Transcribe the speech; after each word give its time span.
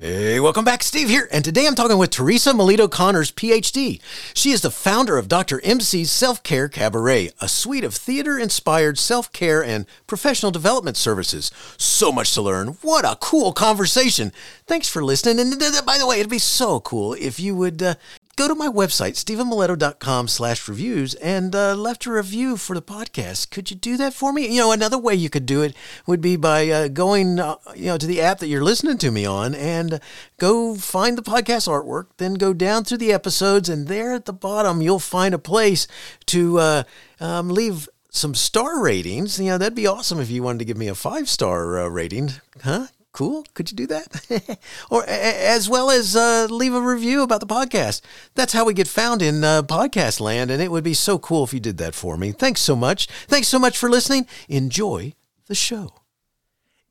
Hey, 0.00 0.38
welcome 0.38 0.64
back. 0.64 0.84
Steve 0.84 1.08
here. 1.08 1.26
And 1.32 1.44
today 1.44 1.66
I'm 1.66 1.74
talking 1.74 1.98
with 1.98 2.10
Theresa 2.10 2.54
Melito 2.54 2.86
Conners, 2.86 3.32
PhD. 3.32 4.00
She 4.32 4.52
is 4.52 4.60
the 4.60 4.70
founder 4.70 5.18
of 5.18 5.26
Dr. 5.26 5.60
MC's 5.64 6.12
Self 6.12 6.44
Care 6.44 6.68
Cabaret, 6.68 7.32
a 7.40 7.48
suite 7.48 7.82
of 7.82 7.96
theater 7.96 8.38
inspired 8.38 8.96
self 8.96 9.32
care 9.32 9.60
and 9.60 9.86
professional 10.06 10.52
development 10.52 10.96
services. 10.96 11.50
So 11.78 12.12
much 12.12 12.32
to 12.34 12.42
learn. 12.42 12.78
What 12.80 13.04
a 13.04 13.18
cool 13.20 13.52
conversation. 13.52 14.30
Thanks 14.68 14.88
for 14.88 15.02
listening. 15.02 15.40
And 15.40 15.60
by 15.84 15.98
the 15.98 16.06
way, 16.06 16.20
it'd 16.20 16.30
be 16.30 16.38
so 16.38 16.78
cool 16.78 17.14
if 17.14 17.40
you 17.40 17.56
would 17.56 17.82
uh, 17.82 17.94
go 18.38 18.46
to 18.46 18.54
my 18.54 18.68
website, 18.68 19.16
stevenmiletto.com 19.16 20.28
slash 20.28 20.68
reviews, 20.68 21.14
and 21.14 21.56
uh, 21.56 21.74
left 21.74 22.06
a 22.06 22.12
review 22.12 22.56
for 22.56 22.74
the 22.76 22.80
podcast. 22.80 23.50
Could 23.50 23.68
you 23.68 23.76
do 23.76 23.96
that 23.96 24.14
for 24.14 24.32
me? 24.32 24.46
You 24.46 24.60
know, 24.60 24.70
another 24.70 24.96
way 24.96 25.16
you 25.16 25.28
could 25.28 25.44
do 25.44 25.60
it 25.62 25.74
would 26.06 26.20
be 26.20 26.36
by 26.36 26.68
uh, 26.68 26.86
going, 26.86 27.40
uh, 27.40 27.56
you 27.74 27.86
know, 27.86 27.98
to 27.98 28.06
the 28.06 28.20
app 28.20 28.38
that 28.38 28.46
you're 28.46 28.62
listening 28.62 28.96
to 28.98 29.10
me 29.10 29.26
on 29.26 29.56
and 29.56 29.98
go 30.38 30.76
find 30.76 31.18
the 31.18 31.22
podcast 31.22 31.66
artwork, 31.66 32.06
then 32.18 32.34
go 32.34 32.52
down 32.52 32.84
through 32.84 32.98
the 32.98 33.12
episodes, 33.12 33.68
and 33.68 33.88
there 33.88 34.14
at 34.14 34.26
the 34.26 34.32
bottom, 34.32 34.80
you'll 34.80 35.00
find 35.00 35.34
a 35.34 35.38
place 35.38 35.88
to 36.26 36.60
uh, 36.60 36.82
um, 37.18 37.48
leave 37.48 37.88
some 38.08 38.36
star 38.36 38.80
ratings. 38.80 39.40
You 39.40 39.46
know, 39.46 39.58
that'd 39.58 39.74
be 39.74 39.88
awesome 39.88 40.20
if 40.20 40.30
you 40.30 40.44
wanted 40.44 40.60
to 40.60 40.64
give 40.64 40.76
me 40.76 40.86
a 40.86 40.94
five 40.94 41.28
star 41.28 41.80
uh, 41.80 41.88
rating, 41.88 42.34
huh? 42.62 42.86
Cool. 43.12 43.44
Could 43.54 43.70
you 43.70 43.76
do 43.76 43.86
that? 43.88 44.58
or 44.90 45.04
as 45.08 45.68
well 45.68 45.90
as 45.90 46.14
uh, 46.16 46.46
leave 46.50 46.74
a 46.74 46.80
review 46.80 47.22
about 47.22 47.40
the 47.40 47.46
podcast. 47.46 48.00
That's 48.34 48.52
how 48.52 48.64
we 48.64 48.74
get 48.74 48.88
found 48.88 49.22
in 49.22 49.44
uh, 49.44 49.62
podcast 49.62 50.20
land, 50.20 50.50
and 50.50 50.62
it 50.62 50.70
would 50.70 50.84
be 50.84 50.94
so 50.94 51.18
cool 51.18 51.44
if 51.44 51.52
you 51.52 51.60
did 51.60 51.78
that 51.78 51.94
for 51.94 52.16
me. 52.16 52.32
Thanks 52.32 52.60
so 52.60 52.76
much. 52.76 53.08
Thanks 53.26 53.48
so 53.48 53.58
much 53.58 53.76
for 53.76 53.88
listening. 53.88 54.26
Enjoy 54.48 55.14
the 55.46 55.54
show. 55.54 55.92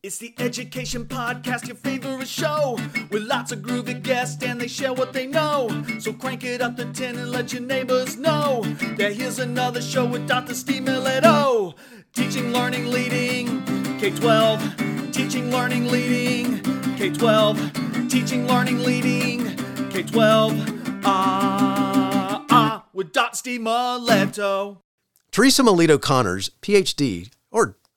It's 0.04 0.20
the 0.20 0.34
Education 0.38 1.06
Podcast, 1.06 1.68
your 1.68 1.76
favorite 1.76 2.28
show, 2.28 2.78
with 3.10 3.24
lots 3.24 3.52
of 3.52 3.60
groovy 3.60 4.02
guests 4.02 4.42
and 4.44 4.62
they 4.62 4.68
share 4.68 4.94
what 4.94 5.12
they 5.12 5.26
know. 5.26 5.84
So 6.00 6.14
crank 6.14 6.44
it 6.44 6.62
up 6.62 6.78
to 6.78 6.86
10 6.86 7.18
and 7.18 7.32
let 7.32 7.52
your 7.52 7.64
neighbors 7.64 8.16
know 8.16 8.62
that 8.98 9.14
here's 9.14 9.40
another 9.40 9.82
show 9.82 10.06
with 10.06 10.28
Dr. 10.28 10.54
Steve 10.54 10.84
Miletto. 10.84 11.74
Teaching, 12.14 12.54
learning, 12.54 12.90
leading, 12.90 13.64
K 14.00 14.12
12. 14.12 14.87
Teaching, 15.18 15.50
learning, 15.50 15.88
leading, 15.88 16.62
K 16.96 17.10
12. 17.10 18.08
Teaching, 18.08 18.46
learning, 18.46 18.84
leading, 18.84 19.58
K 19.90 20.04
12. 20.04 21.02
Ah, 21.04 22.46
ah, 22.52 22.86
with 22.94 23.12
Dr. 23.14 23.36
Steve 23.36 23.62
Miletto. 23.62 24.78
Theresa 25.32 25.64
Melito 25.64 25.98
Conners, 25.98 26.52
PhD, 26.62 27.32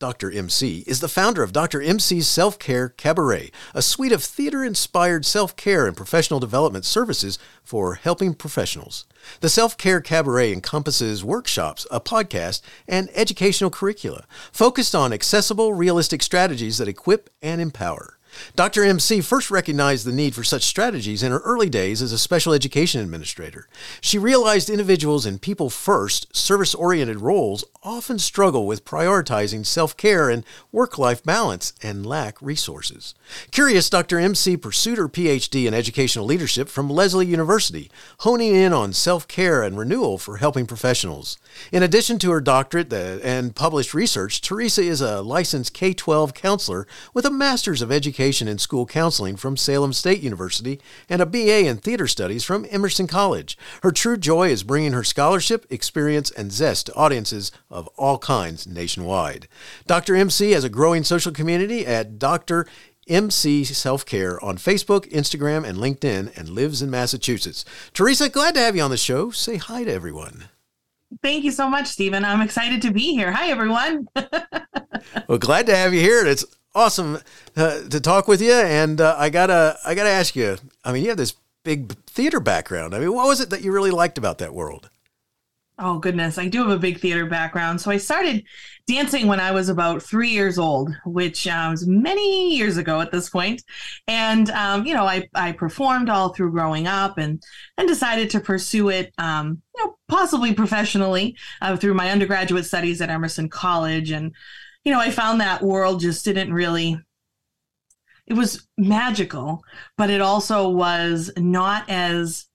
Dr. 0.00 0.32
MC, 0.32 0.82
is 0.86 1.00
the 1.00 1.08
founder 1.08 1.42
of 1.42 1.52
Dr. 1.52 1.82
MC's 1.82 2.26
Self 2.26 2.58
Care 2.58 2.88
Cabaret, 2.88 3.50
a 3.74 3.82
suite 3.82 4.12
of 4.12 4.24
theater 4.24 4.64
inspired 4.64 5.26
self 5.26 5.54
care 5.56 5.86
and 5.86 5.94
professional 5.94 6.40
development 6.40 6.86
services 6.86 7.38
for 7.62 7.96
helping 7.96 8.32
professionals. 8.32 9.04
The 9.40 9.50
Self 9.50 9.76
Care 9.76 10.00
Cabaret 10.00 10.54
encompasses 10.54 11.22
workshops, 11.22 11.86
a 11.90 12.00
podcast, 12.00 12.62
and 12.88 13.10
educational 13.14 13.68
curricula 13.68 14.24
focused 14.52 14.94
on 14.94 15.12
accessible, 15.12 15.74
realistic 15.74 16.22
strategies 16.22 16.78
that 16.78 16.88
equip 16.88 17.28
and 17.42 17.60
empower. 17.60 18.16
Dr. 18.56 18.84
MC 18.84 19.20
first 19.20 19.50
recognized 19.50 20.06
the 20.06 20.12
need 20.12 20.34
for 20.34 20.44
such 20.44 20.64
strategies 20.64 21.22
in 21.22 21.32
her 21.32 21.40
early 21.40 21.68
days 21.68 22.02
as 22.02 22.12
a 22.12 22.18
special 22.18 22.52
education 22.52 23.00
administrator. 23.00 23.68
She 24.00 24.18
realized 24.18 24.70
individuals 24.70 25.26
in 25.26 25.38
people 25.38 25.70
first, 25.70 26.34
service 26.36 26.74
oriented 26.74 27.20
roles 27.20 27.64
often 27.82 28.18
struggle 28.18 28.66
with 28.66 28.84
prioritizing 28.84 29.64
self 29.64 29.96
care 29.96 30.28
and 30.28 30.44
work 30.70 30.98
life 30.98 31.22
balance 31.22 31.72
and 31.82 32.04
lack 32.04 32.40
resources. 32.42 33.14
Curious, 33.50 33.88
Dr. 33.88 34.18
MC 34.18 34.56
pursued 34.56 34.98
her 34.98 35.08
PhD 35.08 35.66
in 35.66 35.74
educational 35.74 36.26
leadership 36.26 36.68
from 36.68 36.90
Lesley 36.90 37.26
University, 37.26 37.90
honing 38.18 38.54
in 38.54 38.72
on 38.72 38.92
self 38.92 39.26
care 39.26 39.62
and 39.62 39.78
renewal 39.78 40.18
for 40.18 40.36
helping 40.36 40.66
professionals. 40.66 41.38
In 41.72 41.82
addition 41.82 42.18
to 42.20 42.30
her 42.30 42.40
doctorate 42.40 42.92
and 42.92 43.56
published 43.56 43.94
research, 43.94 44.40
Theresa 44.40 44.82
is 44.82 45.00
a 45.00 45.22
licensed 45.22 45.72
K 45.72 45.94
12 45.94 46.34
counselor 46.34 46.86
with 47.14 47.24
a 47.24 47.30
Master's 47.30 47.82
of 47.82 47.90
Education 47.90 48.19
in 48.20 48.58
School 48.58 48.84
Counseling 48.84 49.34
from 49.34 49.56
Salem 49.56 49.94
State 49.94 50.20
University 50.20 50.78
and 51.08 51.22
a 51.22 51.26
BA 51.26 51.66
in 51.66 51.78
Theater 51.78 52.06
Studies 52.06 52.44
from 52.44 52.66
Emerson 52.68 53.06
College. 53.06 53.56
Her 53.82 53.90
true 53.90 54.18
joy 54.18 54.50
is 54.50 54.62
bringing 54.62 54.92
her 54.92 55.02
scholarship, 55.02 55.64
experience, 55.70 56.30
and 56.30 56.52
zest 56.52 56.86
to 56.86 56.94
audiences 56.94 57.50
of 57.70 57.88
all 57.96 58.18
kinds 58.18 58.66
nationwide. 58.66 59.48
Dr. 59.86 60.14
MC 60.14 60.50
has 60.50 60.64
a 60.64 60.68
growing 60.68 61.02
social 61.02 61.32
community 61.32 61.86
at 61.86 62.18
Dr. 62.18 62.66
MC 63.08 63.64
Self 63.64 64.04
Care 64.04 64.38
on 64.44 64.58
Facebook, 64.58 65.10
Instagram, 65.10 65.66
and 65.66 65.78
LinkedIn, 65.78 66.36
and 66.36 66.50
lives 66.50 66.82
in 66.82 66.90
Massachusetts. 66.90 67.64
Theresa, 67.94 68.28
glad 68.28 68.52
to 68.52 68.60
have 68.60 68.76
you 68.76 68.82
on 68.82 68.90
the 68.90 68.98
show. 68.98 69.30
Say 69.30 69.56
hi 69.56 69.84
to 69.84 69.90
everyone. 69.90 70.50
Thank 71.22 71.44
you 71.44 71.50
so 71.50 71.70
much, 71.70 71.86
Steven. 71.86 72.24
I'm 72.24 72.42
excited 72.42 72.82
to 72.82 72.92
be 72.92 73.14
here. 73.14 73.32
Hi, 73.32 73.48
everyone. 73.48 74.08
well, 75.26 75.38
glad 75.38 75.66
to 75.66 75.74
have 75.74 75.92
you 75.92 76.00
here. 76.00 76.24
It's 76.26 76.44
awesome 76.74 77.18
uh, 77.56 77.82
to 77.88 78.00
talk 78.00 78.28
with 78.28 78.40
you. 78.40 78.52
And 78.52 79.00
uh, 79.00 79.16
I 79.18 79.30
gotta, 79.30 79.78
I 79.84 79.94
gotta 79.94 80.10
ask 80.10 80.36
you. 80.36 80.56
I 80.84 80.92
mean, 80.92 81.02
you 81.02 81.08
have 81.08 81.18
this 81.18 81.34
big 81.64 81.92
theater 82.06 82.40
background. 82.40 82.94
I 82.94 83.00
mean, 83.00 83.12
what 83.14 83.26
was 83.26 83.40
it 83.40 83.50
that 83.50 83.62
you 83.62 83.72
really 83.72 83.90
liked 83.90 84.18
about 84.18 84.38
that 84.38 84.54
world? 84.54 84.90
Oh 85.82 85.98
goodness, 85.98 86.36
I 86.36 86.46
do 86.46 86.60
have 86.60 86.70
a 86.70 86.78
big 86.78 87.00
theater 87.00 87.24
background. 87.24 87.80
So 87.80 87.90
I 87.90 87.96
started 87.96 88.44
dancing 88.86 89.26
when 89.26 89.40
I 89.40 89.50
was 89.50 89.70
about 89.70 90.02
three 90.02 90.28
years 90.28 90.58
old, 90.58 90.94
which 91.06 91.46
uh, 91.48 91.68
was 91.70 91.86
many 91.86 92.54
years 92.54 92.76
ago 92.76 93.00
at 93.00 93.10
this 93.10 93.30
point. 93.30 93.62
And 94.06 94.50
um, 94.50 94.84
you 94.84 94.92
know, 94.92 95.06
I 95.06 95.26
I 95.34 95.52
performed 95.52 96.10
all 96.10 96.34
through 96.34 96.50
growing 96.52 96.86
up, 96.86 97.16
and 97.16 97.42
and 97.78 97.88
decided 97.88 98.28
to 98.30 98.40
pursue 98.40 98.90
it, 98.90 99.14
um, 99.16 99.62
you 99.74 99.84
know, 99.86 99.96
possibly 100.06 100.52
professionally 100.52 101.34
uh, 101.62 101.78
through 101.78 101.94
my 101.94 102.10
undergraduate 102.10 102.66
studies 102.66 103.00
at 103.00 103.08
Emerson 103.08 103.48
College. 103.48 104.10
And 104.10 104.34
you 104.84 104.92
know, 104.92 105.00
I 105.00 105.10
found 105.10 105.40
that 105.40 105.62
world 105.62 106.00
just 106.00 106.24
didn't 106.24 106.52
really. 106.52 107.00
It 108.26 108.34
was 108.34 108.68
magical, 108.78 109.62
but 109.96 110.08
it 110.08 110.20
also 110.20 110.68
was 110.68 111.32
not 111.36 111.88
as 111.88 112.46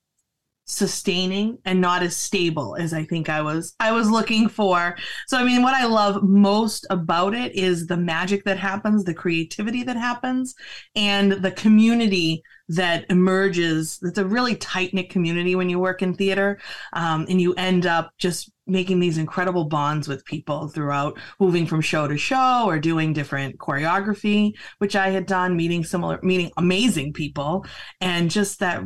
sustaining 0.65 1.59
and 1.65 1.79
not 1.79 2.01
as 2.01 2.15
stable 2.15 2.75
as 2.79 2.91
I 2.91 3.05
think 3.05 3.29
I 3.29 3.41
was 3.41 3.75
I 3.79 3.91
was 3.91 4.09
looking 4.09 4.49
for. 4.49 4.97
So 5.27 5.37
I 5.37 5.43
mean 5.43 5.61
what 5.61 5.75
I 5.75 5.85
love 5.85 6.23
most 6.23 6.87
about 6.89 7.35
it 7.35 7.55
is 7.55 7.85
the 7.85 7.97
magic 7.97 8.43
that 8.45 8.57
happens, 8.57 9.03
the 9.03 9.13
creativity 9.13 9.83
that 9.83 9.95
happens 9.95 10.55
and 10.95 11.33
the 11.33 11.51
community 11.51 12.41
that 12.69 13.05
emerges. 13.11 13.99
It's 14.01 14.17
a 14.17 14.25
really 14.25 14.55
tight-knit 14.55 15.11
community 15.11 15.55
when 15.55 15.69
you 15.69 15.77
work 15.77 16.01
in 16.01 16.15
theater 16.15 16.59
um, 16.93 17.27
and 17.29 17.39
you 17.39 17.53
end 17.53 17.85
up 17.85 18.11
just 18.17 18.51
making 18.65 18.99
these 18.99 19.19
incredible 19.19 19.65
bonds 19.65 20.07
with 20.07 20.25
people 20.25 20.67
throughout 20.67 21.19
moving 21.39 21.67
from 21.67 21.81
show 21.81 22.07
to 22.07 22.17
show 22.17 22.63
or 22.65 22.79
doing 22.79 23.13
different 23.13 23.59
choreography 23.59 24.53
which 24.79 24.95
I 24.95 25.09
had 25.09 25.27
done 25.27 25.55
meeting 25.55 25.83
similar 25.83 26.19
meeting 26.23 26.49
amazing 26.57 27.13
people 27.13 27.67
and 28.01 28.31
just 28.31 28.59
that 28.61 28.81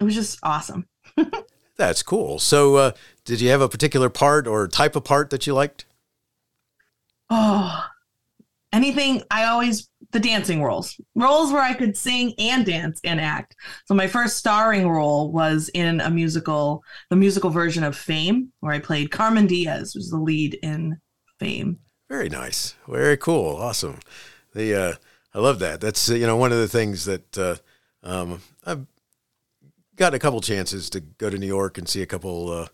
it 0.00 0.04
was 0.04 0.14
just 0.14 0.38
awesome 0.42 0.86
That's 1.76 2.02
cool. 2.02 2.38
So, 2.38 2.76
uh, 2.76 2.92
did 3.24 3.40
you 3.40 3.50
have 3.50 3.60
a 3.60 3.68
particular 3.68 4.10
part 4.10 4.46
or 4.46 4.68
type 4.68 4.96
of 4.96 5.04
part 5.04 5.30
that 5.30 5.46
you 5.46 5.54
liked? 5.54 5.86
Oh, 7.30 7.84
anything. 8.72 9.22
I 9.30 9.44
always 9.44 9.88
the 10.12 10.20
dancing 10.20 10.62
roles, 10.62 11.00
roles 11.14 11.52
where 11.52 11.62
I 11.62 11.74
could 11.74 11.96
sing 11.96 12.34
and 12.38 12.66
dance 12.66 13.00
and 13.04 13.20
act. 13.20 13.54
So 13.86 13.94
my 13.94 14.08
first 14.08 14.36
starring 14.36 14.88
role 14.88 15.30
was 15.30 15.70
in 15.72 16.00
a 16.00 16.10
musical, 16.10 16.82
the 17.10 17.16
musical 17.16 17.50
version 17.50 17.84
of 17.84 17.96
Fame, 17.96 18.52
where 18.60 18.72
I 18.72 18.80
played 18.80 19.10
Carmen 19.10 19.46
Diaz, 19.46 19.94
was 19.94 20.10
the 20.10 20.18
lead 20.18 20.58
in 20.62 20.98
Fame. 21.38 21.78
Very 22.08 22.28
nice. 22.28 22.74
Very 22.88 23.16
cool. 23.16 23.56
Awesome. 23.56 24.00
The 24.54 24.74
uh, 24.74 24.94
I 25.32 25.38
love 25.38 25.60
that. 25.60 25.80
That's 25.80 26.08
you 26.08 26.26
know 26.26 26.36
one 26.36 26.50
of 26.52 26.58
the 26.58 26.68
things 26.68 27.04
that 27.04 27.38
uh, 27.38 27.56
um, 28.02 28.42
I've 28.66 28.86
got 30.00 30.14
a 30.14 30.18
couple 30.18 30.40
chances 30.40 30.88
to 30.90 31.00
go 31.00 31.28
to 31.28 31.36
New 31.36 31.46
York 31.46 31.76
and 31.76 31.86
see 31.86 32.00
a 32.00 32.06
couple 32.06 32.50
uh, 32.50 32.66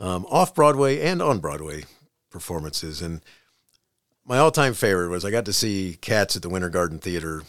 um, 0.00 0.26
off 0.30 0.54
Broadway 0.54 1.00
and 1.00 1.20
on 1.20 1.38
Broadway 1.38 1.84
performances. 2.30 3.02
And 3.02 3.20
my 4.24 4.38
all 4.38 4.50
time 4.50 4.72
favorite 4.72 5.10
was 5.10 5.24
I 5.24 5.30
got 5.30 5.44
to 5.44 5.52
see 5.52 5.98
Cats 6.00 6.36
at 6.36 6.42
the 6.42 6.48
Winter 6.48 6.70
Garden 6.70 6.98
Theater. 6.98 7.42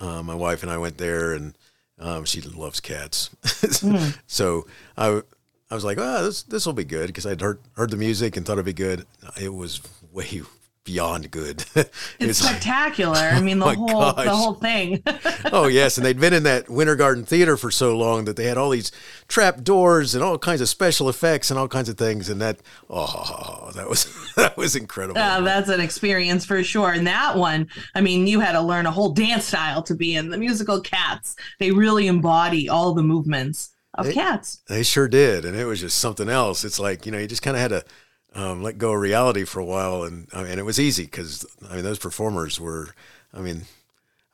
Uh, 0.00 0.22
my 0.22 0.34
wife 0.34 0.62
and 0.62 0.70
I 0.70 0.78
went 0.78 0.96
there, 0.96 1.32
and 1.32 1.58
um, 1.98 2.24
she 2.24 2.40
loves 2.40 2.78
cats. 2.78 3.30
mm. 3.42 4.16
So 4.28 4.68
I, 4.96 5.22
I 5.68 5.74
was 5.74 5.84
like, 5.84 5.98
oh, 6.00 6.24
this 6.24 6.44
this 6.44 6.64
will 6.64 6.72
be 6.72 6.84
good 6.84 7.08
because 7.08 7.26
I'd 7.26 7.40
heard 7.40 7.58
heard 7.72 7.90
the 7.90 7.96
music 7.96 8.36
and 8.36 8.46
thought 8.46 8.54
it'd 8.54 8.64
be 8.64 8.72
good. 8.72 9.06
It 9.40 9.52
was 9.52 9.80
way 10.12 10.42
beyond 10.88 11.30
good. 11.30 11.64
it's, 12.18 12.38
spectacular. 12.38 13.12
Like, 13.12 13.34
I 13.34 13.40
mean, 13.42 13.58
the 13.58 13.66
oh 13.66 13.74
whole 13.74 13.86
gosh. 13.86 14.24
the 14.24 14.36
whole 14.36 14.54
thing. 14.54 15.02
oh 15.52 15.66
yes, 15.66 15.98
and 15.98 16.06
they'd 16.06 16.18
been 16.18 16.32
in 16.32 16.44
that 16.44 16.70
Winter 16.70 16.96
Garden 16.96 17.24
Theater 17.24 17.58
for 17.58 17.70
so 17.70 17.96
long 17.96 18.24
that 18.24 18.36
they 18.36 18.44
had 18.44 18.56
all 18.56 18.70
these 18.70 18.90
trap 19.28 19.62
doors 19.62 20.14
and 20.14 20.24
all 20.24 20.38
kinds 20.38 20.62
of 20.62 20.68
special 20.68 21.08
effects 21.10 21.50
and 21.50 21.60
all 21.60 21.68
kinds 21.68 21.90
of 21.90 21.98
things, 21.98 22.30
and 22.30 22.40
that 22.40 22.60
oh, 22.88 23.70
that 23.74 23.88
was 23.88 24.32
that 24.36 24.56
was 24.56 24.74
incredible. 24.74 25.20
Uh, 25.20 25.42
that's 25.42 25.68
an 25.68 25.80
experience 25.80 26.46
for 26.46 26.64
sure. 26.64 26.92
And 26.92 27.06
that 27.06 27.36
one, 27.36 27.68
I 27.94 28.00
mean, 28.00 28.26
you 28.26 28.40
had 28.40 28.52
to 28.52 28.62
learn 28.62 28.86
a 28.86 28.90
whole 28.90 29.10
dance 29.10 29.44
style 29.44 29.82
to 29.82 29.94
be 29.94 30.16
in 30.16 30.30
the 30.30 30.38
musical 30.38 30.80
Cats. 30.80 31.36
They 31.58 31.70
really 31.70 32.06
embody 32.06 32.68
all 32.68 32.94
the 32.94 33.02
movements 33.02 33.74
of 33.94 34.06
they, 34.06 34.14
cats. 34.14 34.62
They 34.68 34.82
sure 34.82 35.08
did, 35.08 35.44
and 35.44 35.54
it 35.54 35.66
was 35.66 35.80
just 35.80 35.98
something 35.98 36.30
else. 36.30 36.64
It's 36.64 36.80
like 36.80 37.04
you 37.04 37.12
know, 37.12 37.18
you 37.18 37.26
just 37.26 37.42
kind 37.42 37.56
of 37.56 37.60
had 37.60 37.70
to 37.70 37.84
um, 38.34 38.62
let 38.62 38.78
go 38.78 38.92
of 38.92 39.00
reality 39.00 39.44
for 39.44 39.60
a 39.60 39.64
while, 39.64 40.04
and 40.04 40.28
I 40.32 40.44
mean, 40.44 40.58
it 40.58 40.64
was 40.64 40.78
easy 40.78 41.04
because 41.04 41.46
I 41.68 41.76
mean, 41.76 41.84
those 41.84 41.98
performers 41.98 42.60
were, 42.60 42.94
I 43.32 43.40
mean. 43.40 43.62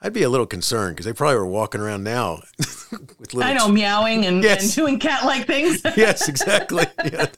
I'd 0.02 0.12
be 0.12 0.22
a 0.22 0.28
little 0.28 0.44
concerned 0.44 0.96
because 0.96 1.06
they 1.06 1.14
probably 1.14 1.36
were 1.36 1.46
walking 1.46 1.80
around 1.80 2.04
now 2.04 2.42
with 3.18 3.32
little. 3.32 3.42
I 3.42 3.54
know, 3.54 3.68
meowing 3.68 4.26
and, 4.26 4.44
yes. 4.44 4.62
and 4.62 4.74
doing 4.74 4.98
cat-like 4.98 5.46
things. 5.46 5.80
yes, 5.96 6.28
exactly. 6.28 6.84
Yeah. 7.10 7.28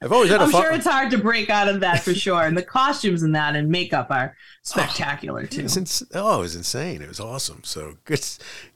I've 0.00 0.12
always 0.12 0.30
had. 0.30 0.40
I'm 0.40 0.50
sure 0.50 0.72
it's 0.72 0.86
hard 0.86 1.10
to 1.10 1.18
break 1.18 1.50
out 1.50 1.68
of 1.68 1.80
that 1.80 2.04
for 2.04 2.14
sure, 2.14 2.42
and 2.42 2.56
the 2.56 2.62
costumes 2.62 3.24
and 3.24 3.34
that 3.34 3.56
and 3.56 3.68
makeup 3.68 4.06
are 4.10 4.36
spectacular 4.62 5.42
oh, 5.42 5.46
too. 5.46 5.62
It 5.62 5.76
ins- 5.76 6.04
oh, 6.14 6.38
it 6.38 6.42
was 6.42 6.54
insane! 6.54 7.02
It 7.02 7.08
was 7.08 7.18
awesome. 7.18 7.62
So 7.64 7.96
good, 8.04 8.24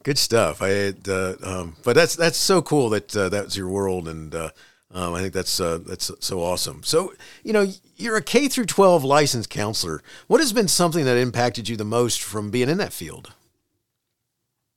good 0.02 0.18
stuff. 0.18 0.60
I 0.60 0.68
had, 0.70 1.08
uh, 1.08 1.36
um, 1.44 1.76
but 1.84 1.94
that's 1.94 2.16
that's 2.16 2.38
so 2.38 2.60
cool 2.60 2.90
that 2.90 3.16
uh, 3.16 3.28
that's 3.28 3.56
your 3.56 3.68
world, 3.68 4.08
and 4.08 4.34
uh, 4.34 4.50
um, 4.94 5.14
I 5.14 5.20
think 5.20 5.32
that's 5.32 5.60
uh, 5.60 5.78
that's 5.78 6.10
so 6.20 6.40
awesome. 6.40 6.82
So 6.82 7.14
you 7.42 7.52
know, 7.52 7.66
you're 7.96 8.16
a 8.16 8.22
K 8.22 8.48
through 8.48 8.66
12 8.66 9.04
licensed 9.04 9.50
counselor. 9.50 10.02
What 10.26 10.40
has 10.40 10.52
been 10.52 10.68
something 10.68 11.04
that 11.04 11.16
impacted 11.16 11.68
you 11.68 11.76
the 11.76 11.84
most 11.84 12.22
from 12.22 12.50
being 12.50 12.68
in 12.68 12.78
that 12.78 12.92
field? 12.92 13.32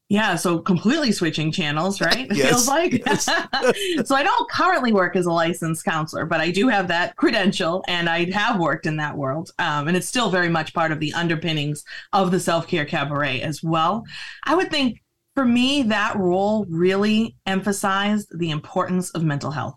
Yeah, 0.08 0.36
so 0.36 0.60
completely 0.60 1.12
switching 1.12 1.52
channels, 1.52 2.00
right? 2.00 2.30
It 2.32 2.38
yes, 2.38 2.50
feels 2.50 2.68
like. 2.68 3.04
Yes. 3.06 3.26
so 4.06 4.16
I 4.16 4.24
don't 4.24 4.50
currently 4.52 4.94
work 4.94 5.16
as 5.16 5.26
a 5.26 5.32
licensed 5.32 5.84
counselor, 5.84 6.26
but 6.26 6.40
I 6.40 6.52
do 6.52 6.68
have 6.68 6.88
that 6.90 7.16
credential 7.16 7.84
and 7.88 8.08
I 8.08 8.30
have 8.32 8.60
worked 8.60 8.86
in 8.86 8.98
that 8.98 9.18
world. 9.18 9.52
Um, 9.58 9.88
and 9.88 9.98
it's 9.98 10.08
still 10.08 10.30
very 10.30 10.50
much 10.50 10.74
part 10.74 10.92
of 10.92 11.00
the 11.00 11.12
underpinnings 11.14 11.84
of 12.14 12.32
the 12.32 12.40
self 12.40 12.68
care 12.68 12.86
cabaret 12.86 13.42
as 13.42 13.64
well. 13.64 14.04
I 14.44 14.54
would 14.56 14.70
think 14.70 15.02
for 15.34 15.44
me, 15.44 15.84
that 15.84 16.16
role 16.16 16.66
really 16.70 17.36
emphasized 17.46 18.30
the 18.38 18.52
importance 18.52 19.10
of 19.12 19.24
mental 19.24 19.52
health 19.52 19.76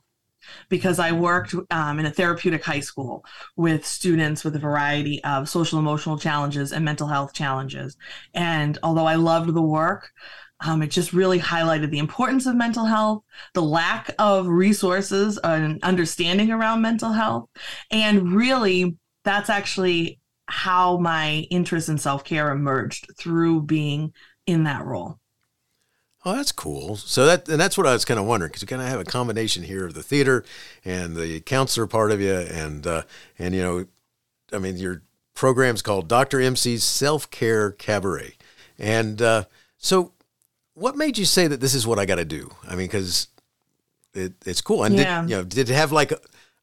because 0.69 0.99
I 0.99 1.13
worked 1.13 1.55
um, 1.71 1.99
in 1.99 2.07
a 2.07 2.11
therapeutic 2.11 2.65
high 2.65 2.81
school 2.81 3.25
with 3.57 3.87
students 3.87 4.45
with 4.45 4.57
a 4.57 4.59
variety 4.59 5.23
of 5.25 5.49
social 5.49 5.79
emotional 5.79 6.19
challenges 6.19 6.73
and 6.73 6.85
mental 6.85 7.09
health 7.09 7.33
challenges. 7.33 7.97
And 8.35 8.79
although 8.83 9.07
I 9.07 9.17
loved 9.17 9.53
the 9.55 9.63
work, 9.63 10.11
um, 10.61 10.83
it 10.83 10.91
just 10.91 11.13
really 11.13 11.39
highlighted 11.39 11.91
the 11.91 11.99
importance 11.99 12.47
of 12.47 12.57
mental 12.57 12.85
health, 12.85 13.23
the 13.55 13.63
lack 13.63 14.11
of 14.19 14.47
resources 14.49 15.39
and 15.45 15.83
understanding 15.83 16.51
around 16.51 16.83
mental 16.83 17.13
health. 17.13 17.49
And 17.91 18.33
really, 18.33 18.97
that's 19.25 19.51
actually 19.51 20.19
how 20.47 20.97
my 20.99 21.47
interest 21.51 21.89
in 21.89 21.99
self 21.99 22.25
care 22.25 22.51
emerged 22.51 23.07
through 23.17 23.63
being 23.63 24.13
in 24.47 24.65
that 24.65 24.85
role. 24.85 25.18
Oh, 26.25 26.35
that's 26.35 26.53
cool. 26.53 26.97
So 26.97 27.27
that 27.27 27.49
and 27.49 27.61
that's 27.61 27.79
what 27.79 27.87
I 27.87 27.93
was 27.93 28.05
kind 28.05 28.19
of 28.19 28.27
wondering 28.27 28.51
because 28.51 28.63
you 28.63 28.69
kind 28.69 28.83
of 28.83 28.89
have 28.89 29.01
a 29.01 29.05
combination 29.05 29.63
here 29.63 29.87
of 29.87 29.95
the 29.95 30.03
theater 30.03 30.45
and 30.85 31.17
the 31.17 31.41
counselor 31.41 31.87
part 31.87 32.11
of 32.11 32.21
you, 32.21 32.35
and 32.35 32.87
uh, 32.87 33.03
and 33.39 33.55
you 33.55 33.63
know, 33.63 33.87
I 34.53 34.59
mean, 34.59 34.77
your 34.77 35.03
program's 35.35 35.81
called 35.81 36.09
Doctor 36.09 36.41
MC's 36.41 36.83
Self 36.83 37.31
Care 37.31 37.71
Cabaret, 37.71 38.35
and 38.79 39.23
uh, 39.23 39.45
so 39.77 40.13
what 40.75 40.97
made 40.97 41.19
you 41.19 41.25
say 41.25 41.47
that 41.47 41.61
this 41.61 41.75
is 41.75 41.87
what 41.87 41.99
I 41.99 42.07
got 42.07 42.17
to 42.17 42.25
do? 42.25 42.51
I 42.67 42.71
mean, 42.71 42.89
because 42.89 43.29
it, 44.13 44.33
it's 44.45 44.61
cool, 44.61 44.83
and 44.83 44.97
yeah. 44.97 45.21
did, 45.21 45.31
you 45.31 45.37
know, 45.37 45.45
did 45.45 45.71
it 45.71 45.75
have 45.75 45.93
like 45.93 46.13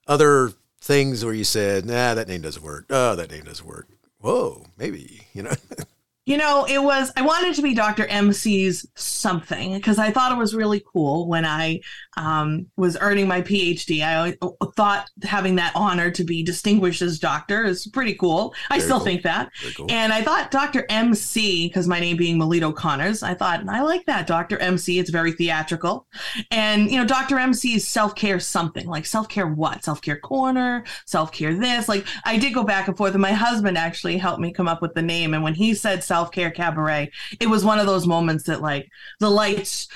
other 0.06 0.52
things 0.82 1.24
where 1.24 1.34
you 1.34 1.46
said, 1.46 1.86
"Nah, 1.86 2.14
that 2.14 2.28
name 2.28 2.42
doesn't 2.42 2.64
work. 2.64 2.88
Oh, 2.90 3.16
that 3.16 3.32
name 3.32 3.46
doesn't 3.46 3.66
work." 3.66 3.88
Whoa, 4.20 4.66
maybe 4.78 5.28
you 5.34 5.44
know. 5.44 5.54
You 6.26 6.38
know, 6.38 6.66
it 6.68 6.82
was, 6.82 7.12
I 7.16 7.22
wanted 7.22 7.56
to 7.56 7.62
be 7.62 7.76
Dr. 7.76 8.08
MC's 8.08 8.88
something 8.96 9.74
because 9.74 10.00
I 10.00 10.12
thought 10.12 10.32
it 10.32 10.38
was 10.38 10.56
really 10.56 10.84
cool 10.92 11.28
when 11.28 11.46
I 11.46 11.82
um, 12.18 12.68
was 12.78 12.98
earning 13.00 13.28
my 13.28 13.42
PhD. 13.42 14.02
I 14.02 14.36
thought 14.76 15.10
having 15.24 15.56
that 15.56 15.74
honor 15.76 16.10
to 16.12 16.24
be 16.24 16.44
distinguished 16.44 17.02
as 17.02 17.20
doctor 17.20 17.64
is 17.64 17.86
pretty 17.88 18.16
cool. 18.16 18.56
I 18.70 18.80
still 18.80 18.98
cool. 18.98 19.06
think 19.06 19.22
that. 19.24 19.52
Cool. 19.76 19.86
And 19.90 20.12
I 20.12 20.24
thought 20.24 20.50
Dr. 20.50 20.86
MC, 20.90 21.68
because 21.68 21.88
my 21.88 22.00
name 22.00 22.18
being 22.18 22.38
Melito 22.38 22.72
Conners, 22.72 23.22
I 23.22 23.34
thought, 23.34 23.68
I 23.70 23.82
like 23.82 24.06
that. 24.06 24.26
Dr. 24.26 24.58
MC, 24.58 24.98
it's 24.98 25.10
very 25.10 25.32
theatrical. 25.32 26.08
And, 26.50 26.90
you 26.90 26.98
know, 26.98 27.06
Dr. 27.06 27.38
MC 27.38 27.76
is 27.76 27.88
self 27.88 28.16
care 28.16 28.40
something 28.40 28.88
like 28.88 29.06
self 29.06 29.30
care 29.30 29.48
what? 29.48 29.84
Self 29.84 30.02
care 30.02 30.18
corner, 30.18 30.84
self 31.06 31.32
care 31.32 31.54
this. 31.54 31.88
Like 31.88 32.06
I 32.24 32.38
did 32.38 32.54
go 32.54 32.64
back 32.64 32.88
and 32.88 32.98
forth, 32.98 33.14
and 33.14 33.22
my 33.22 33.34
husband 33.34 33.78
actually 33.78 34.18
helped 34.18 34.42
me 34.42 34.52
come 34.52 34.68
up 34.68 34.82
with 34.82 34.94
the 34.94 35.02
name. 35.02 35.34
And 35.34 35.44
when 35.44 35.54
he 35.54 35.74
said 35.74 36.04
self 36.16 36.32
care 36.32 36.52
cabaret. 36.52 37.12
It 37.42 37.48
was 37.48 37.66
one 37.66 37.78
of 37.78 37.88
those 37.88 38.08
moments 38.08 38.46
that 38.46 38.62
like 38.62 38.90
the 39.20 39.30
lights, 39.30 39.88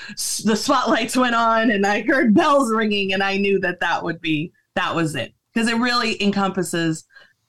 the 0.44 0.56
spotlights 0.56 1.16
went 1.16 1.34
on, 1.34 1.70
and 1.70 1.86
I 1.86 2.02
heard 2.02 2.34
bells 2.34 2.70
ringing, 2.70 3.14
and 3.14 3.22
I 3.22 3.38
knew 3.38 3.58
that 3.60 3.80
that 3.80 4.04
would 4.04 4.20
be 4.20 4.52
that 4.76 4.94
was 4.94 5.14
it 5.14 5.32
because 5.52 5.68
it 5.68 5.78
really 5.78 6.22
encompasses 6.22 7.06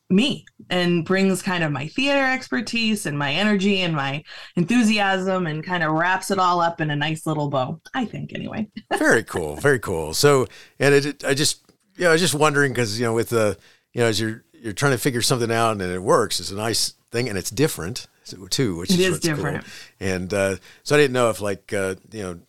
me 0.09 0.45
and 0.69 1.05
brings 1.05 1.41
kind 1.41 1.63
of 1.63 1.71
my 1.71 1.87
theater 1.87 2.25
expertise 2.25 3.05
and 3.05 3.17
my 3.17 3.33
energy 3.33 3.81
and 3.81 3.93
my 3.93 4.23
enthusiasm 4.55 5.47
and 5.47 5.65
kind 5.65 5.83
of 5.83 5.91
wraps 5.91 6.31
it 6.31 6.39
all 6.39 6.61
up 6.61 6.79
in 6.79 6.91
a 6.91 6.95
nice 6.95 7.25
little 7.25 7.49
bow. 7.49 7.79
I 7.93 8.05
think 8.05 8.33
anyway. 8.33 8.67
very 8.97 9.23
cool, 9.23 9.57
very 9.57 9.79
cool. 9.79 10.13
So, 10.13 10.47
and 10.79 10.95
it, 10.95 11.25
I 11.25 11.33
just, 11.33 11.61
yeah, 11.97 12.09
I 12.09 12.13
was 12.13 12.21
just 12.21 12.35
wondering 12.35 12.71
because 12.71 12.97
you 12.97 13.05
know, 13.05 13.13
with 13.13 13.29
the, 13.29 13.57
you 13.91 13.99
know, 13.99 14.07
as 14.07 14.19
you're 14.19 14.45
you're 14.53 14.73
trying 14.73 14.93
to 14.93 14.97
figure 14.97 15.21
something 15.21 15.51
out 15.51 15.73
and 15.73 15.81
it 15.81 16.03
works, 16.03 16.39
it's 16.39 16.51
a 16.51 16.55
nice 16.55 16.93
thing 17.11 17.27
and 17.27 17.37
it's 17.37 17.49
different 17.49 18.07
too, 18.49 18.77
which 18.77 18.91
it 18.91 18.99
is, 18.99 19.15
is 19.15 19.19
different. 19.19 19.63
Cool. 19.63 20.07
And 20.07 20.33
uh, 20.33 20.55
so 20.83 20.95
I 20.95 20.99
didn't 20.99 21.13
know 21.13 21.29
if 21.29 21.41
like 21.41 21.73
uh, 21.73 21.95
you 22.11 22.23
know. 22.23 22.39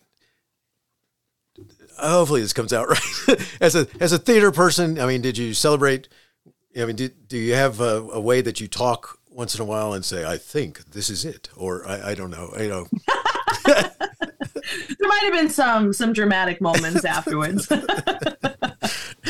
Hopefully 1.99 2.41
this 2.41 2.53
comes 2.53 2.73
out 2.73 2.89
right. 3.27 3.57
as 3.61 3.75
a 3.75 3.87
as 3.99 4.11
a 4.11 4.17
theater 4.17 4.51
person, 4.51 4.99
I 4.99 5.05
mean, 5.05 5.21
did 5.21 5.37
you 5.37 5.53
celebrate? 5.53 6.09
I 6.75 6.85
mean, 6.85 6.95
did, 6.95 7.27
do 7.27 7.37
you 7.37 7.53
have 7.53 7.79
a, 7.81 8.01
a 8.11 8.19
way 8.19 8.41
that 8.41 8.59
you 8.59 8.67
talk 8.67 9.19
once 9.29 9.55
in 9.55 9.61
a 9.61 9.65
while 9.65 9.93
and 9.93 10.03
say, 10.03 10.25
"I 10.25 10.37
think 10.37 10.91
this 10.91 11.09
is 11.09 11.23
it," 11.23 11.49
or 11.55 11.87
I, 11.87 12.11
I 12.11 12.15
don't 12.15 12.31
know, 12.31 12.51
you 12.57 12.69
know. 12.69 12.87
there 13.65 15.07
might 15.07 15.23
have 15.23 15.33
been 15.33 15.49
some 15.49 15.93
some 15.93 16.13
dramatic 16.13 16.61
moments 16.61 17.05
afterwards. 17.05 17.67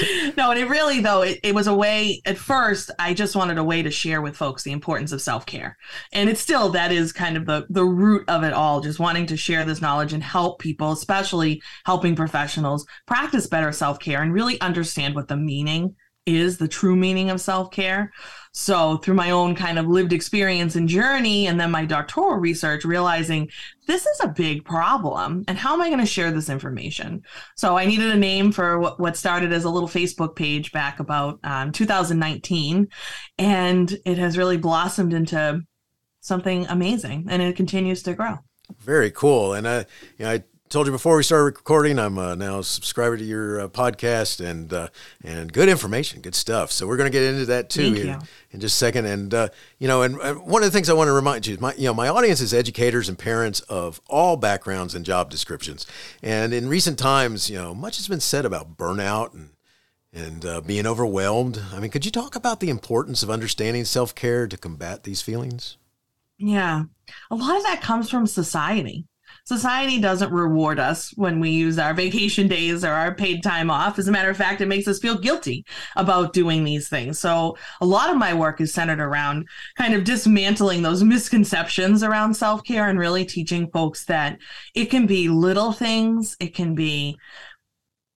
no, 0.37 0.51
and 0.51 0.59
it 0.59 0.69
really 0.69 0.99
though 0.99 1.21
it, 1.21 1.39
it 1.43 1.55
was 1.55 1.67
a 1.67 1.75
way. 1.75 2.21
At 2.25 2.37
first, 2.37 2.91
I 2.99 3.13
just 3.13 3.35
wanted 3.35 3.57
a 3.57 3.63
way 3.63 3.81
to 3.83 3.91
share 3.91 4.21
with 4.21 4.35
folks 4.35 4.63
the 4.63 4.71
importance 4.71 5.11
of 5.11 5.21
self 5.21 5.45
care, 5.45 5.77
and 6.11 6.29
it's 6.29 6.41
still 6.41 6.69
that 6.69 6.91
is 6.91 7.11
kind 7.11 7.37
of 7.37 7.45
the 7.45 7.65
the 7.69 7.85
root 7.85 8.27
of 8.27 8.43
it 8.43 8.53
all. 8.53 8.81
Just 8.81 8.99
wanting 8.99 9.25
to 9.27 9.37
share 9.37 9.65
this 9.65 9.81
knowledge 9.81 10.13
and 10.13 10.23
help 10.23 10.59
people, 10.59 10.91
especially 10.91 11.61
helping 11.85 12.15
professionals 12.15 12.85
practice 13.05 13.47
better 13.47 13.71
self 13.71 13.99
care 13.99 14.21
and 14.21 14.33
really 14.33 14.59
understand 14.61 15.15
what 15.15 15.27
the 15.27 15.37
meaning 15.37 15.95
is, 16.25 16.57
the 16.57 16.67
true 16.67 16.95
meaning 16.95 17.29
of 17.29 17.41
self 17.41 17.71
care. 17.71 18.11
So, 18.51 18.97
through 18.97 19.15
my 19.15 19.31
own 19.31 19.55
kind 19.55 19.79
of 19.79 19.87
lived 19.87 20.13
experience 20.13 20.75
and 20.75 20.87
journey, 20.87 21.47
and 21.47 21.59
then 21.59 21.71
my 21.71 21.85
doctoral 21.85 22.37
research, 22.37 22.85
realizing 22.85 23.49
this 23.87 24.05
is 24.05 24.19
a 24.21 24.27
big 24.27 24.63
problem. 24.63 25.43
And 25.47 25.57
how 25.57 25.73
am 25.73 25.81
I 25.81 25.87
going 25.89 25.99
to 25.99 26.05
share 26.05 26.31
this 26.31 26.49
information? 26.49 27.23
So, 27.55 27.77
I 27.77 27.85
needed 27.85 28.11
a 28.11 28.17
name 28.17 28.51
for 28.51 28.79
what, 28.79 29.17
started 29.17 29.51
as 29.53 29.63
a 29.63 29.69
little 29.69 29.89
Facebook 29.89 30.35
page 30.35 30.71
back 30.71 30.99
about 30.99 31.39
um, 31.43 31.71
2019. 31.71 32.87
And 33.37 33.97
it 34.05 34.17
has 34.17 34.37
really 34.37 34.57
blossomed 34.57 35.13
into 35.13 35.61
something 36.23 36.65
amazing 36.67 37.27
and 37.29 37.41
it 37.41 37.55
continues 37.55 38.01
to 38.03 38.13
grow. 38.13 38.37
Very 38.79 39.11
cool. 39.11 39.53
And 39.53 39.67
I, 39.67 39.79
you 40.17 40.25
know, 40.25 40.31
I 40.31 40.43
told 40.69 40.87
you 40.87 40.91
before 40.91 41.15
we 41.15 41.23
started 41.23 41.43
recording, 41.43 41.99
I'm 41.99 42.17
uh, 42.17 42.33
now 42.33 42.59
a 42.59 42.63
subscriber 42.63 43.15
to 43.15 43.23
your 43.23 43.61
uh, 43.61 43.67
podcast 43.67 44.43
and 44.43 44.73
uh, 44.73 44.87
and 45.23 45.53
good 45.53 45.69
information, 45.69 46.21
good 46.21 46.33
stuff. 46.33 46.71
So 46.71 46.87
we're 46.87 46.97
going 46.97 47.11
to 47.11 47.15
get 47.15 47.23
into 47.23 47.45
that 47.45 47.69
too 47.69 47.93
in, 47.93 48.19
in, 48.51 48.59
just 48.59 48.75
a 48.75 48.77
second. 48.77 49.05
And 49.05 49.33
uh, 49.33 49.49
you 49.77 49.87
know, 49.87 50.01
and, 50.01 50.17
and, 50.19 50.41
one 50.45 50.63
of 50.63 50.67
the 50.67 50.75
things 50.75 50.89
I 50.89 50.93
want 50.93 51.09
to 51.09 51.13
remind 51.13 51.45
you 51.45 51.53
is 51.53 51.61
my 51.61 51.75
you 51.75 51.85
know 51.85 51.93
my 51.93 52.07
audience 52.07 52.41
is 52.41 52.53
educators 52.53 53.07
and 53.07 53.19
parents 53.19 53.59
of 53.61 54.01
all 54.07 54.35
backgrounds 54.35 54.95
and 54.95 55.05
job 55.05 55.29
descriptions. 55.29 55.85
And 56.23 56.53
in 56.53 56.67
recent 56.67 56.97
times, 56.97 57.49
you 57.49 57.57
know, 57.57 57.75
much 57.75 57.97
has 57.97 58.07
been 58.07 58.19
said 58.19 58.45
about 58.45 58.75
burnout 58.75 59.33
and 59.33 59.49
and 60.11 60.45
uh, 60.45 60.61
being 60.61 60.87
overwhelmed. 60.87 61.61
I 61.71 61.79
mean, 61.79 61.91
could 61.91 62.05
you 62.05 62.11
talk 62.11 62.35
about 62.35 62.59
the 62.59 62.69
importance 62.69 63.21
of 63.21 63.29
understanding 63.29 63.85
self 63.85 64.15
care 64.15 64.47
to 64.47 64.57
combat 64.57 65.03
these 65.03 65.21
feelings? 65.21 65.77
Yeah, 66.39 66.85
a 67.29 67.35
lot 67.35 67.57
of 67.57 67.63
that 67.63 67.81
comes 67.81 68.09
from 68.09 68.25
society 68.25 69.05
society 69.45 69.99
doesn't 69.99 70.31
reward 70.31 70.79
us 70.79 71.11
when 71.15 71.39
we 71.39 71.49
use 71.49 71.77
our 71.77 71.93
vacation 71.93 72.47
days 72.47 72.83
or 72.83 72.91
our 72.91 73.13
paid 73.13 73.43
time 73.43 73.69
off. 73.69 73.99
As 73.99 74.07
a 74.07 74.11
matter 74.11 74.29
of 74.29 74.37
fact, 74.37 74.61
it 74.61 74.67
makes 74.67 74.87
us 74.87 74.99
feel 74.99 75.17
guilty 75.17 75.65
about 75.95 76.33
doing 76.33 76.63
these 76.63 76.87
things. 76.87 77.19
So, 77.19 77.57
a 77.81 77.85
lot 77.85 78.09
of 78.09 78.17
my 78.17 78.33
work 78.33 78.61
is 78.61 78.73
centered 78.73 78.99
around 78.99 79.47
kind 79.77 79.93
of 79.93 80.03
dismantling 80.03 80.81
those 80.81 81.03
misconceptions 81.03 82.03
around 82.03 82.33
self 82.35 82.63
care 82.63 82.87
and 82.87 82.99
really 82.99 83.25
teaching 83.25 83.69
folks 83.71 84.05
that 84.05 84.37
it 84.75 84.85
can 84.85 85.05
be 85.05 85.29
little 85.29 85.71
things, 85.71 86.37
it 86.39 86.55
can 86.55 86.75
be 86.75 87.17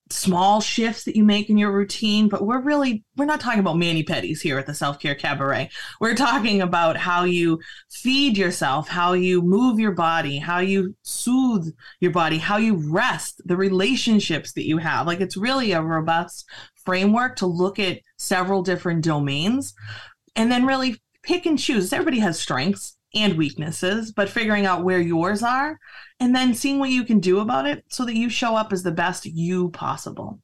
small 0.09 0.61
shifts 0.61 1.03
that 1.03 1.15
you 1.15 1.23
make 1.23 1.49
in 1.49 1.57
your 1.57 1.71
routine 1.71 2.29
but 2.29 2.45
we're 2.45 2.61
really 2.61 3.03
we're 3.15 3.25
not 3.25 3.39
talking 3.39 3.59
about 3.59 3.77
mani 3.77 4.03
pedis 4.03 4.41
here 4.41 4.57
at 4.57 4.65
the 4.65 4.73
self-care 4.73 5.15
cabaret. 5.15 5.69
We're 5.99 6.15
talking 6.15 6.61
about 6.61 6.97
how 6.97 7.23
you 7.23 7.59
feed 7.89 8.37
yourself 8.37 8.87
how 8.87 9.13
you 9.13 9.41
move 9.41 9.79
your 9.79 9.91
body 9.91 10.37
how 10.37 10.59
you 10.59 10.95
soothe 11.03 11.73
your 11.99 12.11
body 12.11 12.37
how 12.37 12.57
you 12.57 12.75
rest 12.75 13.41
the 13.45 13.57
relationships 13.57 14.53
that 14.53 14.67
you 14.67 14.77
have. 14.77 15.07
Like 15.07 15.21
it's 15.21 15.37
really 15.37 15.71
a 15.71 15.81
robust 15.81 16.49
framework 16.85 17.35
to 17.37 17.45
look 17.45 17.79
at 17.79 17.99
several 18.17 18.63
different 18.63 19.03
domains 19.03 19.73
and 20.35 20.51
then 20.51 20.65
really 20.65 21.01
pick 21.23 21.45
and 21.45 21.59
choose. 21.59 21.91
Everybody 21.91 22.19
has 22.19 22.39
strengths 22.39 22.96
and 23.13 23.37
weaknesses, 23.37 24.11
but 24.11 24.29
figuring 24.29 24.65
out 24.65 24.83
where 24.83 24.99
yours 24.99 25.41
are 25.43 25.79
and 26.19 26.35
then 26.35 26.53
seeing 26.53 26.79
what 26.79 26.89
you 26.89 27.03
can 27.03 27.19
do 27.19 27.39
about 27.39 27.65
it 27.65 27.83
so 27.87 28.05
that 28.05 28.15
you 28.15 28.29
show 28.29 28.55
up 28.55 28.73
as 28.73 28.83
the 28.83 28.91
best 28.91 29.25
you 29.25 29.69
possible. 29.69 30.39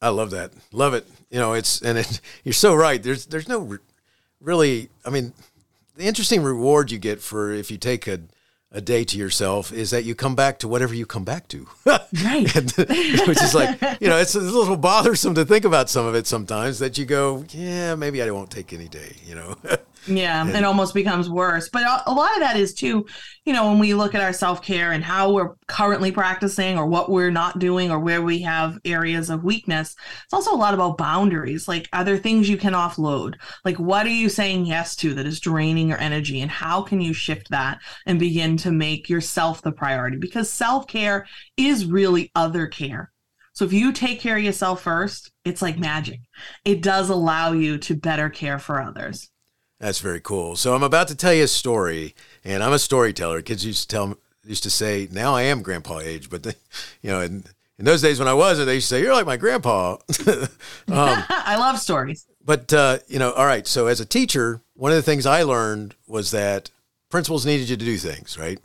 I 0.00 0.10
love 0.10 0.30
that. 0.30 0.52
Love 0.72 0.94
it. 0.94 1.06
You 1.30 1.38
know, 1.38 1.54
it's 1.54 1.82
and 1.82 1.98
it, 1.98 2.20
you're 2.44 2.52
so 2.52 2.74
right. 2.74 3.02
There's 3.02 3.26
there's 3.26 3.48
no 3.48 3.60
re- 3.60 3.78
really. 4.40 4.90
I 5.04 5.10
mean, 5.10 5.32
the 5.96 6.04
interesting 6.04 6.42
reward 6.42 6.90
you 6.90 6.98
get 6.98 7.20
for 7.20 7.52
if 7.52 7.70
you 7.70 7.78
take 7.78 8.06
a 8.06 8.20
a 8.70 8.80
day 8.80 9.02
to 9.02 9.16
yourself 9.16 9.72
is 9.72 9.90
that 9.90 10.04
you 10.04 10.14
come 10.14 10.34
back 10.34 10.58
to 10.58 10.68
whatever 10.68 10.94
you 10.94 11.06
come 11.06 11.24
back 11.24 11.48
to. 11.48 11.66
right. 11.86 12.54
and, 12.54 12.70
which 13.26 13.42
is 13.42 13.54
like, 13.54 13.80
you 14.00 14.08
know, 14.08 14.18
it's 14.18 14.34
a 14.34 14.40
little 14.40 14.76
bothersome 14.76 15.34
to 15.34 15.44
think 15.44 15.64
about 15.64 15.88
some 15.88 16.04
of 16.04 16.14
it 16.14 16.26
sometimes 16.26 16.78
that 16.78 16.98
you 16.98 17.06
go, 17.06 17.44
yeah, 17.50 17.94
maybe 17.94 18.22
I 18.22 18.30
won't 18.30 18.50
take 18.50 18.74
any 18.74 18.88
day, 18.88 19.16
you 19.24 19.34
know. 19.34 19.56
Yeah, 20.08 20.40
and, 20.46 20.56
it 20.56 20.64
almost 20.64 20.94
becomes 20.94 21.28
worse. 21.28 21.68
But 21.68 21.82
a, 21.82 22.10
a 22.10 22.12
lot 22.12 22.32
of 22.34 22.40
that 22.40 22.56
is 22.56 22.74
too, 22.74 23.06
you 23.44 23.52
know, 23.52 23.68
when 23.68 23.78
we 23.78 23.94
look 23.94 24.14
at 24.14 24.22
our 24.22 24.32
self 24.32 24.62
care 24.62 24.92
and 24.92 25.04
how 25.04 25.32
we're 25.32 25.54
currently 25.66 26.10
practicing 26.10 26.78
or 26.78 26.86
what 26.86 27.10
we're 27.10 27.30
not 27.30 27.58
doing 27.58 27.90
or 27.90 27.98
where 27.98 28.22
we 28.22 28.42
have 28.42 28.78
areas 28.84 29.30
of 29.30 29.44
weakness, 29.44 29.94
it's 30.24 30.34
also 30.34 30.52
a 30.52 30.56
lot 30.56 30.74
about 30.74 30.98
boundaries. 30.98 31.68
Like, 31.68 31.88
are 31.92 32.04
there 32.04 32.18
things 32.18 32.48
you 32.48 32.56
can 32.56 32.72
offload? 32.72 33.34
Like, 33.64 33.78
what 33.78 34.06
are 34.06 34.10
you 34.10 34.28
saying 34.28 34.66
yes 34.66 34.96
to 34.96 35.14
that 35.14 35.26
is 35.26 35.40
draining 35.40 35.88
your 35.88 35.98
energy? 35.98 36.40
And 36.40 36.50
how 36.50 36.82
can 36.82 37.00
you 37.00 37.12
shift 37.12 37.50
that 37.50 37.78
and 38.06 38.18
begin 38.18 38.56
to 38.58 38.72
make 38.72 39.08
yourself 39.08 39.62
the 39.62 39.72
priority? 39.72 40.16
Because 40.16 40.50
self 40.50 40.86
care 40.86 41.26
is 41.56 41.86
really 41.86 42.30
other 42.34 42.66
care. 42.66 43.12
So 43.58 43.64
if 43.64 43.72
you 43.72 43.90
take 43.90 44.20
care 44.20 44.36
of 44.36 44.44
yourself 44.44 44.82
first, 44.82 45.32
it's 45.44 45.60
like 45.60 45.80
magic. 45.80 46.20
It 46.64 46.80
does 46.80 47.10
allow 47.10 47.50
you 47.50 47.76
to 47.78 47.96
better 47.96 48.30
care 48.30 48.60
for 48.60 48.80
others. 48.80 49.30
That's 49.80 50.00
very 50.00 50.20
cool. 50.20 50.56
So 50.56 50.74
I'm 50.74 50.82
about 50.82 51.08
to 51.08 51.14
tell 51.14 51.32
you 51.32 51.44
a 51.44 51.48
story, 51.48 52.14
and 52.44 52.62
I'm 52.62 52.72
a 52.72 52.78
storyteller. 52.78 53.42
Kids 53.42 53.64
used 53.64 53.88
to 53.88 53.96
tell 53.96 54.18
used 54.44 54.64
to 54.64 54.70
say, 54.70 55.08
"Now 55.12 55.34
I 55.34 55.42
am 55.42 55.62
grandpa 55.62 56.00
age," 56.00 56.30
but 56.30 56.42
they, 56.42 56.54
you 57.02 57.10
know, 57.10 57.20
in, 57.20 57.44
in 57.78 57.84
those 57.84 58.02
days 58.02 58.18
when 58.18 58.28
I 58.28 58.34
wasn't, 58.34 58.66
they 58.66 58.74
used 58.74 58.88
to 58.88 58.96
say, 58.96 59.02
"You're 59.02 59.14
like 59.14 59.26
my 59.26 59.36
grandpa." 59.36 59.92
um, 60.26 60.48
I 60.88 61.56
love 61.58 61.78
stories. 61.78 62.26
But 62.44 62.72
uh, 62.72 62.98
you 63.06 63.18
know, 63.18 63.32
all 63.32 63.46
right. 63.46 63.66
So 63.66 63.86
as 63.86 64.00
a 64.00 64.06
teacher, 64.06 64.60
one 64.74 64.90
of 64.90 64.96
the 64.96 65.02
things 65.02 65.26
I 65.26 65.42
learned 65.44 65.94
was 66.06 66.32
that 66.32 66.70
principals 67.08 67.46
needed 67.46 67.68
you 67.68 67.76
to 67.76 67.84
do 67.84 67.96
things 67.96 68.36
right, 68.36 68.58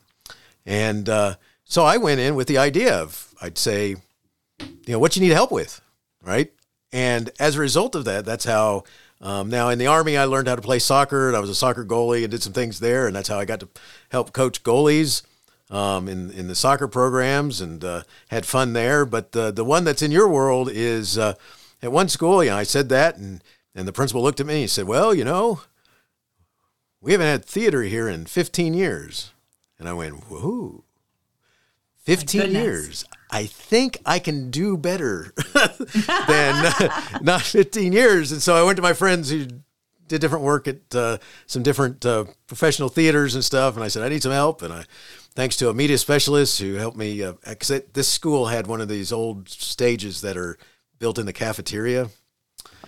and 0.65 1.07
uh, 1.09 1.35
so 1.63 1.83
I 1.83 1.97
went 1.97 2.21
in 2.21 2.33
with 2.33 2.47
the 2.47 2.57
idea 2.57 2.95
of 2.95 3.35
I'd 3.39 3.57
say, 3.57 3.97
you 4.59 4.67
know, 4.87 4.99
what 4.99 5.15
you 5.15 5.21
need 5.21 5.33
help 5.33 5.51
with, 5.51 5.79
right, 6.23 6.51
and 6.91 7.29
as 7.39 7.55
a 7.55 7.59
result 7.59 7.93
of 7.93 8.05
that, 8.05 8.25
that's 8.25 8.45
how 8.45 8.83
um, 9.23 9.49
now 9.49 9.69
in 9.69 9.79
the 9.79 9.87
army, 9.87 10.17
I 10.17 10.25
learned 10.25 10.49
how 10.49 10.55
to 10.55 10.61
play 10.61 10.79
soccer, 10.79 11.29
and 11.29 11.37
I 11.37 11.39
was 11.39 11.49
a 11.49 11.55
soccer 11.55 11.85
goalie 11.85 12.23
and 12.23 12.29
did 12.29 12.43
some 12.43 12.51
things 12.51 12.81
there, 12.81 13.07
and 13.07 13.15
that's 13.15 13.29
how 13.29 13.39
I 13.39 13.45
got 13.45 13.61
to 13.61 13.69
help 14.11 14.33
coach 14.33 14.63
goalies 14.63 15.23
um, 15.69 16.09
in 16.09 16.29
in 16.31 16.47
the 16.47 16.55
soccer 16.55 16.89
programs 16.89 17.61
and 17.61 17.83
uh, 17.85 18.03
had 18.27 18.45
fun 18.45 18.73
there. 18.73 19.05
But 19.05 19.31
the 19.31 19.49
the 19.49 19.63
one 19.63 19.85
that's 19.85 20.01
in 20.01 20.11
your 20.11 20.27
world 20.27 20.69
is 20.69 21.17
uh, 21.17 21.35
at 21.81 21.91
one 21.93 22.09
school. 22.09 22.43
You 22.43 22.49
know, 22.49 22.57
I 22.57 22.63
said 22.63 22.89
that, 22.89 23.15
and 23.15 23.41
and 23.73 23.87
the 23.87 23.93
principal 23.93 24.21
looked 24.21 24.41
at 24.41 24.45
me 24.45 24.55
and 24.55 24.61
he 24.61 24.67
said, 24.67 24.87
"Well, 24.87 25.15
you 25.15 25.23
know, 25.23 25.61
we 26.99 27.13
haven't 27.13 27.27
had 27.27 27.45
theater 27.45 27.83
here 27.83 28.09
in 28.09 28.25
15 28.25 28.73
years," 28.73 29.31
and 29.79 29.87
I 29.87 29.93
went, 29.93 30.29
"Whoa." 30.29 30.83
15 32.03 32.51
years. 32.51 33.05
I 33.33 33.47
think 33.47 33.97
I 34.05 34.19
can 34.19 34.51
do 34.51 34.77
better 34.77 35.33
than 36.27 36.91
not 37.23 37.41
15 37.41 37.91
years. 37.91 38.31
And 38.31 38.39
so 38.39 38.55
I 38.55 38.61
went 38.61 38.75
to 38.75 38.83
my 38.83 38.93
friends 38.93 39.31
who 39.31 39.47
did 40.07 40.21
different 40.21 40.43
work 40.43 40.67
at 40.67 40.93
uh, 40.93 41.17
some 41.47 41.63
different 41.63 42.05
uh, 42.05 42.25
professional 42.45 42.89
theaters 42.89 43.33
and 43.33 43.43
stuff. 43.43 43.73
And 43.73 43.83
I 43.83 43.87
said, 43.87 44.03
I 44.03 44.09
need 44.09 44.21
some 44.21 44.31
help. 44.31 44.61
And 44.61 44.71
I, 44.71 44.85
thanks 45.33 45.57
to 45.57 45.69
a 45.69 45.73
media 45.73 45.97
specialist 45.97 46.61
who 46.61 46.75
helped 46.75 46.95
me, 46.95 47.25
because 47.43 47.71
uh, 47.71 47.79
this 47.93 48.07
school 48.07 48.45
had 48.45 48.67
one 48.67 48.81
of 48.81 48.87
these 48.87 49.11
old 49.11 49.49
stages 49.49 50.21
that 50.21 50.37
are 50.37 50.59
built 50.99 51.17
in 51.17 51.25
the 51.25 51.33
cafeteria. 51.33 52.09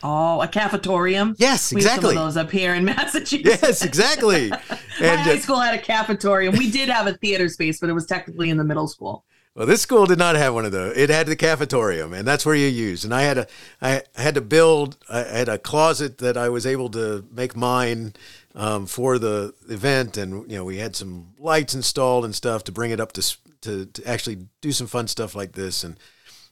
Oh, 0.03 0.41
a 0.41 0.47
cafetorium. 0.47 1.33
Yes, 1.39 1.71
exactly. 1.71 2.09
We 2.09 2.15
have 2.17 2.25
those 2.25 2.37
up 2.37 2.51
here 2.51 2.75
in 2.75 2.85
Massachusetts. 2.85 3.61
Yes, 3.63 3.83
exactly. 3.83 4.51
and 4.99 4.99
My 4.99 5.15
high 5.15 5.33
uh, 5.33 5.39
school 5.39 5.59
had 5.59 5.73
a 5.73 5.81
cafetorium. 5.81 6.55
We 6.55 6.69
did 6.69 6.89
have 6.89 7.07
a 7.07 7.13
theater 7.13 7.49
space, 7.49 7.79
but 7.79 7.89
it 7.89 7.93
was 7.93 8.05
technically 8.05 8.51
in 8.51 8.57
the 8.57 8.63
middle 8.63 8.87
school. 8.87 9.25
Well, 9.55 9.65
this 9.65 9.81
school 9.81 10.05
did 10.05 10.19
not 10.19 10.35
have 10.35 10.53
one 10.53 10.65
of 10.65 10.73
those. 10.73 10.97
It 10.97 11.09
had 11.09 11.27
the 11.27 11.35
cafetorium, 11.37 12.13
and 12.13 12.27
that's 12.27 12.45
where 12.45 12.55
you 12.55 12.67
use. 12.67 13.05
And 13.05 13.13
I 13.13 13.21
had 13.21 13.37
a, 13.37 13.47
I 13.81 14.03
had 14.15 14.35
to 14.35 14.41
build. 14.41 14.97
I 15.09 15.19
had 15.19 15.47
a 15.47 15.57
closet 15.57 16.17
that 16.17 16.35
I 16.35 16.49
was 16.49 16.65
able 16.65 16.89
to 16.89 17.25
make 17.31 17.55
mine 17.55 18.15
um, 18.53 18.85
for 18.85 19.17
the 19.17 19.53
event, 19.69 20.17
and 20.17 20.49
you 20.51 20.57
know 20.57 20.65
we 20.65 20.77
had 20.77 20.93
some 20.97 21.29
lights 21.39 21.73
installed 21.73 22.25
and 22.25 22.35
stuff 22.35 22.65
to 22.65 22.73
bring 22.73 22.91
it 22.91 22.99
up 22.99 23.13
to, 23.13 23.37
to 23.61 23.85
to 23.85 24.05
actually 24.05 24.47
do 24.59 24.73
some 24.73 24.87
fun 24.87 25.07
stuff 25.07 25.35
like 25.35 25.53
this, 25.53 25.85
and 25.85 25.97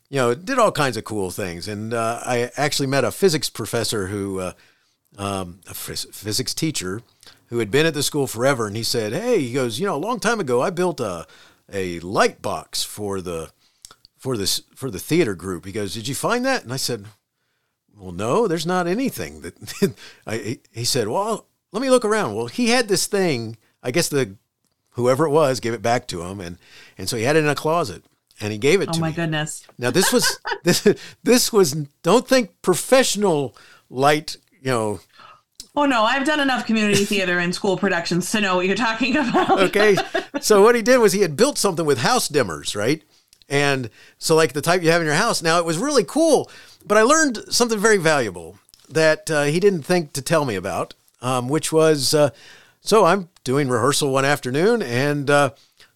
you 0.09 0.19
know 0.19 0.33
did 0.33 0.57
all 0.57 0.71
kinds 0.71 0.95
of 0.95 1.03
cool 1.03 1.29
things. 1.29 1.67
And 1.67 1.93
uh, 1.93 2.21
I 2.25 2.51
actually 2.55 2.87
met 2.87 3.03
a 3.03 3.11
physics 3.11 3.49
professor 3.49 4.07
who, 4.07 4.39
uh, 4.39 4.53
um, 5.17 5.59
a 5.67 5.73
physics 5.73 6.53
teacher, 6.53 7.01
who 7.47 7.59
had 7.59 7.69
been 7.69 7.85
at 7.85 7.95
the 7.95 8.03
school 8.03 8.27
forever, 8.27 8.65
and 8.65 8.77
he 8.77 8.83
said, 8.83 9.11
"Hey," 9.11 9.41
he 9.41 9.51
goes, 9.51 9.77
"You 9.77 9.87
know, 9.87 9.95
a 9.95 9.97
long 9.97 10.21
time 10.21 10.39
ago, 10.39 10.61
I 10.61 10.69
built 10.69 11.01
a." 11.01 11.27
a 11.71 11.99
light 11.99 12.41
box 12.41 12.83
for 12.83 13.21
the 13.21 13.51
for 14.17 14.37
this 14.37 14.61
for 14.75 14.89
the 14.89 14.99
theater 14.99 15.35
group. 15.35 15.65
He 15.65 15.71
goes, 15.71 15.93
"Did 15.93 16.07
you 16.07 16.15
find 16.15 16.45
that?" 16.45 16.63
And 16.63 16.73
I 16.73 16.77
said, 16.77 17.05
"Well, 17.95 18.11
no, 18.11 18.47
there's 18.47 18.65
not 18.65 18.87
anything." 18.87 19.41
That 19.41 19.95
I, 20.27 20.59
he 20.71 20.85
said, 20.85 21.07
"Well, 21.07 21.47
let 21.71 21.81
me 21.81 21.89
look 21.89 22.05
around." 22.05 22.35
Well, 22.35 22.47
he 22.47 22.69
had 22.69 22.87
this 22.87 23.07
thing. 23.07 23.57
I 23.81 23.91
guess 23.91 24.09
the 24.09 24.35
whoever 24.91 25.25
it 25.25 25.31
was 25.31 25.59
gave 25.59 25.73
it 25.73 25.81
back 25.81 26.07
to 26.07 26.21
him, 26.23 26.39
and 26.39 26.57
and 26.97 27.09
so 27.09 27.17
he 27.17 27.23
had 27.23 27.35
it 27.35 27.43
in 27.43 27.49
a 27.49 27.55
closet, 27.55 28.03
and 28.39 28.51
he 28.51 28.57
gave 28.57 28.81
it 28.81 28.89
oh 28.89 28.93
to 28.93 28.99
me. 28.99 29.07
Oh 29.07 29.09
my 29.09 29.15
goodness! 29.15 29.65
Now 29.77 29.91
this 29.91 30.11
was 30.13 30.39
this 30.63 30.87
this 31.23 31.51
was 31.51 31.73
don't 32.01 32.27
think 32.27 32.61
professional 32.61 33.55
light, 33.89 34.37
you 34.61 34.71
know, 34.71 34.99
Oh 35.75 35.85
no, 35.85 36.03
I've 36.03 36.25
done 36.25 36.39
enough 36.39 36.65
community 36.65 37.03
theater 37.03 37.39
and 37.39 37.53
school 37.53 37.77
productions 37.77 38.31
to 38.31 38.41
know 38.41 38.57
what 38.57 38.67
you're 38.67 38.75
talking 38.75 39.17
about. 39.17 39.59
okay. 39.59 39.97
So 40.39 40.61
what 40.61 40.75
he 40.75 40.81
did 40.81 40.97
was 40.97 41.13
he 41.13 41.21
had 41.21 41.35
built 41.35 41.57
something 41.57 41.85
with 41.85 41.99
house 41.99 42.29
dimmers, 42.29 42.75
right? 42.75 43.01
And 43.49 43.89
so 44.17 44.35
like 44.35 44.53
the 44.53 44.61
type 44.61 44.83
you 44.83 44.91
have 44.91 45.01
in 45.01 45.07
your 45.07 45.15
house. 45.15 45.41
Now 45.41 45.57
it 45.59 45.65
was 45.65 45.77
really 45.77 46.03
cool, 46.03 46.49
but 46.85 46.97
I 46.97 47.01
learned 47.01 47.39
something 47.49 47.79
very 47.79 47.97
valuable 47.97 48.57
that 48.89 49.29
uh, 49.31 49.43
he 49.43 49.59
didn't 49.59 49.83
think 49.83 50.13
to 50.13 50.21
tell 50.21 50.45
me 50.45 50.55
about, 50.55 50.93
um, 51.21 51.49
which 51.49 51.71
was 51.71 52.13
uh, 52.13 52.29
so 52.81 53.05
I'm 53.05 53.29
doing 53.43 53.69
rehearsal 53.69 54.11
one 54.11 54.25
afternoon 54.25 54.81
and 54.81 55.29
uh, 55.29 55.51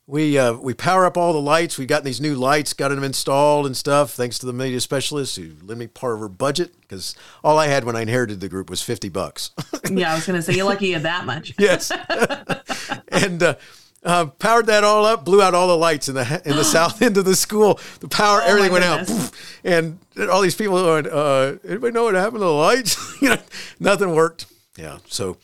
we 0.08 0.38
uh, 0.38 0.54
we 0.54 0.74
power 0.74 1.06
up 1.06 1.18
all 1.18 1.34
the 1.34 1.42
lights. 1.42 1.78
We've 1.78 1.88
gotten 1.88 2.06
these 2.06 2.22
new 2.22 2.34
lights, 2.34 2.74
got 2.74 2.90
them 2.90 3.04
installed 3.04 3.66
and 3.66 3.76
stuff, 3.76 4.12
thanks 4.12 4.40
to 4.40 4.46
the 4.46 4.54
media 4.54 4.80
specialist 4.80 5.36
who 5.36 5.52
lent 5.62 5.80
me 5.80 5.88
part 5.88 6.14
of 6.14 6.22
her 6.22 6.30
budget 6.30 6.80
because 6.80 7.14
all 7.44 7.60
I 7.60 7.68
had 7.68 7.84
when 7.84 7.98
I 7.98 8.02
inherited 8.02 8.40
the 8.40 8.48
group 8.48 8.70
was 8.70 8.82
fifty 8.82 9.10
bucks. 9.10 9.52
yeah, 9.92 10.14
I 10.14 10.16
was 10.16 10.26
going 10.26 10.38
to 10.38 10.42
say 10.42 10.54
you're 10.54 10.66
lucky 10.66 10.88
you 10.88 10.94
had 10.94 11.04
that 11.04 11.26
much. 11.26 11.54
yes, 11.60 11.92
and. 13.10 13.44
Uh, 13.44 13.56
uh, 14.04 14.26
powered 14.26 14.68
that 14.68 14.86
all 14.86 15.04
up, 15.06 15.26
blew 15.26 15.42
out 15.42 15.54
all 15.54 15.68
the 15.68 15.76
lights 15.76 16.08
in 16.08 16.16
the 16.16 16.42
in 16.46 16.56
the 16.56 16.64
south 16.78 17.02
end 17.02 17.18
of 17.18 17.26
the 17.26 17.36
school. 17.36 17.78
The 18.00 18.08
power, 18.08 18.40
oh 18.42 18.48
everything 18.48 18.72
went 18.72 18.86
out, 18.86 19.32
and 19.66 20.00
all 20.32 20.40
these 20.42 20.56
people 20.56 20.76
going, 20.76 21.08
uh, 21.08 21.58
"Anybody 21.68 21.94
know 21.94 22.04
what 22.04 22.14
happened 22.14 22.36
to 22.36 22.46
the 22.46 22.52
lights?" 22.52 23.22
you 23.22 23.30
know, 23.30 23.42
nothing 23.80 24.14
worked. 24.16 24.46
Yeah, 24.78 25.00
so 25.08 25.38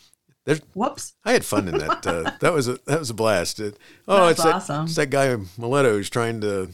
there's, 0.44 0.60
Whoops! 0.74 1.14
I 1.24 1.32
had 1.32 1.44
fun 1.44 1.68
in 1.68 1.78
that. 1.78 2.06
Uh, 2.06 2.30
that 2.40 2.52
was 2.52 2.68
a 2.68 2.78
that 2.86 2.98
was 2.98 3.10
a 3.10 3.14
blast. 3.14 3.60
It, 3.60 3.78
oh, 4.06 4.26
That's 4.26 4.40
it's 4.40 4.46
awesome. 4.46 4.76
That, 4.76 4.84
it's 4.84 4.94
that 4.96 5.10
guy 5.10 5.28
Miletto 5.58 5.92
who's 5.92 6.10
trying 6.10 6.40
to 6.42 6.68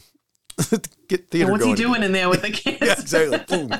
get 1.07 1.29
theater. 1.29 1.45
Well, 1.45 1.53
what's 1.53 1.63
going 1.63 1.75
he 1.77 1.81
doing 1.81 2.03
in 2.03 2.11
there 2.11 2.29
with 2.29 2.41
the 2.41 2.49
kids? 2.51 2.79
yeah, 2.81 2.93
exactly. 2.93 3.39
Boom. 3.47 3.71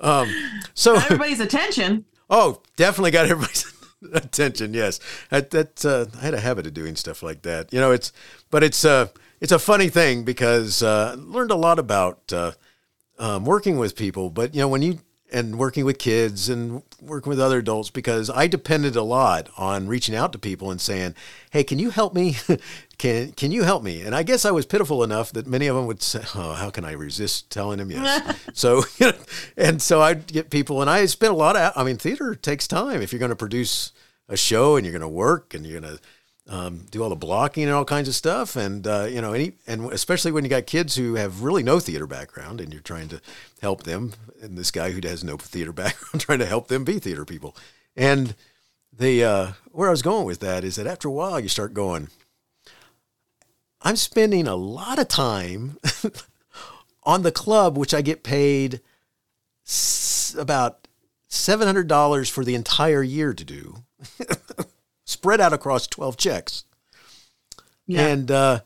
Um, 0.00 0.32
so 0.74 0.94
got 0.94 1.04
everybody's 1.06 1.40
attention. 1.40 2.04
Oh, 2.30 2.60
definitely 2.76 3.10
got 3.10 3.26
everybody's. 3.26 3.72
attention. 4.12 4.74
Yes, 4.74 5.00
that, 5.30 5.50
that 5.50 5.84
uh, 5.84 6.06
I 6.18 6.24
had 6.24 6.34
a 6.34 6.40
habit 6.40 6.66
of 6.66 6.74
doing 6.74 6.96
stuff 6.96 7.22
like 7.22 7.42
that. 7.42 7.72
You 7.72 7.80
know, 7.80 7.92
it's 7.92 8.12
but 8.50 8.62
it's 8.62 8.84
uh, 8.84 9.08
it's 9.40 9.52
a 9.52 9.58
funny 9.58 9.88
thing 9.88 10.24
because 10.24 10.82
uh, 10.82 11.14
learned 11.18 11.50
a 11.50 11.56
lot 11.56 11.78
about 11.78 12.32
uh, 12.32 12.52
um, 13.18 13.44
working 13.44 13.78
with 13.78 13.96
people. 13.96 14.30
But 14.30 14.54
you 14.54 14.60
know, 14.60 14.68
when 14.68 14.82
you 14.82 15.00
and 15.32 15.58
working 15.58 15.84
with 15.84 15.98
kids 15.98 16.48
and 16.48 16.82
working 17.00 17.30
with 17.30 17.40
other 17.40 17.58
adults 17.58 17.90
because 17.90 18.30
I 18.30 18.46
depended 18.46 18.96
a 18.96 19.02
lot 19.02 19.48
on 19.56 19.88
reaching 19.88 20.14
out 20.14 20.32
to 20.32 20.38
people 20.38 20.70
and 20.70 20.80
saying, 20.80 21.14
"Hey, 21.50 21.64
can 21.64 21.78
you 21.78 21.90
help 21.90 22.14
me? 22.14 22.36
can 22.98 23.32
can 23.32 23.50
you 23.50 23.62
help 23.62 23.82
me?" 23.82 24.02
And 24.02 24.14
I 24.14 24.22
guess 24.22 24.44
I 24.44 24.50
was 24.50 24.66
pitiful 24.66 25.02
enough 25.02 25.32
that 25.32 25.46
many 25.46 25.66
of 25.66 25.76
them 25.76 25.86
would 25.86 26.02
say, 26.02 26.22
"Oh, 26.34 26.52
how 26.52 26.70
can 26.70 26.84
I 26.84 26.92
resist 26.92 27.50
telling 27.50 27.78
him 27.78 27.90
yes?" 27.90 28.36
so, 28.52 28.82
you 28.98 29.06
know, 29.06 29.18
and 29.56 29.80
so 29.80 30.00
I'd 30.00 30.26
get 30.26 30.50
people, 30.50 30.80
and 30.80 30.90
I 30.90 31.06
spent 31.06 31.32
a 31.32 31.36
lot 31.36 31.56
of. 31.56 31.72
I 31.74 31.84
mean, 31.84 31.96
theater 31.96 32.34
takes 32.34 32.68
time 32.68 33.02
if 33.02 33.12
you're 33.12 33.20
going 33.20 33.30
to 33.30 33.36
produce 33.36 33.92
a 34.28 34.36
show 34.36 34.76
and 34.76 34.86
you're 34.86 34.92
going 34.92 35.00
to 35.02 35.08
work 35.08 35.54
and 35.54 35.66
you're 35.66 35.80
going 35.80 35.96
to 35.96 36.00
um, 36.52 36.84
do 36.90 37.02
all 37.02 37.08
the 37.08 37.16
blocking 37.16 37.64
and 37.64 37.72
all 37.72 37.84
kinds 37.86 38.08
of 38.08 38.14
stuff. 38.14 38.56
And, 38.56 38.86
uh, 38.86 39.06
you 39.08 39.22
know, 39.22 39.32
any, 39.32 39.54
and 39.66 39.90
especially 39.90 40.32
when 40.32 40.44
you 40.44 40.50
got 40.50 40.66
kids 40.66 40.94
who 40.94 41.14
have 41.14 41.42
really 41.42 41.62
no 41.62 41.80
theater 41.80 42.06
background 42.06 42.60
and 42.60 42.70
you're 42.72 42.82
trying 42.82 43.08
to 43.08 43.22
help 43.62 43.84
them. 43.84 44.12
And 44.42 44.58
this 44.58 44.70
guy 44.70 44.90
who 44.90 45.00
has 45.08 45.24
no 45.24 45.38
theater 45.38 45.72
background 45.72 46.20
trying 46.20 46.40
to 46.40 46.46
help 46.46 46.68
them 46.68 46.84
be 46.84 46.98
theater 46.98 47.24
people. 47.24 47.56
And 47.96 48.34
the, 48.92 49.24
uh, 49.24 49.52
where 49.70 49.88
I 49.88 49.92
was 49.92 50.02
going 50.02 50.26
with 50.26 50.40
that 50.40 50.62
is 50.62 50.76
that 50.76 50.86
after 50.86 51.08
a 51.08 51.12
while 51.12 51.40
you 51.40 51.48
start 51.48 51.72
going, 51.72 52.08
I'm 53.80 53.96
spending 53.96 54.46
a 54.46 54.54
lot 54.54 54.98
of 54.98 55.08
time 55.08 55.78
on 57.02 57.22
the 57.22 57.32
club, 57.32 57.78
which 57.78 57.94
I 57.94 58.02
get 58.02 58.22
paid 58.22 58.82
s- 59.66 60.36
about 60.38 60.86
$700 61.30 62.30
for 62.30 62.44
the 62.44 62.54
entire 62.54 63.02
year 63.02 63.32
to 63.32 63.44
do. 63.44 63.84
spread 65.12 65.40
out 65.40 65.52
across 65.52 65.86
12 65.86 66.16
checks. 66.16 66.64
Yeah. 67.86 68.06
And, 68.06 68.30
uh, 68.30 68.60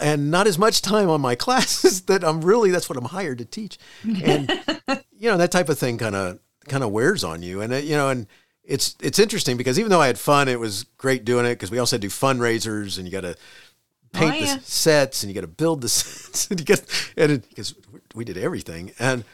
and 0.00 0.30
not 0.30 0.46
as 0.46 0.58
much 0.58 0.82
time 0.82 1.08
on 1.08 1.20
my 1.20 1.34
classes 1.46 2.02
that 2.02 2.24
I'm 2.24 2.40
really, 2.42 2.70
that's 2.70 2.88
what 2.88 2.98
I'm 2.98 3.04
hired 3.06 3.38
to 3.38 3.44
teach. 3.44 3.78
And, 4.02 4.50
you 5.16 5.30
know, 5.30 5.36
that 5.36 5.52
type 5.52 5.68
of 5.68 5.78
thing 5.78 5.98
kind 5.98 6.14
of, 6.14 6.40
kind 6.68 6.82
of 6.82 6.90
wears 6.90 7.24
on 7.24 7.42
you. 7.42 7.60
And, 7.60 7.72
uh, 7.72 7.76
you 7.76 7.96
know, 7.96 8.10
and 8.10 8.26
it's, 8.64 8.96
it's 9.00 9.18
interesting 9.18 9.56
because 9.56 9.78
even 9.78 9.90
though 9.90 10.00
I 10.00 10.06
had 10.06 10.18
fun, 10.18 10.48
it 10.48 10.60
was 10.60 10.84
great 10.98 11.24
doing 11.24 11.46
it 11.46 11.54
because 11.54 11.70
we 11.70 11.78
also 11.78 11.98
do 11.98 12.08
fundraisers 12.08 12.98
and 12.98 13.06
you 13.06 13.12
got 13.12 13.22
to 13.22 13.36
paint 14.12 14.34
oh, 14.34 14.38
yeah. 14.38 14.56
the 14.56 14.62
sets 14.62 15.22
and 15.22 15.30
you 15.30 15.34
got 15.34 15.42
to 15.42 15.46
build 15.46 15.80
the 15.80 15.88
sets 15.88 16.50
and 16.50 16.60
you 16.60 16.66
get, 16.66 17.12
and 17.16 17.46
because 17.48 17.74
we 18.14 18.24
did 18.24 18.36
everything. 18.36 18.92
And, 18.98 19.24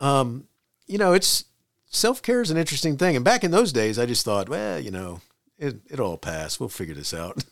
um, 0.00 0.46
you 0.86 0.98
know, 0.98 1.12
it's, 1.12 1.44
self 1.90 2.22
care 2.22 2.40
is 2.40 2.50
an 2.50 2.56
interesting 2.56 2.96
thing. 2.96 3.16
And 3.16 3.24
back 3.24 3.44
in 3.44 3.50
those 3.50 3.72
days, 3.72 3.98
I 3.98 4.06
just 4.06 4.24
thought, 4.24 4.48
well, 4.48 4.80
you 4.80 4.90
know, 4.90 5.20
it, 5.60 5.80
it'll 5.90 6.10
all 6.10 6.16
pass. 6.18 6.58
We'll 6.58 6.68
figure 6.68 6.94
this 6.94 7.14
out. 7.14 7.44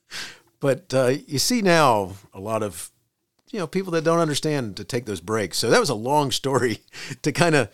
but 0.60 0.94
uh, 0.94 1.12
you 1.26 1.38
see 1.38 1.60
now 1.60 2.12
a 2.32 2.40
lot 2.40 2.62
of 2.62 2.90
you 3.50 3.58
know 3.58 3.66
people 3.66 3.92
that 3.92 4.04
don't 4.04 4.20
understand 4.20 4.76
to 4.76 4.84
take 4.84 5.04
those 5.04 5.20
breaks. 5.20 5.58
So 5.58 5.68
that 5.68 5.80
was 5.80 5.90
a 5.90 5.94
long 5.94 6.30
story 6.30 6.80
to 7.22 7.32
kind 7.32 7.54
of 7.54 7.70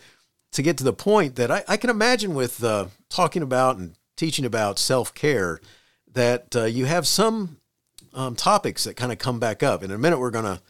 to 0.51 0.61
get 0.61 0.77
to 0.79 0.83
the 0.83 0.93
point 0.93 1.35
that 1.35 1.51
I, 1.51 1.63
I 1.67 1.77
can 1.77 1.89
imagine 1.89 2.33
with 2.33 2.63
uh, 2.63 2.87
talking 3.09 3.41
about 3.41 3.77
and 3.77 3.95
teaching 4.17 4.45
about 4.45 4.79
self 4.79 5.13
care 5.13 5.61
that 6.13 6.55
uh, 6.55 6.63
you 6.63 6.85
have 6.85 7.05
some 7.05 7.57
um, 8.13 8.35
topics 8.35 8.85
that 8.85 8.95
kind 8.95 9.11
of 9.11 9.19
come 9.19 9.39
back 9.39 9.61
up. 9.61 9.83
In 9.83 9.91
a 9.91 9.97
minute, 9.97 10.19
we're 10.19 10.31
going 10.31 10.45
to 10.45 10.61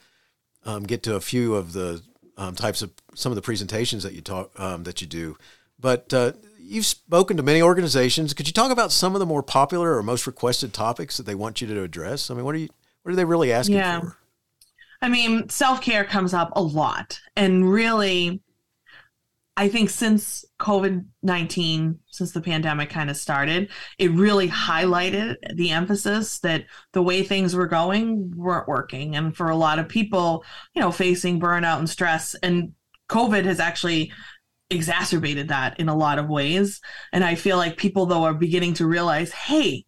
um, 0.65 0.83
get 0.83 1.03
to 1.03 1.15
a 1.15 1.21
few 1.21 1.53
of 1.55 1.73
the 1.73 2.01
um, 2.37 2.55
types 2.55 2.81
of 2.81 2.91
some 3.13 3.31
of 3.31 3.35
the 3.35 3.41
presentations 3.41 4.03
that 4.03 4.13
you 4.13 4.21
talk 4.21 4.59
um, 4.59 4.83
that 4.83 5.01
you 5.01 5.07
do. 5.07 5.37
But 5.79 6.13
uh, 6.13 6.33
you've 6.65 6.85
spoken 6.85 7.37
to 7.37 7.43
many 7.43 7.61
organizations. 7.61 8.33
Could 8.33 8.47
you 8.47 8.53
talk 8.53 8.71
about 8.71 8.91
some 8.91 9.15
of 9.15 9.19
the 9.19 9.25
more 9.25 9.43
popular 9.43 9.95
or 9.95 10.03
most 10.03 10.27
requested 10.27 10.73
topics 10.73 11.17
that 11.17 11.25
they 11.25 11.35
want 11.35 11.61
you 11.61 11.67
to 11.67 11.83
address? 11.83 12.29
I 12.29 12.33
mean, 12.33 12.45
what 12.45 12.55
are 12.55 12.59
you 12.59 12.69
what 13.03 13.11
are 13.11 13.15
they 13.15 13.25
really 13.25 13.51
asking 13.51 13.75
yeah. 13.75 13.99
for? 13.99 14.17
I 15.01 15.09
mean, 15.09 15.49
self-care 15.49 16.05
comes 16.05 16.33
up 16.33 16.51
a 16.55 16.61
lot. 16.61 17.19
And 17.35 17.69
really 17.69 18.41
I 19.57 19.69
think 19.69 19.89
since 19.89 20.43
COVID-19, 20.59 21.97
since 22.07 22.31
the 22.33 22.41
pandemic 22.41 22.89
kind 22.89 23.09
of 23.09 23.15
started, 23.15 23.69
it 23.97 24.11
really 24.11 24.49
highlighted 24.49 25.35
the 25.55 25.71
emphasis 25.71 26.39
that 26.39 26.65
the 26.91 27.01
way 27.01 27.23
things 27.23 27.55
were 27.55 27.67
going 27.67 28.33
weren't 28.35 28.67
working 28.67 29.15
and 29.15 29.35
for 29.35 29.49
a 29.49 29.55
lot 29.55 29.79
of 29.79 29.87
people, 29.87 30.43
you 30.73 30.81
know, 30.81 30.91
facing 30.91 31.39
burnout 31.39 31.79
and 31.79 31.89
stress 31.89 32.35
and 32.43 32.73
COVID 33.07 33.45
has 33.45 33.59
actually 33.59 34.11
exacerbated 34.69 35.49
that 35.49 35.79
in 35.79 35.89
a 35.89 35.95
lot 35.95 36.19
of 36.19 36.29
ways. 36.29 36.81
And 37.11 37.23
I 37.23 37.35
feel 37.35 37.57
like 37.57 37.77
people 37.77 38.05
though 38.05 38.23
are 38.23 38.33
beginning 38.33 38.73
to 38.75 38.87
realize, 38.87 39.31
hey, 39.31 39.83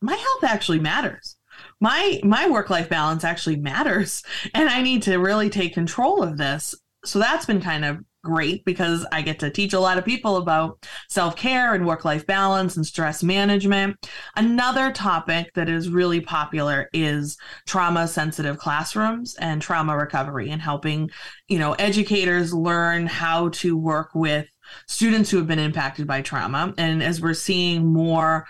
my 0.00 0.14
health 0.14 0.44
actually 0.44 0.80
matters. 0.80 1.36
My 1.80 2.20
my 2.24 2.48
work 2.48 2.70
life 2.70 2.88
balance 2.88 3.24
actually 3.24 3.56
matters 3.56 4.22
and 4.54 4.68
I 4.68 4.82
need 4.82 5.02
to 5.04 5.16
really 5.16 5.50
take 5.50 5.74
control 5.74 6.22
of 6.22 6.36
this. 6.36 6.74
So 7.04 7.18
that's 7.18 7.46
been 7.46 7.60
kind 7.60 7.84
of 7.84 7.98
great 8.24 8.64
because 8.64 9.06
I 9.12 9.22
get 9.22 9.38
to 9.40 9.50
teach 9.50 9.72
a 9.72 9.78
lot 9.78 9.98
of 9.98 10.04
people 10.04 10.38
about 10.38 10.84
self 11.08 11.36
care 11.36 11.74
and 11.74 11.86
work 11.86 12.04
life 12.04 12.26
balance 12.26 12.76
and 12.76 12.84
stress 12.84 13.22
management. 13.22 13.96
Another 14.34 14.90
topic 14.90 15.52
that 15.54 15.68
is 15.68 15.88
really 15.88 16.20
popular 16.20 16.88
is 16.92 17.36
trauma 17.66 18.08
sensitive 18.08 18.58
classrooms 18.58 19.36
and 19.36 19.62
trauma 19.62 19.96
recovery 19.96 20.50
and 20.50 20.60
helping, 20.60 21.10
you 21.46 21.58
know, 21.58 21.74
educators 21.74 22.52
learn 22.52 23.06
how 23.06 23.50
to 23.50 23.76
work 23.76 24.10
with 24.14 24.48
students 24.88 25.30
who 25.30 25.36
have 25.36 25.46
been 25.46 25.58
impacted 25.58 26.06
by 26.06 26.22
trauma. 26.22 26.74
And 26.78 27.02
as 27.02 27.20
we're 27.20 27.34
seeing 27.34 27.86
more, 27.92 28.46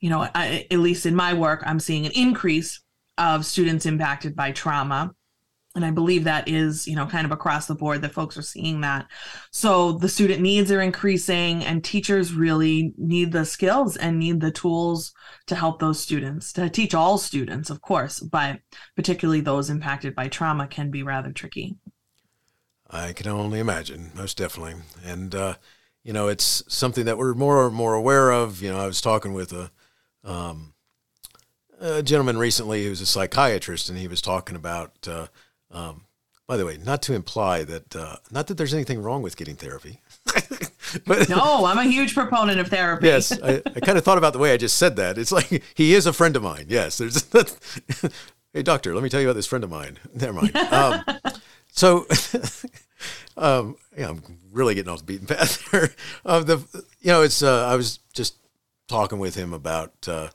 you 0.00 0.10
know, 0.10 0.28
I, 0.34 0.66
at 0.70 0.78
least 0.80 1.06
in 1.06 1.14
my 1.14 1.32
work, 1.32 1.62
I'm 1.64 1.80
seeing 1.80 2.04
an 2.04 2.12
increase 2.12 2.80
of 3.16 3.46
students 3.46 3.86
impacted 3.86 4.34
by 4.34 4.52
trauma 4.52 5.14
and 5.74 5.84
i 5.84 5.90
believe 5.90 6.24
that 6.24 6.48
is 6.48 6.86
you 6.86 6.94
know 6.94 7.06
kind 7.06 7.24
of 7.24 7.32
across 7.32 7.66
the 7.66 7.74
board 7.74 8.02
that 8.02 8.12
folks 8.12 8.36
are 8.36 8.42
seeing 8.42 8.80
that. 8.82 9.06
So 9.50 9.92
the 9.92 10.08
student 10.08 10.40
needs 10.40 10.70
are 10.70 10.80
increasing 10.80 11.64
and 11.64 11.82
teachers 11.82 12.34
really 12.34 12.94
need 12.96 13.32
the 13.32 13.44
skills 13.44 13.96
and 13.96 14.18
need 14.18 14.40
the 14.40 14.50
tools 14.50 15.12
to 15.46 15.54
help 15.54 15.80
those 15.80 16.00
students 16.00 16.52
to 16.54 16.68
teach 16.68 16.94
all 16.94 17.18
students 17.18 17.70
of 17.70 17.80
course 17.80 18.20
but 18.20 18.60
particularly 18.96 19.40
those 19.40 19.70
impacted 19.70 20.14
by 20.14 20.28
trauma 20.28 20.66
can 20.66 20.90
be 20.90 21.02
rather 21.02 21.32
tricky. 21.32 21.76
I 22.90 23.12
can 23.14 23.28
only 23.28 23.58
imagine 23.58 24.10
most 24.14 24.36
definitely. 24.36 24.74
And 25.04 25.34
uh, 25.34 25.54
you 26.02 26.12
know 26.12 26.28
it's 26.28 26.62
something 26.68 27.04
that 27.06 27.18
we're 27.18 27.34
more 27.34 27.66
and 27.66 27.74
more 27.74 27.94
aware 27.94 28.30
of. 28.30 28.62
You 28.62 28.72
know 28.72 28.78
i 28.78 28.86
was 28.86 29.00
talking 29.00 29.32
with 29.32 29.52
a 29.52 29.70
um, 30.24 30.74
a 31.80 32.02
gentleman 32.02 32.38
recently 32.38 32.84
who's 32.84 33.00
a 33.00 33.06
psychiatrist, 33.06 33.88
and 33.88 33.98
he 33.98 34.06
was 34.06 34.22
talking 34.22 34.56
about 34.56 35.08
uh, 35.08 35.26
um, 35.72 36.04
by 36.46 36.56
the 36.56 36.66
way, 36.66 36.76
not 36.76 37.02
to 37.02 37.14
imply 37.14 37.64
that 37.64 37.96
uh, 37.96 38.16
not 38.30 38.46
that 38.48 38.58
there's 38.58 38.74
anything 38.74 39.00
wrong 39.02 39.22
with 39.22 39.36
getting 39.36 39.56
therapy. 39.56 40.00
but 41.06 41.28
no, 41.28 41.64
I'm 41.64 41.78
a 41.78 41.84
huge 41.84 42.14
proponent 42.14 42.60
of 42.60 42.68
therapy. 42.68 43.06
yes, 43.06 43.32
I, 43.42 43.62
I 43.64 43.80
kind 43.80 43.96
of 43.96 44.04
thought 44.04 44.18
about 44.18 44.32
the 44.32 44.38
way 44.38 44.52
I 44.52 44.56
just 44.56 44.76
said 44.76 44.96
that. 44.96 45.18
It's 45.18 45.32
like 45.32 45.62
he 45.74 45.94
is 45.94 46.06
a 46.06 46.12
friend 46.12 46.36
of 46.36 46.42
mine. 46.42 46.66
Yes, 46.68 46.98
there's. 46.98 47.24
hey, 48.52 48.62
doctor, 48.62 48.94
let 48.94 49.02
me 49.02 49.08
tell 49.08 49.20
you 49.20 49.28
about 49.28 49.36
this 49.36 49.46
friend 49.46 49.64
of 49.64 49.70
mine. 49.70 49.98
Never 50.14 50.34
mind. 50.34 50.56
Um, 50.56 51.04
so, 51.70 52.06
um, 53.36 53.76
yeah, 53.96 54.10
I'm 54.10 54.22
really 54.50 54.74
getting 54.74 54.92
off 54.92 54.98
the 54.98 55.04
beaten 55.04 55.26
path 55.26 55.70
there. 55.70 55.94
Uh, 56.24 56.40
the, 56.40 56.58
you 57.00 57.12
know, 57.12 57.22
it's. 57.22 57.42
Uh, 57.42 57.66
I 57.66 57.76
was 57.76 57.98
just 58.12 58.36
talking 58.88 59.18
with 59.18 59.36
him 59.36 59.52
about, 59.54 59.92
uh, 60.06 60.28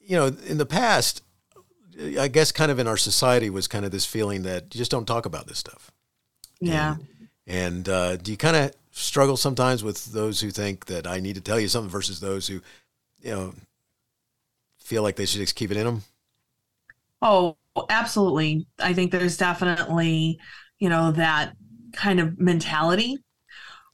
you 0.00 0.16
know, 0.16 0.26
in 0.46 0.58
the 0.58 0.66
past, 0.66 1.22
I 2.18 2.28
guess 2.28 2.52
kind 2.52 2.70
of 2.70 2.78
in 2.78 2.86
our 2.86 2.96
society 2.96 3.50
was 3.50 3.68
kind 3.68 3.84
of 3.84 3.90
this 3.90 4.06
feeling 4.06 4.42
that 4.42 4.74
you 4.74 4.78
just 4.78 4.90
don't 4.90 5.06
talk 5.06 5.26
about 5.26 5.46
this 5.46 5.58
stuff. 5.58 5.90
Yeah. 6.60 6.96
And, 7.46 7.86
and 7.86 7.88
uh, 7.88 8.16
do 8.16 8.30
you 8.30 8.36
kind 8.36 8.56
of 8.56 8.72
struggle 8.92 9.36
sometimes 9.36 9.82
with 9.82 10.06
those 10.06 10.40
who 10.40 10.50
think 10.50 10.86
that 10.86 11.06
I 11.06 11.20
need 11.20 11.34
to 11.34 11.40
tell 11.40 11.60
you 11.60 11.68
something 11.68 11.90
versus 11.90 12.20
those 12.20 12.46
who, 12.46 12.60
you 13.20 13.30
know, 13.30 13.54
feel 14.78 15.02
like 15.02 15.16
they 15.16 15.26
should 15.26 15.40
just 15.40 15.56
keep 15.56 15.70
it 15.70 15.76
in 15.76 15.86
them? 15.86 16.02
Oh, 17.20 17.56
absolutely. 17.88 18.66
I 18.78 18.92
think 18.92 19.12
there's 19.12 19.36
definitely, 19.36 20.38
you 20.78 20.88
know, 20.88 21.12
that 21.12 21.54
kind 21.92 22.20
of 22.20 22.38
mentality 22.38 23.18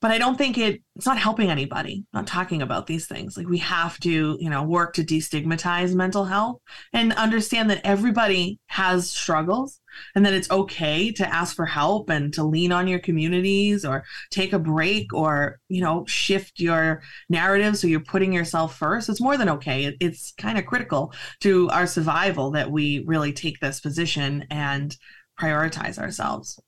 but 0.00 0.10
I 0.10 0.18
don't 0.18 0.38
think 0.38 0.58
it 0.58 0.80
it's 0.94 1.06
not 1.06 1.18
helping 1.18 1.50
anybody 1.50 2.04
not 2.12 2.26
talking 2.26 2.62
about 2.62 2.86
these 2.86 3.06
things. 3.06 3.36
Like 3.36 3.48
we 3.48 3.58
have 3.58 3.98
to, 4.00 4.36
you 4.40 4.50
know, 4.50 4.62
work 4.64 4.94
to 4.94 5.04
destigmatize 5.04 5.94
mental 5.94 6.24
health 6.24 6.60
and 6.92 7.12
understand 7.12 7.70
that 7.70 7.80
everybody 7.84 8.58
has 8.66 9.10
struggles 9.10 9.80
and 10.14 10.26
that 10.26 10.34
it's 10.34 10.50
okay 10.50 11.12
to 11.12 11.34
ask 11.34 11.54
for 11.54 11.66
help 11.66 12.10
and 12.10 12.34
to 12.34 12.42
lean 12.42 12.72
on 12.72 12.88
your 12.88 12.98
communities 12.98 13.84
or 13.84 14.04
take 14.30 14.52
a 14.52 14.58
break 14.58 15.12
or, 15.12 15.58
you 15.68 15.80
know, 15.80 16.04
shift 16.06 16.58
your 16.58 17.02
narrative 17.28 17.76
so 17.76 17.86
you're 17.86 18.00
putting 18.00 18.32
yourself 18.32 18.76
first. 18.76 19.08
It's 19.08 19.20
more 19.20 19.36
than 19.36 19.48
okay. 19.48 19.84
It, 19.84 19.96
it's 20.00 20.32
kind 20.38 20.58
of 20.58 20.66
critical 20.66 21.12
to 21.40 21.68
our 21.70 21.86
survival 21.86 22.50
that 22.52 22.70
we 22.70 23.04
really 23.06 23.32
take 23.32 23.60
this 23.60 23.80
position 23.80 24.46
and 24.50 24.96
prioritize 25.40 25.98
ourselves. 25.98 26.60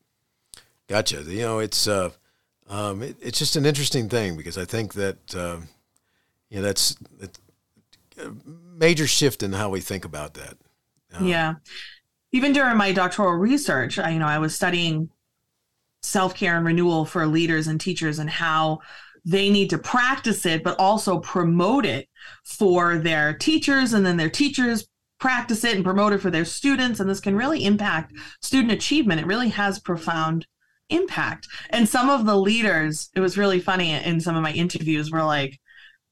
Gotcha. 0.89 1.23
You 1.23 1.43
know, 1.43 1.59
it's 1.59 1.87
uh 1.87 2.11
um, 2.71 3.03
it, 3.03 3.17
it's 3.21 3.39
just 3.39 3.57
an 3.57 3.67
interesting 3.67 4.09
thing 4.09 4.37
because 4.37 4.57
I 4.57 4.65
think 4.65 4.95
that 4.95 5.35
uh, 5.35 5.59
you 6.51 6.57
know, 6.57 6.63
that's, 6.63 6.97
a 8.19 8.33
major 8.77 9.07
shift 9.07 9.43
in 9.43 9.53
how 9.53 9.71
we 9.71 9.81
think 9.81 10.05
about 10.05 10.35
that. 10.35 10.57
Um, 11.15 11.27
yeah. 11.27 11.55
Even 12.33 12.53
during 12.53 12.77
my 12.77 12.93
doctoral 12.93 13.33
research, 13.33 13.99
I, 13.99 14.11
you 14.11 14.19
know, 14.19 14.27
I 14.27 14.39
was 14.39 14.55
studying 14.55 15.09
self 16.03 16.35
care 16.35 16.57
and 16.57 16.67
renewal 16.67 17.05
for 17.05 17.27
leaders 17.27 17.67
and 17.67 17.81
teachers 17.81 18.19
and 18.19 18.29
how 18.29 18.81
they 19.25 19.51
need 19.51 19.71
to 19.71 19.79
practice 19.79 20.45
it, 20.47 20.63
but 20.63 20.79
also 20.79 21.19
promote 21.19 21.87
it 21.87 22.09
for 22.45 22.99
their 22.99 23.35
teachers, 23.35 23.93
and 23.93 24.05
then 24.05 24.17
their 24.17 24.31
teachers 24.31 24.87
practice 25.19 25.65
it 25.65 25.77
and 25.77 25.85
promote 25.85 26.13
it 26.13 26.21
for 26.21 26.31
their 26.31 26.45
students. 26.45 27.01
And 27.01 27.09
this 27.09 27.21
can 27.21 27.37
really 27.37 27.65
impact 27.65 28.13
student 28.41 28.73
achievement. 28.73 29.21
It 29.21 29.27
really 29.27 29.51
has 29.51 29.79
profound 29.79 30.47
impact. 30.91 31.49
And 31.71 31.89
some 31.89 32.11
of 32.11 32.27
the 32.27 32.37
leaders, 32.37 33.11
it 33.15 33.21
was 33.21 33.39
really 33.39 33.61
funny 33.61 33.93
in 33.93 34.21
some 34.21 34.37
of 34.37 34.43
my 34.43 34.53
interviews, 34.53 35.11
were 35.11 35.23
like, 35.23 35.59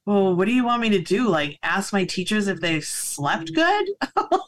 well, 0.05 0.35
what 0.35 0.45
do 0.45 0.53
you 0.53 0.63
want 0.65 0.81
me 0.81 0.89
to 0.89 1.01
do? 1.01 1.27
Like, 1.27 1.59
ask 1.61 1.93
my 1.93 2.05
teachers 2.05 2.47
if 2.47 2.59
they 2.59 2.81
slept 2.81 3.53
good? 3.53 3.87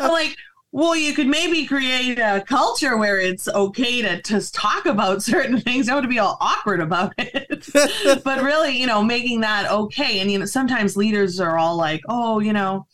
Like, 0.00 0.34
well, 0.72 0.96
you 0.96 1.14
could 1.14 1.26
maybe 1.26 1.66
create 1.66 2.18
a 2.18 2.44
culture 2.46 2.96
where 2.96 3.18
it's 3.18 3.48
okay 3.48 4.02
to 4.02 4.20
just 4.22 4.54
talk 4.54 4.86
about 4.86 5.22
certain 5.22 5.60
things. 5.60 5.86
Don't 5.86 6.02
to 6.02 6.08
be 6.08 6.18
all 6.18 6.36
awkward 6.40 6.80
about 6.80 7.14
it. 7.18 7.66
but 8.24 8.42
really, 8.42 8.78
you 8.78 8.86
know, 8.86 9.02
making 9.02 9.40
that 9.40 9.70
okay. 9.70 10.20
And 10.20 10.30
you 10.30 10.38
know, 10.38 10.44
sometimes 10.44 10.96
leaders 10.96 11.40
are 11.40 11.56
all 11.56 11.76
like, 11.76 12.02
"Oh, 12.08 12.40
you 12.40 12.52
know, 12.52 12.86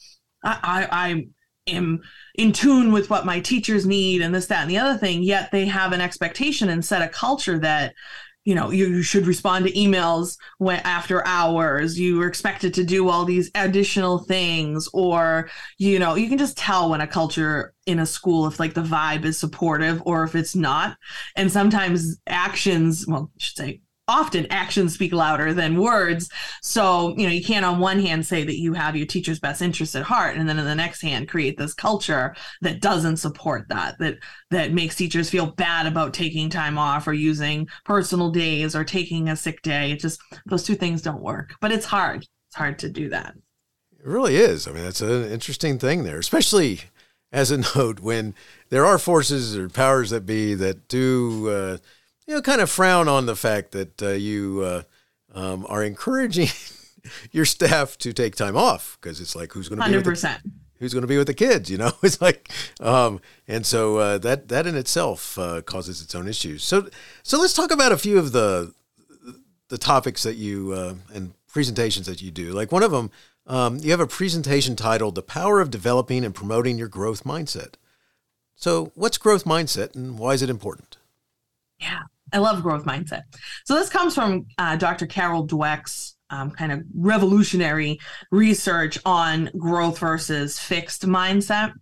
I, 0.45 0.59
I, 0.63 0.89
I 1.11 1.27
am 1.66 2.03
in 2.35 2.53
tune 2.53 2.92
with 2.92 3.11
what 3.11 3.27
my 3.27 3.40
teachers 3.40 3.87
need, 3.87 4.22
and 4.22 4.35
this, 4.35 4.46
that, 4.46 4.62
and 4.62 4.70
the 4.70 4.79
other 4.79 4.98
thing." 4.98 5.22
Yet 5.22 5.51
they 5.51 5.66
have 5.66 5.92
an 5.92 6.01
expectation 6.01 6.68
and 6.68 6.85
set 6.85 7.03
a 7.03 7.09
culture 7.09 7.59
that 7.61 7.94
you 8.44 8.55
know 8.55 8.70
you, 8.70 8.88
you 8.88 9.03
should 9.03 9.27
respond 9.27 9.66
to 9.66 9.72
emails 9.72 10.37
when 10.59 10.81
after 10.81 11.27
hours 11.27 11.98
you 11.98 12.20
are 12.20 12.27
expected 12.27 12.75
to 12.75 12.85
do 12.85 13.09
all 13.09 13.25
these 13.25 13.51
additional 13.55 14.18
things 14.18 14.88
or 14.92 15.48
you 15.79 15.98
know 15.98 16.14
you 16.14 16.29
can 16.29 16.38
just 16.38 16.57
tell 16.57 16.90
when 16.90 17.01
a 17.01 17.07
culture 17.07 17.72
in 17.87 17.98
a 17.98 18.07
school 18.07 18.46
if 18.46 18.59
like 18.59 18.75
the 18.75 18.83
vibe 18.83 19.25
is 19.25 19.38
supportive 19.38 20.03
or 20.05 20.25
if 20.25 20.35
it's 20.35 20.57
not 20.57 20.96
and 21.37 21.53
sometimes 21.53 22.18
actions 22.27 23.07
well 23.07 23.31
I 23.35 23.38
should 23.38 23.57
say 23.57 23.82
often 24.09 24.47
actions 24.51 24.95
speak 24.95 25.12
louder 25.12 25.55
than 25.55 25.81
words. 25.81 26.29
So, 26.61 27.15
you 27.17 27.25
know, 27.25 27.33
you 27.33 27.45
can't 27.45 27.65
on 27.65 27.79
one 27.79 28.01
hand 28.01 28.27
say 28.27 28.45
that 28.45 28.59
you 28.59 28.73
have 28.73 28.97
your 28.97 29.07
teacher's 29.07 29.38
best 29.38 29.62
interest 29.62 29.95
at 29.95 30.03
heart 30.03 30.37
and 30.37 30.49
then 30.49 30.59
in 30.59 30.65
the 30.65 30.75
next 30.75 31.03
hand 31.03 31.29
create 31.29 31.57
this 31.57 31.75
culture 31.75 32.35
that 32.62 32.81
doesn't 32.81 33.19
support 33.19 33.69
that, 33.69 33.99
that 34.01 34.19
that 34.51 34.73
makes 34.73 34.97
teachers 34.97 35.31
feel 35.31 35.53
bad 35.53 35.87
about 35.87 36.15
taking 36.15 36.51
time 36.51 36.79
off 36.79 37.07
or 37.07 37.12
using 37.12 37.69
personal 37.85 38.31
days 38.31 38.75
or 38.75 38.85
taking 38.85 39.29
a 39.29 39.37
sick 39.37 39.62
day. 39.62 39.93
It 39.93 40.01
just 40.01 40.21
those 40.47 40.65
two 40.65 40.75
things 40.75 41.03
don't 41.03 41.23
work. 41.23 41.55
But 41.61 41.73
it's 41.73 41.87
hard. 41.87 42.27
It's 42.49 42.57
hard 42.57 42.79
to 42.81 42.91
do 42.91 43.09
that. 43.11 43.35
It 43.99 44.07
really 44.07 44.37
is. 44.37 44.67
I 44.67 44.73
mean, 44.73 44.83
that's 44.83 45.01
an 45.01 45.31
interesting 45.31 45.79
thing 45.79 46.03
there, 46.03 46.19
especially 46.19 46.81
as 47.31 47.51
a 47.51 47.59
note 47.77 48.01
when 48.01 48.35
there 48.69 48.85
are 48.85 48.99
forces 48.99 49.57
or 49.57 49.69
powers 49.69 50.11
that 50.11 50.27
be 50.27 50.55
that 50.55 50.88
do 50.88 51.49
uh, 51.49 51.79
you 52.27 52.35
know, 52.35 52.43
kind 52.43 52.61
of 52.61 52.71
frown 52.71 53.09
on 53.09 53.27
the 53.27 53.37
fact 53.37 53.73
that 53.73 54.03
uh, 54.03 54.11
you 54.11 54.63
uh, 54.65 54.83
um, 55.35 55.67
are 55.69 55.83
encouraging 55.83 56.49
your 57.33 57.45
staff 57.45 57.99
to 57.99 58.13
take 58.13 58.37
time 58.37 58.57
off 58.57 58.99
because 59.01 59.21
it's 59.21 59.35
like 59.35 59.53
who's 59.53 59.69
going 59.69 59.81
to 59.81 59.89
be 59.89 59.97
with 59.97 60.05
the, 60.05 60.41
who's 60.79 60.93
going 60.93 61.03
to 61.03 61.09
be 61.09 61.19
with 61.19 61.27
the 61.27 61.35
kids, 61.35 61.71
you 61.71 61.79
know? 61.79 61.93
It's 62.03 62.21
like, 62.21 62.51
um, 62.81 63.21
and 63.47 63.65
so 63.65 63.99
uh, 63.99 64.19
that 64.19 64.49
that 64.49 64.67
in 64.67 64.77
itself 64.77 65.39
uh, 65.39 65.63
causes 65.63 66.03
its 66.03 66.15
own 66.15 66.29
issues. 66.29 66.63
So 66.63 66.89
so 67.23 67.41
let's 67.41 67.55
talk 67.55 67.71
about 67.71 67.93
a 67.93 67.99
few 67.99 68.19
of 68.19 68.33
the 68.33 68.75
the 69.69 69.79
topics 69.79 70.23
that 70.23 70.35
you 70.35 70.73
uh, 70.73 70.95
and 71.15 71.35
presentations 71.49 72.07
that 72.07 72.21
you 72.21 72.31
do. 72.31 72.53
Like 72.53 72.73
one 72.73 72.83
of 72.83 72.91
them, 72.91 73.11
um, 73.47 73.79
you 73.79 73.91
have 73.91 74.01
a 74.01 74.07
presentation 74.07 74.77
titled 74.77 75.15
"The 75.15 75.23
Power 75.23 75.61
of 75.61 75.71
Developing 75.71 76.25
and 76.25 76.35
Promoting 76.35 76.79
Your 76.79 76.89
Growth 76.89 77.25
Mindset." 77.25 77.75
So, 78.55 78.93
what's 78.95 79.19
growth 79.19 79.45
mindset, 79.45 79.97
and 79.97 80.19
why 80.19 80.35
is 80.35 80.43
it 80.43 80.51
important? 80.51 80.97
Yeah, 81.81 82.03
I 82.33 82.38
love 82.38 82.62
growth 82.62 82.85
mindset. 82.85 83.23
So 83.64 83.75
this 83.75 83.88
comes 83.88 84.14
from 84.14 84.47
uh, 84.59 84.77
Dr. 84.77 85.07
Carol 85.07 85.47
Dweck's 85.47 86.16
um, 86.31 86.51
kind 86.51 86.73
of 86.73 86.83
revolutionary 86.95 88.01
research 88.31 88.99
on 89.05 89.51
growth 89.57 89.99
versus 89.99 90.59
fixed 90.59 91.07
mindset. 91.07 91.73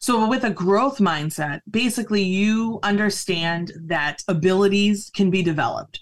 So, 0.00 0.26
with 0.26 0.44
a 0.44 0.50
growth 0.50 0.96
mindset, 0.98 1.60
basically 1.70 2.22
you 2.22 2.80
understand 2.82 3.72
that 3.84 4.24
abilities 4.26 5.10
can 5.14 5.30
be 5.30 5.42
developed. 5.42 6.00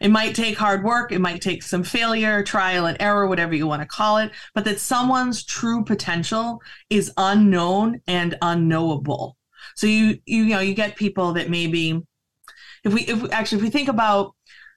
It 0.00 0.10
might 0.10 0.36
take 0.36 0.56
hard 0.56 0.84
work, 0.84 1.10
it 1.10 1.20
might 1.20 1.42
take 1.42 1.64
some 1.64 1.82
failure, 1.82 2.44
trial 2.44 2.86
and 2.86 2.96
error, 3.00 3.26
whatever 3.26 3.54
you 3.54 3.66
want 3.66 3.82
to 3.82 3.88
call 3.88 4.18
it, 4.18 4.30
but 4.54 4.64
that 4.66 4.78
someone's 4.78 5.44
true 5.44 5.84
potential 5.84 6.60
is 6.90 7.12
unknown 7.16 8.00
and 8.06 8.36
unknowable. 8.40 9.36
So 9.74 9.88
you 9.88 10.18
you, 10.26 10.44
you 10.44 10.54
know 10.54 10.60
you 10.60 10.74
get 10.74 10.94
people 10.94 11.32
that 11.32 11.50
maybe 11.50 12.00
if 12.84 12.92
we 12.92 13.02
if 13.02 13.32
actually 13.32 13.58
if 13.58 13.62
we 13.64 13.70
think 13.70 13.88
about 13.88 14.34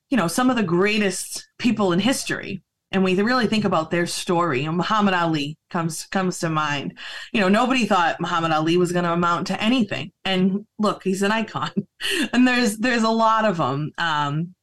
you 0.10 0.18
know 0.18 0.28
some 0.28 0.50
of 0.50 0.56
the 0.56 0.64
greatest 0.64 1.48
people 1.60 1.92
in 1.92 2.00
history 2.00 2.64
and 2.92 3.04
we 3.04 3.22
really 3.22 3.48
think 3.48 3.66
about 3.66 3.92
their 3.92 4.08
story 4.08 4.66
Muhammad 4.78 5.14
Ali 5.14 5.58
comes 5.70 6.06
comes 6.06 6.40
to 6.40 6.50
mind. 6.50 6.98
You 7.34 7.42
know 7.42 7.50
nobody 7.50 7.86
thought 7.86 8.22
Muhammad 8.22 8.52
Ali 8.52 8.78
was 8.78 8.92
going 8.92 9.06
to 9.06 9.14
amount 9.14 9.48
to 9.48 9.62
anything. 9.62 10.12
And 10.24 10.66
look 10.80 11.04
he's 11.04 11.22
an 11.22 11.32
icon. 11.32 11.72
And 12.32 12.48
there's 12.48 12.78
there's 12.78 13.04
a 13.04 13.10
lot 13.10 13.44
of 13.44 13.58
them 13.58 13.92
um, 13.98 14.54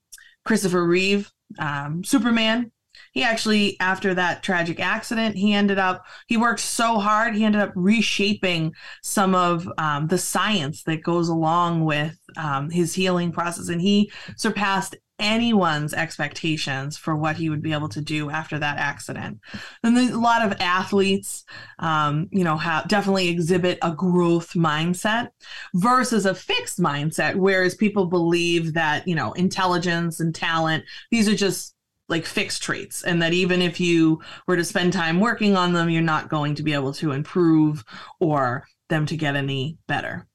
Christopher 0.44 0.86
Reeve 0.86 1.30
um, 1.58 2.04
Superman 2.04 2.70
he 3.14 3.22
actually 3.22 3.78
after 3.80 4.12
that 4.12 4.42
tragic 4.42 4.78
accident 4.78 5.36
he 5.36 5.54
ended 5.54 5.78
up 5.78 6.04
he 6.26 6.36
worked 6.36 6.60
so 6.60 6.98
hard 6.98 7.34
he 7.34 7.44
ended 7.44 7.62
up 7.62 7.72
reshaping 7.74 8.74
some 9.02 9.34
of 9.34 9.66
um, 9.78 10.06
the 10.08 10.18
science 10.18 10.82
that 10.82 11.02
goes 11.02 11.28
along 11.28 11.84
with 11.84 12.18
um, 12.36 12.68
his 12.68 12.94
healing 12.94 13.32
process 13.32 13.68
and 13.68 13.80
he 13.80 14.10
surpassed 14.36 14.96
anyone's 15.18 15.94
expectations 15.94 16.96
for 16.96 17.14
what 17.14 17.36
he 17.36 17.48
would 17.48 17.62
be 17.62 17.72
able 17.72 17.88
to 17.88 18.00
do 18.00 18.30
after 18.30 18.58
that 18.58 18.78
accident. 18.78 19.38
And 19.82 19.96
a 19.96 20.18
lot 20.18 20.44
of 20.44 20.60
athletes, 20.60 21.44
um, 21.78 22.28
you 22.32 22.42
know, 22.42 22.56
have 22.56 22.88
definitely 22.88 23.28
exhibit 23.28 23.78
a 23.82 23.92
growth 23.92 24.54
mindset 24.54 25.28
versus 25.74 26.26
a 26.26 26.34
fixed 26.34 26.80
mindset, 26.80 27.36
whereas 27.36 27.76
people 27.76 28.06
believe 28.06 28.74
that, 28.74 29.06
you 29.06 29.14
know, 29.14 29.32
intelligence 29.34 30.18
and 30.18 30.34
talent, 30.34 30.84
these 31.10 31.28
are 31.28 31.36
just 31.36 31.73
like 32.08 32.26
fixed 32.26 32.62
traits 32.62 33.02
and 33.02 33.22
that 33.22 33.32
even 33.32 33.62
if 33.62 33.80
you 33.80 34.20
were 34.46 34.56
to 34.56 34.64
spend 34.64 34.92
time 34.92 35.20
working 35.20 35.56
on 35.56 35.72
them 35.72 35.88
you're 35.88 36.02
not 36.02 36.28
going 36.28 36.54
to 36.54 36.62
be 36.62 36.72
able 36.72 36.92
to 36.92 37.12
improve 37.12 37.84
or 38.20 38.66
them 38.88 39.06
to 39.06 39.16
get 39.16 39.36
any 39.36 39.78
better. 39.86 40.26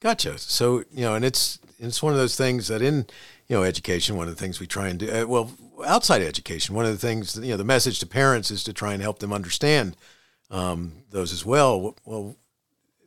Gotcha. 0.00 0.38
So 0.38 0.84
you 0.90 1.02
know 1.02 1.14
and 1.14 1.24
it's 1.24 1.58
it's 1.78 2.02
one 2.02 2.12
of 2.12 2.18
those 2.18 2.36
things 2.36 2.68
that 2.68 2.82
in 2.82 3.06
you 3.48 3.56
know 3.56 3.62
education 3.62 4.16
one 4.16 4.28
of 4.28 4.34
the 4.34 4.40
things 4.40 4.60
we 4.60 4.66
try 4.66 4.88
and 4.88 4.98
do 4.98 5.10
uh, 5.10 5.26
well 5.26 5.50
outside 5.86 6.22
education 6.22 6.74
one 6.74 6.84
of 6.84 6.92
the 6.92 6.98
things 6.98 7.36
you 7.36 7.50
know 7.50 7.56
the 7.56 7.64
message 7.64 7.98
to 8.00 8.06
parents 8.06 8.50
is 8.50 8.62
to 8.64 8.72
try 8.72 8.92
and 8.92 9.02
help 9.02 9.18
them 9.18 9.32
understand 9.32 9.96
um, 10.50 10.92
those 11.10 11.32
as 11.32 11.44
well. 11.44 11.96
Well 12.04 12.36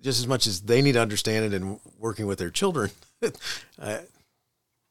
just 0.02 0.20
as 0.20 0.28
much 0.28 0.48
as 0.48 0.62
they 0.62 0.82
need 0.82 0.94
to 0.94 1.02
understand 1.02 1.46
it 1.46 1.60
and 1.60 1.80
working 1.98 2.28
with 2.28 2.40
their 2.40 2.52
children 2.52 2.92
uh, 3.80 4.00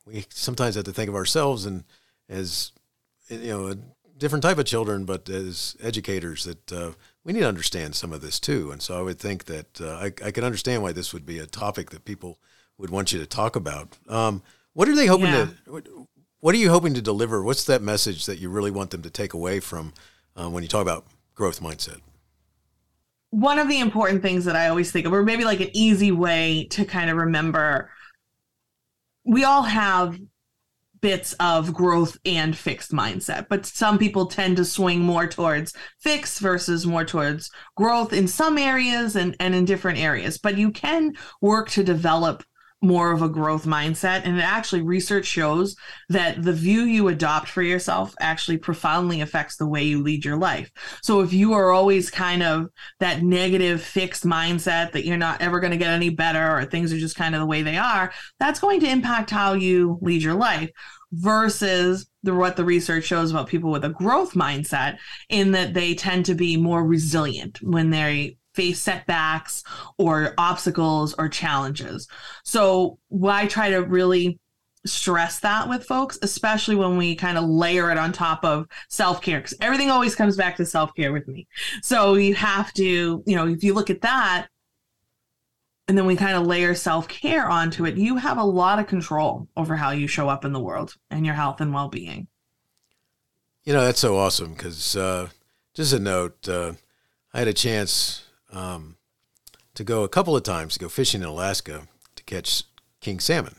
we 0.06 0.24
sometimes 0.30 0.76
have 0.76 0.84
to 0.84 0.92
think 0.92 1.08
of 1.08 1.14
ourselves 1.14 1.66
and 1.66 1.84
as 2.28 2.72
you 3.28 3.48
know 3.48 3.68
a 3.68 3.76
different 4.18 4.42
type 4.42 4.58
of 4.58 4.64
children, 4.64 5.04
but 5.04 5.28
as 5.28 5.76
educators 5.82 6.44
that 6.44 6.72
uh, 6.72 6.92
we 7.24 7.32
need 7.32 7.40
to 7.40 7.48
understand 7.48 7.94
some 7.94 8.12
of 8.12 8.20
this 8.20 8.40
too. 8.40 8.70
And 8.70 8.80
so 8.80 8.98
I 8.98 9.02
would 9.02 9.18
think 9.18 9.44
that 9.44 9.80
uh, 9.80 9.96
I, 9.96 10.06
I 10.24 10.30
can 10.30 10.44
understand 10.44 10.82
why 10.82 10.92
this 10.92 11.12
would 11.12 11.26
be 11.26 11.38
a 11.38 11.46
topic 11.46 11.90
that 11.90 12.04
people 12.04 12.38
would 12.78 12.90
want 12.90 13.12
you 13.12 13.18
to 13.18 13.26
talk 13.26 13.56
about. 13.56 13.96
Um, 14.08 14.42
what 14.72 14.88
are 14.88 14.94
they 14.94 15.06
hoping 15.06 15.26
yeah. 15.26 15.48
to? 15.66 16.06
What 16.40 16.54
are 16.54 16.58
you 16.58 16.70
hoping 16.70 16.94
to 16.94 17.02
deliver? 17.02 17.42
What's 17.42 17.64
that 17.64 17.82
message 17.82 18.26
that 18.26 18.38
you 18.38 18.50
really 18.50 18.70
want 18.70 18.90
them 18.90 19.02
to 19.02 19.10
take 19.10 19.32
away 19.32 19.58
from 19.60 19.92
uh, 20.36 20.48
when 20.48 20.62
you 20.62 20.68
talk 20.68 20.82
about 20.82 21.06
growth 21.34 21.60
mindset? 21.60 22.00
One 23.30 23.58
of 23.58 23.68
the 23.68 23.80
important 23.80 24.22
things 24.22 24.44
that 24.44 24.54
I 24.54 24.68
always 24.68 24.92
think 24.92 25.06
of, 25.06 25.12
or 25.12 25.22
maybe 25.22 25.44
like 25.44 25.60
an 25.60 25.70
easy 25.72 26.12
way 26.12 26.68
to 26.70 26.84
kind 26.84 27.10
of 27.10 27.16
remember, 27.16 27.90
we 29.24 29.44
all 29.44 29.62
have 29.62 30.18
bits 31.00 31.34
of 31.40 31.72
growth 31.72 32.18
and 32.24 32.56
fixed 32.56 32.92
mindset, 32.92 33.46
but 33.48 33.66
some 33.66 33.98
people 33.98 34.26
tend 34.26 34.56
to 34.56 34.64
swing 34.64 35.00
more 35.00 35.26
towards 35.26 35.72
fixed 36.00 36.40
versus 36.40 36.86
more 36.86 37.04
towards 37.04 37.50
growth 37.76 38.12
in 38.12 38.28
some 38.28 38.58
areas 38.58 39.16
and, 39.16 39.36
and 39.40 39.54
in 39.54 39.64
different 39.64 39.98
areas. 39.98 40.38
But 40.38 40.56
you 40.56 40.70
can 40.70 41.14
work 41.40 41.68
to 41.70 41.84
develop 41.84 42.44
more 42.86 43.12
of 43.12 43.22
a 43.22 43.28
growth 43.28 43.64
mindset. 43.64 44.22
And 44.24 44.38
it 44.38 44.42
actually, 44.42 44.82
research 44.82 45.26
shows 45.26 45.76
that 46.08 46.42
the 46.42 46.52
view 46.52 46.82
you 46.82 47.08
adopt 47.08 47.48
for 47.48 47.62
yourself 47.62 48.14
actually 48.20 48.58
profoundly 48.58 49.20
affects 49.20 49.56
the 49.56 49.66
way 49.66 49.82
you 49.84 50.02
lead 50.02 50.24
your 50.24 50.36
life. 50.36 50.70
So 51.02 51.20
if 51.20 51.32
you 51.32 51.52
are 51.54 51.70
always 51.70 52.10
kind 52.10 52.42
of 52.42 52.68
that 53.00 53.22
negative, 53.22 53.82
fixed 53.82 54.24
mindset 54.24 54.92
that 54.92 55.04
you're 55.04 55.16
not 55.16 55.40
ever 55.40 55.60
going 55.60 55.72
to 55.72 55.76
get 55.76 55.90
any 55.90 56.10
better 56.10 56.56
or 56.56 56.64
things 56.64 56.92
are 56.92 56.98
just 56.98 57.16
kind 57.16 57.34
of 57.34 57.40
the 57.40 57.46
way 57.46 57.62
they 57.62 57.76
are, 57.76 58.12
that's 58.38 58.60
going 58.60 58.80
to 58.80 58.88
impact 58.88 59.30
how 59.30 59.54
you 59.54 59.98
lead 60.00 60.22
your 60.22 60.34
life 60.34 60.70
versus 61.12 62.08
the 62.22 62.34
what 62.34 62.56
the 62.56 62.64
research 62.64 63.04
shows 63.04 63.30
about 63.30 63.48
people 63.48 63.70
with 63.70 63.84
a 63.84 63.90
growth 63.90 64.34
mindset 64.34 64.98
in 65.28 65.52
that 65.52 65.72
they 65.72 65.94
tend 65.94 66.26
to 66.26 66.34
be 66.34 66.56
more 66.56 66.84
resilient 66.84 67.62
when 67.62 67.90
they 67.90 68.36
face 68.56 68.80
setbacks 68.80 69.62
or 69.98 70.34
obstacles 70.38 71.14
or 71.18 71.28
challenges. 71.28 72.08
So 72.42 72.98
I 73.24 73.46
try 73.46 73.70
to 73.70 73.78
really 73.78 74.40
stress 74.86 75.40
that 75.40 75.68
with 75.68 75.84
folks, 75.84 76.18
especially 76.22 76.76
when 76.76 76.96
we 76.96 77.14
kind 77.14 77.36
of 77.36 77.44
layer 77.44 77.90
it 77.90 77.98
on 77.98 78.12
top 78.12 78.44
of 78.44 78.66
self 78.88 79.20
care, 79.20 79.38
because 79.38 79.54
everything 79.60 79.90
always 79.90 80.14
comes 80.14 80.36
back 80.36 80.56
to 80.56 80.66
self 80.66 80.94
care 80.94 81.12
with 81.12 81.28
me. 81.28 81.46
So 81.82 82.14
you 82.14 82.34
have 82.34 82.72
to, 82.74 83.22
you 83.26 83.36
know, 83.36 83.46
if 83.46 83.62
you 83.62 83.74
look 83.74 83.90
at 83.90 84.02
that, 84.02 84.48
and 85.88 85.96
then 85.96 86.06
we 86.06 86.16
kind 86.16 86.36
of 86.36 86.46
layer 86.46 86.74
self 86.74 87.08
care 87.08 87.48
onto 87.48 87.84
it, 87.84 87.96
you 87.96 88.16
have 88.16 88.38
a 88.38 88.44
lot 88.44 88.78
of 88.78 88.86
control 88.86 89.48
over 89.56 89.76
how 89.76 89.90
you 89.90 90.06
show 90.06 90.28
up 90.28 90.44
in 90.44 90.52
the 90.52 90.60
world 90.60 90.94
and 91.10 91.24
your 91.24 91.34
health 91.34 91.60
and 91.60 91.72
well 91.72 91.88
being. 91.88 92.26
You 93.64 93.72
know, 93.72 93.84
that's 93.84 94.00
so 94.00 94.16
awesome 94.16 94.54
because 94.54 94.96
uh, 94.96 95.28
just 95.74 95.92
a 95.92 95.98
note, 95.98 96.48
uh, 96.48 96.74
I 97.34 97.40
had 97.40 97.48
a 97.48 97.52
chance 97.52 98.25
um, 98.56 98.96
to 99.74 99.84
go 99.84 100.02
a 100.02 100.08
couple 100.08 100.34
of 100.34 100.42
times 100.42 100.74
to 100.74 100.80
go 100.80 100.88
fishing 100.88 101.20
in 101.20 101.28
Alaska 101.28 101.86
to 102.14 102.24
catch 102.24 102.64
king 103.00 103.20
salmon. 103.20 103.56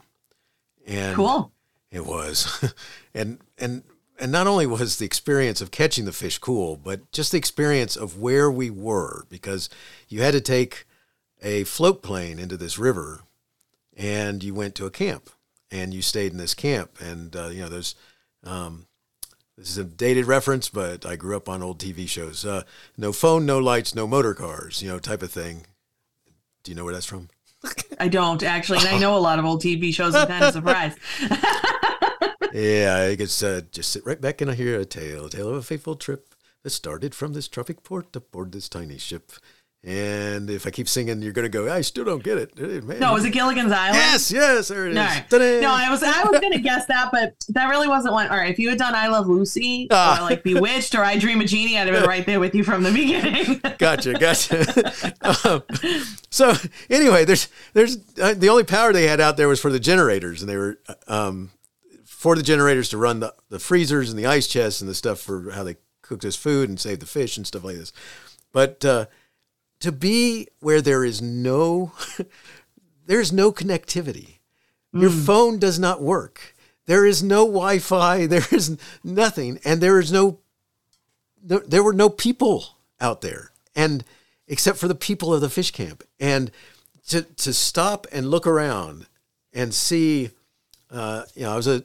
And 0.85 1.15
cool. 1.15 1.51
It 1.91 2.05
was. 2.05 2.73
and, 3.13 3.39
and, 3.57 3.83
and 4.19 4.31
not 4.31 4.47
only 4.47 4.65
was 4.65 4.97
the 4.97 5.05
experience 5.05 5.61
of 5.61 5.71
catching 5.71 6.05
the 6.05 6.11
fish 6.11 6.39
cool, 6.39 6.75
but 6.75 7.11
just 7.11 7.31
the 7.31 7.37
experience 7.37 7.95
of 7.95 8.17
where 8.17 8.49
we 8.49 8.69
were 8.69 9.25
because 9.29 9.69
you 10.07 10.21
had 10.21 10.33
to 10.33 10.41
take 10.41 10.85
a 11.41 11.63
float 11.65 12.01
plane 12.01 12.39
into 12.39 12.57
this 12.57 12.79
river 12.79 13.21
and 13.95 14.43
you 14.43 14.53
went 14.53 14.73
to 14.75 14.85
a 14.85 14.91
camp 14.91 15.29
and 15.69 15.93
you 15.93 16.01
stayed 16.01 16.31
in 16.31 16.37
this 16.37 16.55
camp. 16.55 16.99
And, 16.99 17.35
uh, 17.35 17.47
you 17.47 17.61
know, 17.61 17.69
there's, 17.69 17.95
um, 18.43 18.87
this 19.57 19.69
is 19.69 19.77
a 19.77 19.83
dated 19.83 20.25
reference, 20.25 20.69
but 20.69 21.05
I 21.05 21.15
grew 21.15 21.35
up 21.35 21.49
on 21.49 21.63
old 21.63 21.79
TV 21.79 22.07
shows. 22.07 22.45
Uh, 22.45 22.63
no 22.95 23.11
phone, 23.11 23.45
no 23.45 23.57
lights, 23.57 23.95
no 23.95 24.05
motor 24.05 24.35
cars, 24.35 24.83
you 24.83 24.89
know, 24.89 24.99
type 24.99 25.23
of 25.23 25.31
thing. 25.31 25.65
Do 26.63 26.71
you 26.71 26.75
know 26.75 26.85
where 26.85 26.93
that's 26.93 27.07
from? 27.07 27.29
I 27.99 28.07
don't 28.07 28.43
actually, 28.43 28.79
and 28.79 28.87
I 28.89 28.99
know 28.99 29.17
a 29.17 29.19
lot 29.19 29.39
of 29.39 29.45
old 29.45 29.63
TV 29.63 29.91
shows. 29.91 30.13
I'm 30.13 30.27
kind 30.27 30.43
of 30.43 30.53
surprised. 30.53 30.99
yeah, 32.53 33.07
I 33.09 33.15
guess 33.15 33.41
uh, 33.41 33.61
just 33.71 33.91
sit 33.91 34.05
right 34.05 34.21
back 34.21 34.41
and 34.41 34.51
I 34.51 34.53
hear 34.53 34.79
a 34.79 34.85
tale, 34.85 35.25
a 35.25 35.29
tale 35.29 35.49
of 35.49 35.55
a 35.55 35.63
faithful 35.63 35.95
trip 35.95 36.35
that 36.61 36.69
started 36.69 37.15
from 37.15 37.33
this 37.33 37.47
tropic 37.47 37.81
port 37.83 38.15
aboard 38.15 38.51
this 38.51 38.69
tiny 38.69 38.99
ship. 38.99 39.31
And 39.87 40.49
if 40.49 40.67
I 40.67 40.69
keep 40.69 40.89
singing, 40.89 41.21
you're 41.21 41.31
gonna 41.31 41.47
go. 41.47 41.71
I 41.71 41.79
still 41.79 42.03
don't 42.03 42.21
get 42.21 42.37
it. 42.37 42.83
Man. 42.83 42.99
No, 42.99 43.13
was 43.13 43.23
it 43.23 43.29
Gilligan's 43.29 43.71
Island? 43.71 43.95
Yes, 43.95 44.29
yes, 44.29 44.67
there 44.67 44.87
it 44.87 44.93
no. 44.93 45.05
is. 45.05 45.61
No, 45.61 45.71
I 45.71 45.89
was 45.89 46.03
I 46.03 46.25
was 46.25 46.41
gonna 46.41 46.59
guess 46.59 46.85
that, 46.87 47.07
but 47.09 47.35
that 47.47 47.69
really 47.69 47.87
wasn't 47.87 48.13
one. 48.13 48.27
All 48.27 48.35
right, 48.35 48.51
if 48.51 48.59
you 48.59 48.67
had 48.67 48.77
done 48.77 48.93
I 48.93 49.07
Love 49.07 49.29
Lucy 49.29 49.87
ah. 49.91 50.19
or 50.19 50.23
like 50.23 50.43
Bewitched 50.43 50.93
or 50.93 51.05
I 51.05 51.17
Dream 51.17 51.39
of 51.39 51.47
Jeannie, 51.47 51.77
I'd 51.77 51.87
have 51.87 52.01
been 52.01 52.03
right 52.03 52.25
there 52.25 52.41
with 52.41 52.53
you 52.53 52.65
from 52.65 52.83
the 52.83 52.91
beginning. 52.91 53.61
gotcha, 53.77 54.11
gotcha. 54.15 54.93
um, 55.45 55.63
so 56.31 56.53
anyway, 56.89 57.23
there's 57.23 57.47
there's 57.71 57.97
uh, 58.21 58.33
the 58.33 58.49
only 58.49 58.65
power 58.65 58.91
they 58.91 59.07
had 59.07 59.21
out 59.21 59.37
there 59.37 59.47
was 59.47 59.61
for 59.61 59.71
the 59.71 59.79
generators, 59.79 60.41
and 60.41 60.49
they 60.49 60.57
were 60.57 60.79
um, 61.07 61.51
for 62.05 62.35
the 62.35 62.43
generators 62.43 62.89
to 62.89 62.97
run 62.97 63.21
the 63.21 63.33
the 63.47 63.59
freezers 63.59 64.09
and 64.09 64.19
the 64.19 64.25
ice 64.25 64.47
chests 64.47 64.81
and 64.81 64.89
the 64.89 64.95
stuff 64.95 65.21
for 65.21 65.51
how 65.51 65.63
they 65.63 65.77
cooked 66.01 66.23
this 66.23 66.35
food 66.35 66.67
and 66.67 66.77
saved 66.77 67.01
the 67.01 67.05
fish 67.05 67.37
and 67.37 67.47
stuff 67.47 67.63
like 67.63 67.77
this. 67.77 67.93
But 68.51 68.83
uh, 68.83 69.05
to 69.79 69.91
be 69.91 70.47
where 70.59 70.81
there 70.81 71.03
is 71.03 71.21
no 71.21 71.91
there's 73.05 73.31
no 73.31 73.51
connectivity. 73.51 74.39
Mm. 74.93 75.01
Your 75.01 75.09
phone 75.09 75.59
does 75.59 75.79
not 75.79 76.01
work. 76.01 76.55
There 76.85 77.05
is 77.05 77.21
no 77.21 77.45
Wi-Fi. 77.45 78.27
There 78.27 78.45
is 78.51 78.77
nothing, 79.03 79.59
and 79.63 79.81
there 79.81 79.99
is 79.99 80.11
no 80.11 80.39
there, 81.41 81.61
there 81.65 81.83
were 81.83 81.93
no 81.93 82.09
people 82.09 82.77
out 82.99 83.21
there, 83.21 83.51
and 83.75 84.03
except 84.47 84.77
for 84.77 84.87
the 84.87 84.95
people 84.95 85.33
of 85.33 85.41
the 85.41 85.49
fish 85.49 85.71
camp, 85.71 86.03
and 86.19 86.51
to 87.07 87.21
to 87.21 87.53
stop 87.53 88.07
and 88.11 88.29
look 88.29 88.47
around 88.47 89.07
and 89.53 89.73
see, 89.73 90.31
uh, 90.91 91.23
you 91.35 91.43
know, 91.43 91.53
I 91.53 91.55
was 91.55 91.67
a 91.67 91.83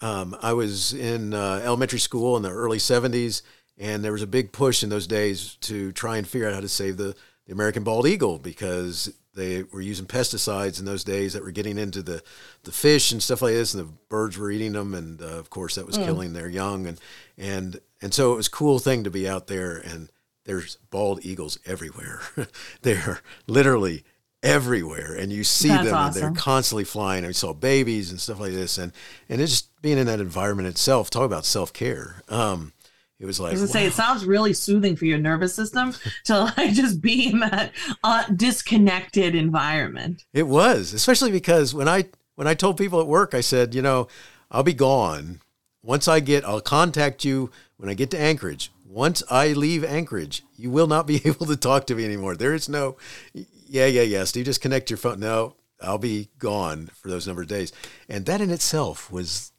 um, 0.00 0.36
I 0.40 0.52
was 0.54 0.92
in 0.92 1.34
uh, 1.34 1.60
elementary 1.62 1.98
school 1.98 2.36
in 2.36 2.42
the 2.42 2.50
early 2.50 2.78
'70s 2.78 3.42
and 3.80 4.04
there 4.04 4.12
was 4.12 4.22
a 4.22 4.26
big 4.26 4.52
push 4.52 4.82
in 4.82 4.90
those 4.90 5.06
days 5.06 5.56
to 5.62 5.90
try 5.92 6.18
and 6.18 6.28
figure 6.28 6.46
out 6.46 6.54
how 6.54 6.60
to 6.60 6.68
save 6.68 6.98
the, 6.98 7.16
the 7.46 7.52
American 7.52 7.82
bald 7.82 8.06
eagle 8.06 8.38
because 8.38 9.12
they 9.34 9.62
were 9.62 9.80
using 9.80 10.06
pesticides 10.06 10.78
in 10.78 10.84
those 10.84 11.02
days 11.02 11.32
that 11.32 11.42
were 11.42 11.50
getting 11.50 11.78
into 11.78 12.02
the, 12.02 12.22
the 12.64 12.72
fish 12.72 13.10
and 13.10 13.22
stuff 13.22 13.40
like 13.40 13.54
this, 13.54 13.72
and 13.72 13.82
the 13.82 13.92
birds 14.08 14.36
were 14.36 14.50
eating 14.50 14.72
them, 14.72 14.94
and 14.94 15.22
uh, 15.22 15.38
of 15.38 15.48
course 15.48 15.76
that 15.76 15.86
was 15.86 15.96
mm. 15.96 16.04
killing 16.04 16.34
their 16.34 16.48
young, 16.48 16.86
and 16.86 17.00
and 17.38 17.80
and 18.02 18.12
so 18.12 18.34
it 18.34 18.36
was 18.36 18.48
a 18.48 18.50
cool 18.50 18.78
thing 18.78 19.02
to 19.04 19.10
be 19.10 19.26
out 19.26 19.46
there, 19.46 19.76
and 19.76 20.10
there's 20.44 20.76
bald 20.90 21.24
eagles 21.24 21.58
everywhere. 21.64 22.20
they're 22.82 23.20
literally 23.46 24.04
everywhere, 24.42 25.14
and 25.14 25.32
you 25.32 25.44
see 25.44 25.68
That's 25.68 25.84
them, 25.84 25.94
awesome. 25.94 26.24
and 26.24 26.36
they're 26.36 26.42
constantly 26.42 26.84
flying. 26.84 27.24
and 27.24 27.28
I 27.28 27.32
saw 27.32 27.54
babies 27.54 28.10
and 28.10 28.20
stuff 28.20 28.40
like 28.40 28.52
this, 28.52 28.76
and 28.76 28.92
and 29.28 29.40
it's 29.40 29.52
just 29.52 29.80
being 29.80 29.96
in 29.96 30.06
that 30.06 30.20
environment 30.20 30.68
itself. 30.68 31.08
Talk 31.08 31.24
about 31.24 31.46
self 31.46 31.72
care. 31.72 32.22
Um, 32.28 32.72
it 33.20 33.26
was 33.26 33.38
like 33.38 33.50
I 33.50 33.60
was 33.60 33.60
wow. 33.60 33.66
say 33.66 33.86
it 33.86 33.92
sounds 33.92 34.24
really 34.24 34.54
soothing 34.54 34.96
for 34.96 35.04
your 35.04 35.18
nervous 35.18 35.54
system 35.54 35.94
to 36.24 36.38
like 36.56 36.72
just 36.72 37.02
be 37.02 37.28
in 37.28 37.40
that 37.40 37.72
uh, 38.02 38.24
disconnected 38.34 39.34
environment. 39.34 40.24
It 40.32 40.44
was, 40.44 40.94
especially 40.94 41.30
because 41.30 41.74
when 41.74 41.86
I 41.86 42.06
when 42.34 42.46
I 42.46 42.54
told 42.54 42.78
people 42.78 43.00
at 43.00 43.06
work, 43.06 43.34
I 43.34 43.42
said, 43.42 43.74
you 43.74 43.82
know, 43.82 44.08
I'll 44.50 44.62
be 44.62 44.72
gone 44.72 45.40
once 45.82 46.08
I 46.08 46.20
get. 46.20 46.46
I'll 46.46 46.62
contact 46.62 47.22
you 47.22 47.50
when 47.76 47.90
I 47.90 47.94
get 47.94 48.10
to 48.12 48.18
Anchorage. 48.18 48.72
Once 48.86 49.22
I 49.30 49.48
leave 49.48 49.84
Anchorage, 49.84 50.42
you 50.56 50.70
will 50.70 50.86
not 50.86 51.06
be 51.06 51.20
able 51.26 51.44
to 51.44 51.56
talk 51.56 51.86
to 51.88 51.94
me 51.94 52.06
anymore. 52.06 52.34
There 52.34 52.54
is 52.54 52.70
no, 52.70 52.96
yeah, 53.34 53.86
yeah, 53.86 54.02
yeah. 54.02 54.24
Steve, 54.24 54.46
just 54.46 54.62
connect 54.62 54.88
your 54.88 54.96
phone. 54.96 55.20
No, 55.20 55.56
I'll 55.82 55.98
be 55.98 56.30
gone 56.38 56.88
for 56.94 57.08
those 57.08 57.26
number 57.26 57.42
of 57.42 57.48
days, 57.48 57.70
and 58.08 58.24
that 58.24 58.40
in 58.40 58.50
itself 58.50 59.12
was 59.12 59.52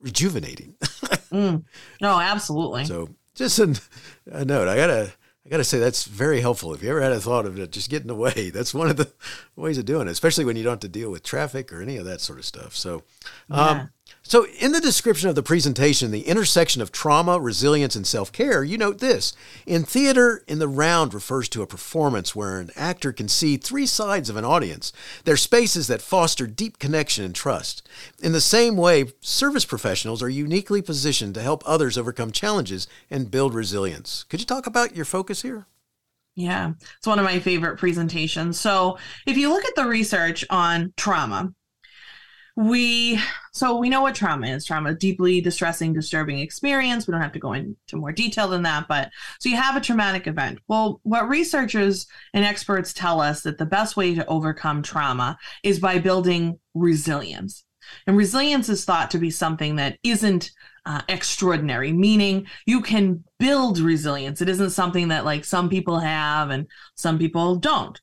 rejuvenating. 0.00 0.74
mm. 1.32 1.64
No, 2.00 2.20
absolutely. 2.20 2.84
So 2.84 3.08
just 3.34 3.58
a, 3.58 3.78
a, 4.26 4.44
note. 4.44 4.68
I 4.68 4.76
gotta 4.76 5.12
I 5.44 5.48
gotta 5.48 5.64
say 5.64 5.78
that's 5.78 6.04
very 6.04 6.40
helpful. 6.40 6.74
If 6.74 6.82
you 6.82 6.90
ever 6.90 7.00
had 7.00 7.12
a 7.12 7.20
thought 7.20 7.46
of 7.46 7.58
it, 7.58 7.72
just 7.72 7.90
getting 7.90 8.10
away, 8.10 8.50
that's 8.50 8.74
one 8.74 8.90
of 8.90 8.96
the 8.96 9.12
ways 9.54 9.78
of 9.78 9.84
doing 9.84 10.08
it, 10.08 10.12
especially 10.12 10.44
when 10.44 10.56
you 10.56 10.62
don't 10.62 10.72
have 10.72 10.80
to 10.80 10.88
deal 10.88 11.10
with 11.10 11.22
traffic 11.22 11.72
or 11.72 11.82
any 11.82 11.96
of 11.96 12.04
that 12.06 12.20
sort 12.20 12.38
of 12.38 12.44
stuff. 12.44 12.74
So, 12.76 13.02
um, 13.50 13.76
yeah. 13.76 13.86
So, 14.28 14.44
in 14.58 14.72
the 14.72 14.80
description 14.80 15.28
of 15.28 15.36
the 15.36 15.42
presentation, 15.42 16.10
the 16.10 16.26
intersection 16.26 16.82
of 16.82 16.90
trauma, 16.90 17.38
resilience, 17.38 17.94
and 17.94 18.04
self 18.04 18.32
care, 18.32 18.64
you 18.64 18.76
note 18.76 18.98
this. 18.98 19.32
In 19.66 19.84
theater, 19.84 20.42
in 20.48 20.58
the 20.58 20.66
round 20.66 21.14
refers 21.14 21.48
to 21.50 21.62
a 21.62 21.66
performance 21.66 22.34
where 22.34 22.58
an 22.58 22.70
actor 22.74 23.12
can 23.12 23.28
see 23.28 23.56
three 23.56 23.86
sides 23.86 24.28
of 24.28 24.36
an 24.36 24.44
audience. 24.44 24.92
They're 25.22 25.36
spaces 25.36 25.86
that 25.86 26.02
foster 26.02 26.48
deep 26.48 26.80
connection 26.80 27.24
and 27.24 27.36
trust. 27.36 27.88
In 28.20 28.32
the 28.32 28.40
same 28.40 28.76
way, 28.76 29.12
service 29.20 29.64
professionals 29.64 30.24
are 30.24 30.28
uniquely 30.28 30.82
positioned 30.82 31.34
to 31.34 31.42
help 31.42 31.62
others 31.64 31.96
overcome 31.96 32.32
challenges 32.32 32.88
and 33.08 33.30
build 33.30 33.54
resilience. 33.54 34.24
Could 34.24 34.40
you 34.40 34.46
talk 34.46 34.66
about 34.66 34.96
your 34.96 35.04
focus 35.04 35.42
here? 35.42 35.66
Yeah, 36.34 36.72
it's 36.98 37.06
one 37.06 37.20
of 37.20 37.24
my 37.24 37.38
favorite 37.38 37.78
presentations. 37.78 38.58
So, 38.58 38.98
if 39.24 39.36
you 39.36 39.50
look 39.50 39.64
at 39.64 39.76
the 39.76 39.86
research 39.86 40.44
on 40.50 40.92
trauma, 40.96 41.52
we 42.56 43.20
so 43.52 43.76
we 43.76 43.90
know 43.90 44.00
what 44.00 44.14
trauma 44.14 44.46
is 44.46 44.64
trauma 44.64 44.94
deeply 44.94 45.42
distressing 45.42 45.92
disturbing 45.92 46.38
experience 46.38 47.06
we 47.06 47.12
don't 47.12 47.20
have 47.20 47.32
to 47.32 47.38
go 47.38 47.52
into 47.52 47.96
more 47.96 48.12
detail 48.12 48.48
than 48.48 48.62
that 48.62 48.88
but 48.88 49.10
so 49.38 49.50
you 49.50 49.56
have 49.56 49.76
a 49.76 49.80
traumatic 49.80 50.26
event 50.26 50.58
well 50.66 50.98
what 51.02 51.28
researchers 51.28 52.06
and 52.32 52.46
experts 52.46 52.94
tell 52.94 53.20
us 53.20 53.42
that 53.42 53.58
the 53.58 53.66
best 53.66 53.94
way 53.94 54.14
to 54.14 54.24
overcome 54.26 54.82
trauma 54.82 55.36
is 55.62 55.78
by 55.78 55.98
building 55.98 56.58
resilience 56.74 57.64
and 58.06 58.16
resilience 58.16 58.70
is 58.70 58.84
thought 58.84 59.10
to 59.10 59.18
be 59.18 59.30
something 59.30 59.76
that 59.76 59.98
isn't 60.02 60.50
uh, 60.86 61.02
extraordinary, 61.08 61.92
meaning 61.92 62.46
you 62.64 62.80
can 62.80 63.24
build 63.38 63.78
resilience. 63.78 64.40
It 64.40 64.48
isn't 64.48 64.70
something 64.70 65.08
that 65.08 65.24
like 65.24 65.44
some 65.44 65.68
people 65.68 65.98
have 65.98 66.50
and 66.50 66.66
some 66.94 67.18
people 67.18 67.56
don't. 67.56 68.00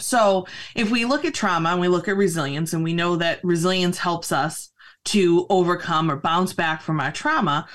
So, 0.00 0.46
if 0.74 0.90
we 0.90 1.04
look 1.04 1.24
at 1.24 1.34
trauma 1.34 1.70
and 1.70 1.80
we 1.80 1.88
look 1.88 2.08
at 2.08 2.16
resilience, 2.16 2.72
and 2.72 2.84
we 2.84 2.92
know 2.92 3.16
that 3.16 3.40
resilience 3.42 3.98
helps 3.98 4.30
us 4.32 4.70
to 5.06 5.46
overcome 5.50 6.10
or 6.10 6.16
bounce 6.16 6.52
back 6.52 6.82
from 6.82 7.00
our 7.00 7.10
trauma, 7.10 7.66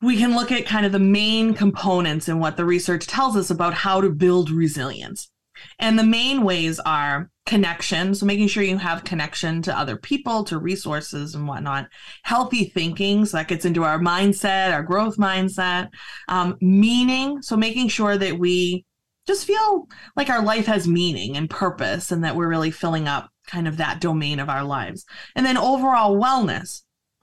we 0.00 0.16
can 0.16 0.34
look 0.34 0.50
at 0.50 0.66
kind 0.66 0.84
of 0.84 0.92
the 0.92 0.98
main 0.98 1.54
components 1.54 2.28
and 2.28 2.40
what 2.40 2.56
the 2.56 2.64
research 2.64 3.06
tells 3.06 3.36
us 3.36 3.50
about 3.50 3.74
how 3.74 4.00
to 4.00 4.10
build 4.10 4.50
resilience. 4.50 5.30
And 5.78 5.98
the 5.98 6.04
main 6.04 6.42
ways 6.42 6.80
are 6.80 7.30
connection, 7.46 8.14
so 8.14 8.26
making 8.26 8.48
sure 8.48 8.62
you 8.62 8.78
have 8.78 9.04
connection 9.04 9.62
to 9.62 9.78
other 9.78 9.96
people, 9.96 10.44
to 10.44 10.58
resources 10.58 11.34
and 11.34 11.46
whatnot. 11.46 11.88
Healthy 12.22 12.66
thinking, 12.66 13.24
so 13.24 13.36
that 13.36 13.48
gets 13.48 13.64
into 13.64 13.84
our 13.84 13.98
mindset, 13.98 14.72
our 14.72 14.82
growth 14.82 15.18
mindset. 15.18 15.88
Um, 16.28 16.56
meaning, 16.60 17.42
so 17.42 17.56
making 17.56 17.88
sure 17.88 18.16
that 18.16 18.38
we 18.38 18.84
just 19.26 19.46
feel 19.46 19.88
like 20.16 20.30
our 20.30 20.42
life 20.42 20.66
has 20.66 20.88
meaning 20.88 21.36
and 21.36 21.48
purpose 21.48 22.10
and 22.10 22.24
that 22.24 22.36
we're 22.36 22.48
really 22.48 22.70
filling 22.70 23.06
up 23.06 23.30
kind 23.46 23.68
of 23.68 23.76
that 23.76 24.00
domain 24.00 24.40
of 24.40 24.48
our 24.48 24.64
lives. 24.64 25.04
And 25.34 25.44
then 25.46 25.56
overall 25.56 26.16
wellness. 26.16 26.82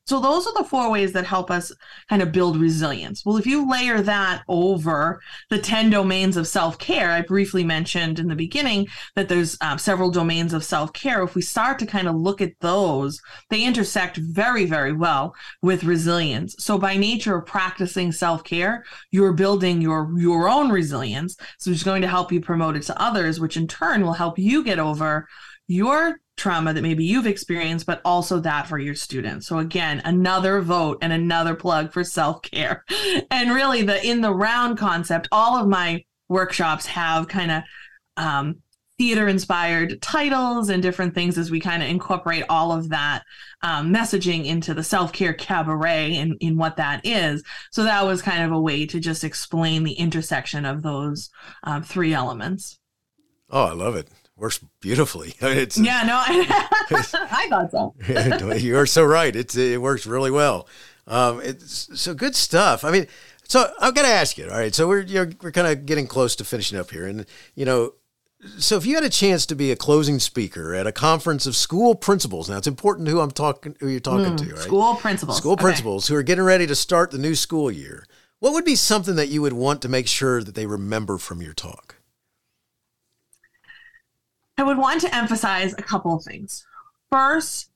So 0.09 0.19
those 0.19 0.47
are 0.47 0.53
the 0.55 0.63
four 0.63 0.89
ways 0.89 1.13
that 1.13 1.27
help 1.27 1.51
us 1.51 1.71
kind 2.09 2.23
of 2.23 2.31
build 2.31 2.57
resilience. 2.57 3.23
Well, 3.23 3.37
if 3.37 3.45
you 3.45 3.69
layer 3.69 4.01
that 4.01 4.41
over 4.47 5.21
the 5.51 5.59
10 5.59 5.91
domains 5.91 6.35
of 6.35 6.47
self-care, 6.47 7.11
I 7.11 7.21
briefly 7.21 7.63
mentioned 7.63 8.17
in 8.17 8.27
the 8.27 8.35
beginning 8.35 8.87
that 9.15 9.29
there's 9.29 9.55
um, 9.61 9.77
several 9.77 10.09
domains 10.09 10.51
of 10.51 10.63
self-care. 10.63 11.21
If 11.21 11.35
we 11.35 11.43
start 11.43 11.77
to 11.77 11.85
kind 11.85 12.07
of 12.07 12.15
look 12.15 12.41
at 12.41 12.59
those, 12.59 13.21
they 13.51 13.63
intersect 13.63 14.17
very, 14.17 14.65
very 14.65 14.93
well 14.93 15.35
with 15.61 15.83
resilience. 15.83 16.55
So 16.57 16.79
by 16.79 16.97
nature 16.97 17.35
of 17.35 17.45
practicing 17.45 18.11
self-care, 18.11 18.85
you're 19.11 19.33
building 19.33 19.79
your 19.79 20.11
your 20.17 20.49
own 20.49 20.71
resilience. 20.71 21.37
So 21.59 21.69
it's 21.69 21.83
going 21.83 22.01
to 22.01 22.07
help 22.07 22.31
you 22.31 22.41
promote 22.41 22.75
it 22.75 22.81
to 22.83 22.99
others, 22.99 23.39
which 23.39 23.57
in 23.57 23.67
turn 23.67 24.01
will 24.01 24.13
help 24.13 24.39
you 24.39 24.63
get 24.63 24.79
over 24.79 25.27
your 25.67 26.19
trauma 26.39 26.73
that 26.73 26.81
maybe 26.81 27.05
you've 27.05 27.27
experienced, 27.27 27.85
but 27.85 28.01
also 28.03 28.39
that 28.39 28.67
for 28.67 28.79
your 28.79 28.95
students. 28.95 29.45
So 29.45 29.59
again, 29.59 30.01
another 30.05 30.61
vote 30.61 30.97
and 31.01 31.13
another 31.13 31.53
plug 31.53 31.91
for 31.91 32.03
self-care. 32.03 32.85
And 33.31 33.51
really 33.51 33.83
the 33.83 34.05
in 34.05 34.21
the 34.21 34.33
round 34.33 34.77
concept, 34.77 35.27
all 35.31 35.57
of 35.57 35.67
my 35.67 36.03
workshops 36.29 36.85
have 36.87 37.27
kind 37.27 37.51
of 37.51 37.63
um, 38.17 38.61
theater 38.99 39.27
inspired 39.29 40.01
titles 40.01 40.69
and 40.69 40.83
different 40.83 41.15
things 41.15 41.37
as 41.37 41.49
we 41.49 41.59
kind 41.59 41.81
of 41.81 41.89
incorporate 41.89 42.43
all 42.49 42.71
of 42.71 42.89
that 42.89 43.23
um, 43.61 43.93
messaging 43.93 44.45
into 44.45 44.73
the 44.73 44.83
self-care 44.83 45.33
cabaret 45.33 46.15
and 46.17 46.35
in 46.41 46.57
what 46.57 46.75
that 46.75 47.05
is 47.05 47.41
so 47.71 47.83
that 47.83 48.05
was 48.05 48.21
kind 48.21 48.43
of 48.43 48.51
a 48.51 48.59
way 48.59 48.85
to 48.85 48.99
just 48.99 49.23
explain 49.23 49.83
the 49.83 49.93
intersection 49.93 50.65
of 50.65 50.81
those 50.81 51.29
um, 51.63 51.81
three 51.81 52.13
elements 52.13 52.77
oh 53.51 53.63
i 53.63 53.71
love 53.71 53.95
it 53.95 54.09
works 54.39 54.59
beautifully. 54.79 55.35
It's, 55.41 55.77
yeah, 55.77 56.03
no, 56.03 56.15
I, 56.15 56.45
I 57.31 57.47
thought 57.49 57.71
so. 57.71 57.95
You're 58.57 58.85
so 58.85 59.03
right. 59.03 59.35
It's 59.35 59.55
it 59.57 59.81
works 59.81 60.05
really 60.05 60.31
well. 60.31 60.67
Um, 61.07 61.41
it's 61.43 61.89
so 61.99 62.13
good 62.13 62.35
stuff. 62.35 62.83
I 62.83 62.91
mean, 62.91 63.07
so 63.47 63.71
I've 63.79 63.95
got 63.95 64.03
to 64.03 64.09
ask 64.09 64.37
you. 64.37 64.45
All 64.45 64.57
right, 64.57 64.73
so 64.73 64.87
we're 64.87 65.31
we're 65.41 65.51
kind 65.51 65.67
of 65.67 65.85
getting 65.85 66.07
close 66.07 66.35
to 66.37 66.43
finishing 66.43 66.77
up 66.77 66.91
here, 66.91 67.07
and 67.07 67.25
you 67.55 67.65
know, 67.65 67.93
so 68.57 68.77
if 68.77 68.85
you 68.85 68.95
had 68.95 69.03
a 69.03 69.09
chance 69.09 69.45
to 69.47 69.55
be 69.55 69.71
a 69.71 69.75
closing 69.75 70.19
speaker 70.19 70.73
at 70.73 70.87
a 70.87 70.91
conference 70.91 71.45
of 71.45 71.55
school 71.55 71.95
principals, 71.95 72.49
now 72.49 72.57
it's 72.57 72.67
important 72.67 73.07
who 73.07 73.19
I'm 73.19 73.31
talking, 73.31 73.75
who 73.79 73.87
you're 73.87 73.99
talking 73.99 74.33
mm, 74.33 74.47
to, 74.47 74.53
right? 74.53 74.59
School 74.59 74.95
principals, 74.95 75.37
school 75.37 75.53
okay. 75.53 75.63
principals 75.63 76.07
who 76.07 76.15
are 76.15 76.23
getting 76.23 76.45
ready 76.45 76.67
to 76.67 76.75
start 76.75 77.11
the 77.11 77.17
new 77.17 77.35
school 77.35 77.71
year. 77.71 78.05
What 78.39 78.53
would 78.53 78.65
be 78.65 78.75
something 78.75 79.15
that 79.15 79.27
you 79.27 79.41
would 79.41 79.53
want 79.53 79.81
to 79.81 79.89
make 79.89 80.07
sure 80.07 80.41
that 80.41 80.55
they 80.55 80.65
remember 80.65 81.17
from 81.17 81.41
your 81.41 81.53
talk? 81.53 81.98
I 84.59 84.63
would 84.63 84.77
want 84.77 84.99
to 85.01 85.15
emphasize 85.15 85.71
a 85.71 85.81
couple 85.81 86.13
of 86.13 86.21
things. 86.21 86.67
First, 87.09 87.68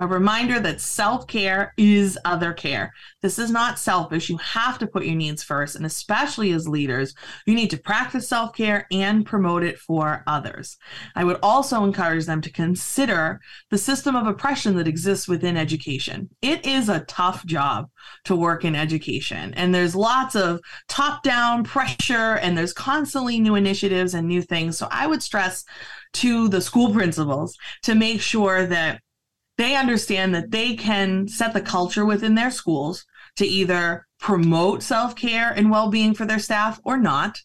a 0.00 0.06
reminder 0.06 0.60
that 0.60 0.80
self 0.80 1.26
care 1.26 1.74
is 1.76 2.16
other 2.24 2.52
care. 2.52 2.92
This 3.20 3.38
is 3.38 3.50
not 3.50 3.78
selfish. 3.78 4.30
You 4.30 4.36
have 4.38 4.78
to 4.78 4.86
put 4.86 5.04
your 5.04 5.16
needs 5.16 5.42
first. 5.42 5.74
And 5.74 5.84
especially 5.84 6.52
as 6.52 6.68
leaders, 6.68 7.14
you 7.46 7.54
need 7.54 7.70
to 7.70 7.78
practice 7.78 8.28
self 8.28 8.54
care 8.54 8.86
and 8.92 9.26
promote 9.26 9.64
it 9.64 9.78
for 9.78 10.22
others. 10.26 10.76
I 11.16 11.24
would 11.24 11.38
also 11.42 11.82
encourage 11.82 12.26
them 12.26 12.40
to 12.42 12.52
consider 12.52 13.40
the 13.70 13.78
system 13.78 14.14
of 14.14 14.26
oppression 14.26 14.76
that 14.76 14.86
exists 14.86 15.26
within 15.26 15.56
education. 15.56 16.28
It 16.42 16.64
is 16.64 16.88
a 16.88 17.00
tough 17.00 17.44
job 17.44 17.88
to 18.24 18.36
work 18.36 18.64
in 18.64 18.76
education, 18.76 19.52
and 19.54 19.74
there's 19.74 19.96
lots 19.96 20.36
of 20.36 20.60
top 20.88 21.24
down 21.24 21.64
pressure, 21.64 22.36
and 22.36 22.56
there's 22.56 22.72
constantly 22.72 23.40
new 23.40 23.56
initiatives 23.56 24.14
and 24.14 24.28
new 24.28 24.42
things. 24.42 24.78
So 24.78 24.86
I 24.92 25.08
would 25.08 25.22
stress 25.24 25.64
to 26.14 26.48
the 26.48 26.60
school 26.60 26.92
principals 26.92 27.56
to 27.82 27.94
make 27.94 28.20
sure 28.20 28.64
that 28.66 29.00
they 29.58 29.74
understand 29.74 30.34
that 30.34 30.50
they 30.50 30.74
can 30.74 31.28
set 31.28 31.52
the 31.52 31.60
culture 31.60 32.06
within 32.06 32.34
their 32.34 32.50
schools 32.50 33.04
to 33.36 33.46
either 33.46 34.06
promote 34.18 34.82
self-care 34.82 35.50
and 35.50 35.70
well-being 35.70 36.14
for 36.14 36.24
their 36.24 36.38
staff 36.38 36.80
or 36.84 36.96
not. 36.96 37.38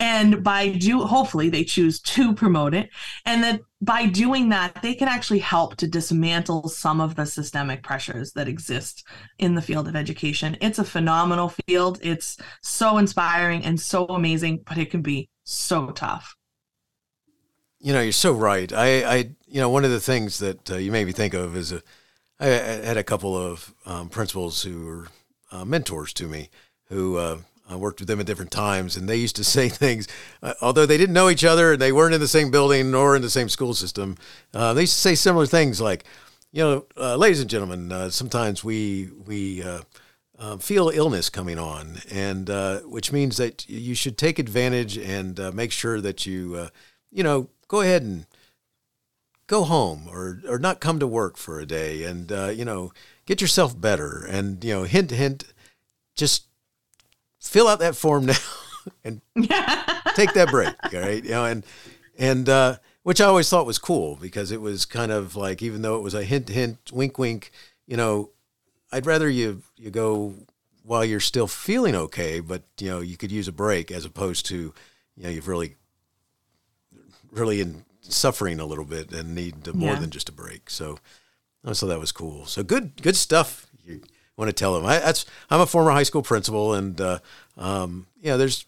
And 0.00 0.42
by 0.42 0.68
do 0.68 1.00
hopefully 1.00 1.48
they 1.48 1.64
choose 1.64 2.00
to 2.00 2.34
promote 2.34 2.74
it. 2.74 2.90
And 3.24 3.42
that 3.42 3.60
by 3.80 4.06
doing 4.06 4.48
that 4.48 4.80
they 4.82 4.94
can 4.94 5.08
actually 5.08 5.38
help 5.40 5.76
to 5.76 5.88
dismantle 5.88 6.68
some 6.68 7.00
of 7.00 7.14
the 7.14 7.26
systemic 7.26 7.82
pressures 7.82 8.32
that 8.32 8.48
exist 8.48 9.04
in 9.38 9.54
the 9.54 9.62
field 9.62 9.88
of 9.88 9.96
education. 9.96 10.56
It's 10.60 10.78
a 10.78 10.84
phenomenal 10.84 11.52
field. 11.66 11.98
It's 12.02 12.36
so 12.62 12.98
inspiring 12.98 13.64
and 13.64 13.80
so 13.80 14.06
amazing 14.06 14.62
but 14.64 14.78
it 14.78 14.90
can 14.90 15.02
be 15.02 15.28
so 15.44 15.90
tough 15.90 16.37
you 17.80 17.92
know, 17.92 18.00
you're 18.00 18.12
so 18.12 18.32
right. 18.32 18.72
I, 18.72 19.04
I, 19.04 19.16
you 19.46 19.60
know, 19.60 19.70
one 19.70 19.84
of 19.84 19.90
the 19.90 20.00
things 20.00 20.38
that 20.38 20.70
uh, 20.70 20.76
you 20.76 20.90
made 20.90 21.06
me 21.06 21.12
think 21.12 21.34
of 21.34 21.56
is 21.56 21.72
a, 21.72 21.82
I 22.40 22.46
had 22.46 22.96
a 22.96 23.04
couple 23.04 23.36
of 23.36 23.74
um, 23.84 24.08
principals 24.08 24.62
who 24.62 24.86
were 24.86 25.08
uh, 25.50 25.64
mentors 25.64 26.12
to 26.14 26.26
me, 26.26 26.50
who 26.88 27.16
uh, 27.16 27.38
I 27.68 27.76
worked 27.76 28.00
with 28.00 28.08
them 28.08 28.20
at 28.20 28.26
different 28.26 28.50
times, 28.50 28.96
and 28.96 29.08
they 29.08 29.16
used 29.16 29.36
to 29.36 29.44
say 29.56 29.68
things, 29.68 30.08
uh, 30.42 30.54
although 30.60 30.86
they 30.86 30.96
didn't 30.96 31.14
know 31.14 31.30
each 31.30 31.44
other 31.44 31.72
and 31.72 31.82
they 31.82 31.92
weren't 31.92 32.14
in 32.14 32.20
the 32.20 32.28
same 32.28 32.50
building 32.50 32.90
nor 32.90 33.16
in 33.16 33.22
the 33.22 33.30
same 33.30 33.48
school 33.48 33.74
system. 33.74 34.16
Uh, 34.54 34.72
they 34.72 34.82
used 34.82 34.94
to 34.94 35.00
say 35.00 35.14
similar 35.14 35.46
things 35.46 35.80
like, 35.80 36.04
you 36.50 36.62
know, 36.62 36.86
uh, 36.96 37.16
ladies 37.16 37.40
and 37.40 37.50
gentlemen, 37.50 38.10
sometimes 38.10 38.64
we 38.64 39.10
we 39.26 39.62
feel 40.60 40.88
illness 40.88 41.28
coming 41.28 41.58
on, 41.58 41.98
and 42.10 42.48
which 42.90 43.12
means 43.12 43.36
that 43.36 43.68
you 43.68 43.94
should 43.94 44.16
take 44.16 44.38
advantage 44.38 44.96
and 44.96 45.38
make 45.54 45.72
sure 45.72 46.00
that 46.00 46.24
you, 46.24 46.70
you 47.12 47.22
know, 47.22 47.50
go 47.68 47.82
ahead 47.82 48.02
and 48.02 48.26
go 49.46 49.64
home 49.64 50.08
or 50.10 50.40
or 50.48 50.58
not 50.58 50.80
come 50.80 50.98
to 50.98 51.06
work 51.06 51.36
for 51.36 51.60
a 51.60 51.66
day 51.66 52.02
and 52.04 52.32
uh, 52.32 52.46
you 52.48 52.64
know 52.64 52.92
get 53.26 53.40
yourself 53.40 53.78
better 53.78 54.24
and 54.28 54.64
you 54.64 54.72
know 54.72 54.82
hint 54.84 55.10
hint 55.10 55.44
just 56.16 56.44
fill 57.40 57.68
out 57.68 57.78
that 57.78 57.96
form 57.96 58.26
now 58.26 58.34
and 59.04 59.20
take 60.14 60.32
that 60.34 60.48
break 60.50 60.74
all 60.94 61.00
right? 61.00 61.24
You 61.24 61.30
know 61.30 61.44
and 61.44 61.64
and 62.18 62.48
uh, 62.48 62.76
which 63.02 63.20
I 63.20 63.26
always 63.26 63.48
thought 63.48 63.66
was 63.66 63.78
cool 63.78 64.16
because 64.20 64.50
it 64.50 64.60
was 64.60 64.84
kind 64.84 65.12
of 65.12 65.36
like 65.36 65.62
even 65.62 65.82
though 65.82 65.96
it 65.96 66.02
was 66.02 66.14
a 66.14 66.24
hint 66.24 66.48
hint 66.48 66.78
wink 66.92 67.18
wink 67.18 67.50
you 67.86 67.96
know 67.96 68.30
I'd 68.92 69.06
rather 69.06 69.28
you 69.28 69.62
you 69.76 69.90
go 69.90 70.34
while 70.82 71.04
you're 71.04 71.20
still 71.20 71.46
feeling 71.46 71.94
okay 71.94 72.40
but 72.40 72.62
you 72.78 72.90
know 72.90 73.00
you 73.00 73.16
could 73.16 73.32
use 73.32 73.48
a 73.48 73.52
break 73.52 73.90
as 73.90 74.04
opposed 74.04 74.46
to 74.46 74.74
you 75.16 75.22
know 75.22 75.30
you've 75.30 75.48
really 75.48 75.76
really 77.30 77.60
in 77.60 77.84
suffering 78.00 78.60
a 78.60 78.66
little 78.66 78.84
bit 78.84 79.12
and 79.12 79.34
need 79.34 79.66
more 79.74 79.92
yeah. 79.92 79.98
than 79.98 80.10
just 80.10 80.28
a 80.28 80.32
break. 80.32 80.70
So, 80.70 80.98
so 81.72 81.86
that 81.86 81.98
was 81.98 82.12
cool. 82.12 82.46
So 82.46 82.62
good, 82.62 83.00
good 83.02 83.16
stuff. 83.16 83.66
You 83.86 84.00
want 84.36 84.48
to 84.48 84.52
tell 84.52 84.74
them? 84.74 84.86
I, 84.86 84.98
that's 84.98 85.26
I'm 85.50 85.60
a 85.60 85.66
former 85.66 85.90
high 85.90 86.02
school 86.04 86.22
principal, 86.22 86.74
and 86.74 87.00
uh, 87.00 87.18
um, 87.56 88.06
yeah, 88.20 88.36
there's 88.36 88.66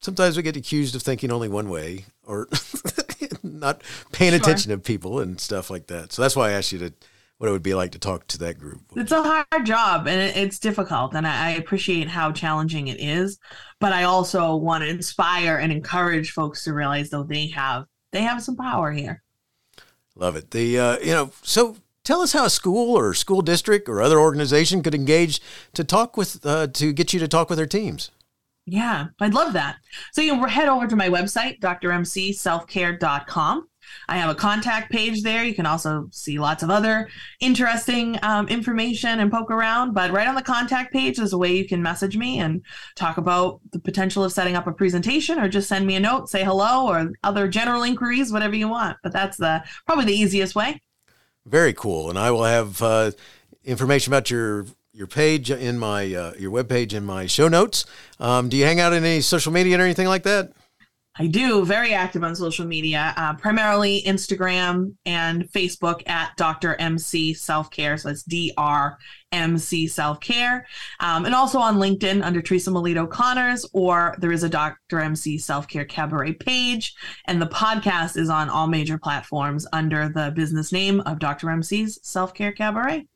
sometimes 0.00 0.36
we 0.36 0.42
get 0.42 0.56
accused 0.56 0.94
of 0.94 1.02
thinking 1.02 1.32
only 1.32 1.48
one 1.48 1.68
way 1.68 2.04
or 2.26 2.48
not 3.42 3.82
paying 4.12 4.32
sure. 4.32 4.40
attention 4.40 4.70
to 4.70 4.78
people 4.78 5.20
and 5.20 5.40
stuff 5.40 5.70
like 5.70 5.86
that. 5.88 6.12
So 6.12 6.22
that's 6.22 6.36
why 6.36 6.50
I 6.50 6.52
asked 6.52 6.72
you 6.72 6.78
to 6.78 6.92
what 7.44 7.50
it 7.50 7.52
would 7.52 7.62
be 7.62 7.74
like 7.74 7.92
to 7.92 7.98
talk 7.98 8.26
to 8.26 8.38
that 8.38 8.58
group. 8.58 8.80
It's 8.96 9.12
a 9.12 9.22
hard 9.22 9.66
job 9.66 10.08
and 10.08 10.34
it's 10.34 10.58
difficult, 10.58 11.14
and 11.14 11.26
I 11.26 11.50
appreciate 11.50 12.08
how 12.08 12.32
challenging 12.32 12.88
it 12.88 12.98
is. 12.98 13.38
But 13.80 13.92
I 13.92 14.04
also 14.04 14.56
want 14.56 14.82
to 14.82 14.88
inspire 14.88 15.58
and 15.58 15.70
encourage 15.70 16.32
folks 16.32 16.64
to 16.64 16.72
realize 16.72 17.10
though 17.10 17.22
they 17.22 17.48
have 17.48 17.84
they 18.12 18.22
have 18.22 18.42
some 18.42 18.56
power 18.56 18.92
here. 18.92 19.22
Love 20.16 20.36
it. 20.36 20.52
The 20.52 20.78
uh, 20.78 20.98
you 21.00 21.12
know 21.12 21.32
so 21.42 21.76
tell 22.02 22.22
us 22.22 22.32
how 22.32 22.46
a 22.46 22.50
school 22.50 22.96
or 22.96 23.12
school 23.12 23.42
district 23.42 23.90
or 23.90 24.00
other 24.00 24.18
organization 24.18 24.82
could 24.82 24.94
engage 24.94 25.42
to 25.74 25.84
talk 25.84 26.16
with 26.16 26.40
uh, 26.46 26.68
to 26.68 26.94
get 26.94 27.12
you 27.12 27.20
to 27.20 27.28
talk 27.28 27.50
with 27.50 27.58
their 27.58 27.66
teams. 27.66 28.10
Yeah, 28.64 29.08
I'd 29.20 29.34
love 29.34 29.52
that. 29.52 29.76
So 30.12 30.22
you 30.22 30.32
can 30.32 30.48
head 30.48 30.70
over 30.70 30.86
to 30.86 30.96
my 30.96 31.10
website, 31.10 31.60
drmcselfcare.com. 31.60 33.68
I 34.08 34.18
have 34.18 34.30
a 34.30 34.34
contact 34.34 34.90
page 34.90 35.22
there. 35.22 35.44
You 35.44 35.54
can 35.54 35.66
also 35.66 36.08
see 36.12 36.38
lots 36.38 36.62
of 36.62 36.70
other 36.70 37.08
interesting 37.40 38.18
um, 38.22 38.48
information 38.48 39.20
and 39.20 39.30
poke 39.30 39.50
around. 39.50 39.94
But 39.94 40.10
right 40.10 40.28
on 40.28 40.34
the 40.34 40.42
contact 40.42 40.92
page 40.92 41.18
is 41.18 41.32
a 41.32 41.38
way 41.38 41.56
you 41.56 41.66
can 41.66 41.82
message 41.82 42.16
me 42.16 42.38
and 42.38 42.62
talk 42.94 43.16
about 43.16 43.60
the 43.72 43.78
potential 43.78 44.24
of 44.24 44.32
setting 44.32 44.56
up 44.56 44.66
a 44.66 44.72
presentation 44.72 45.38
or 45.38 45.48
just 45.48 45.68
send 45.68 45.86
me 45.86 45.96
a 45.96 46.00
note, 46.00 46.28
say 46.28 46.44
hello, 46.44 46.86
or 46.86 47.12
other 47.22 47.48
general 47.48 47.82
inquiries, 47.82 48.32
whatever 48.32 48.54
you 48.54 48.68
want. 48.68 48.96
But 49.02 49.12
that's 49.12 49.36
the 49.36 49.64
probably 49.86 50.06
the 50.06 50.14
easiest 50.14 50.54
way. 50.54 50.80
Very 51.46 51.72
cool. 51.72 52.10
And 52.10 52.18
I 52.18 52.30
will 52.30 52.44
have 52.44 52.80
uh, 52.82 53.10
information 53.64 54.12
about 54.12 54.30
your 54.30 54.66
your 54.92 55.06
page 55.08 55.50
in 55.50 55.78
my 55.78 56.14
uh, 56.14 56.32
your 56.38 56.50
web 56.50 56.68
page 56.68 56.94
in 56.94 57.04
my 57.04 57.26
show 57.26 57.48
notes. 57.48 57.84
Um, 58.20 58.48
do 58.48 58.56
you 58.56 58.64
hang 58.64 58.80
out 58.80 58.92
in 58.92 59.04
any 59.04 59.20
social 59.20 59.52
media 59.52 59.78
or 59.78 59.82
anything 59.82 60.06
like 60.06 60.22
that? 60.22 60.52
I 61.16 61.28
do 61.28 61.64
very 61.64 61.94
active 61.94 62.24
on 62.24 62.34
social 62.34 62.66
media, 62.66 63.14
uh, 63.16 63.34
primarily 63.34 64.02
Instagram 64.02 64.94
and 65.06 65.44
Facebook 65.52 66.02
at 66.08 66.36
Dr. 66.36 66.74
MC 66.74 67.34
Self 67.34 67.70
Care. 67.70 67.96
So 67.96 68.08
that's 68.08 68.24
D 68.24 68.52
R 68.56 68.98
M 69.30 69.56
C 69.56 69.86
Self 69.86 70.18
Care. 70.18 70.66
Um, 70.98 71.24
and 71.24 71.34
also 71.34 71.60
on 71.60 71.76
LinkedIn 71.76 72.24
under 72.24 72.42
Theresa 72.42 72.72
Melito 72.72 73.06
Conners, 73.06 73.64
or 73.72 74.16
there 74.18 74.32
is 74.32 74.42
a 74.42 74.48
Dr. 74.48 74.98
MC 74.98 75.38
Self 75.38 75.68
Care 75.68 75.84
Cabaret 75.84 76.32
page. 76.32 76.94
And 77.26 77.40
the 77.40 77.46
podcast 77.46 78.16
is 78.16 78.28
on 78.28 78.50
all 78.50 78.66
major 78.66 78.98
platforms 78.98 79.68
under 79.72 80.08
the 80.08 80.32
business 80.34 80.72
name 80.72 81.00
of 81.02 81.20
Dr. 81.20 81.48
MC's 81.48 82.00
Self 82.02 82.34
Care 82.34 82.52
Cabaret. 82.52 83.06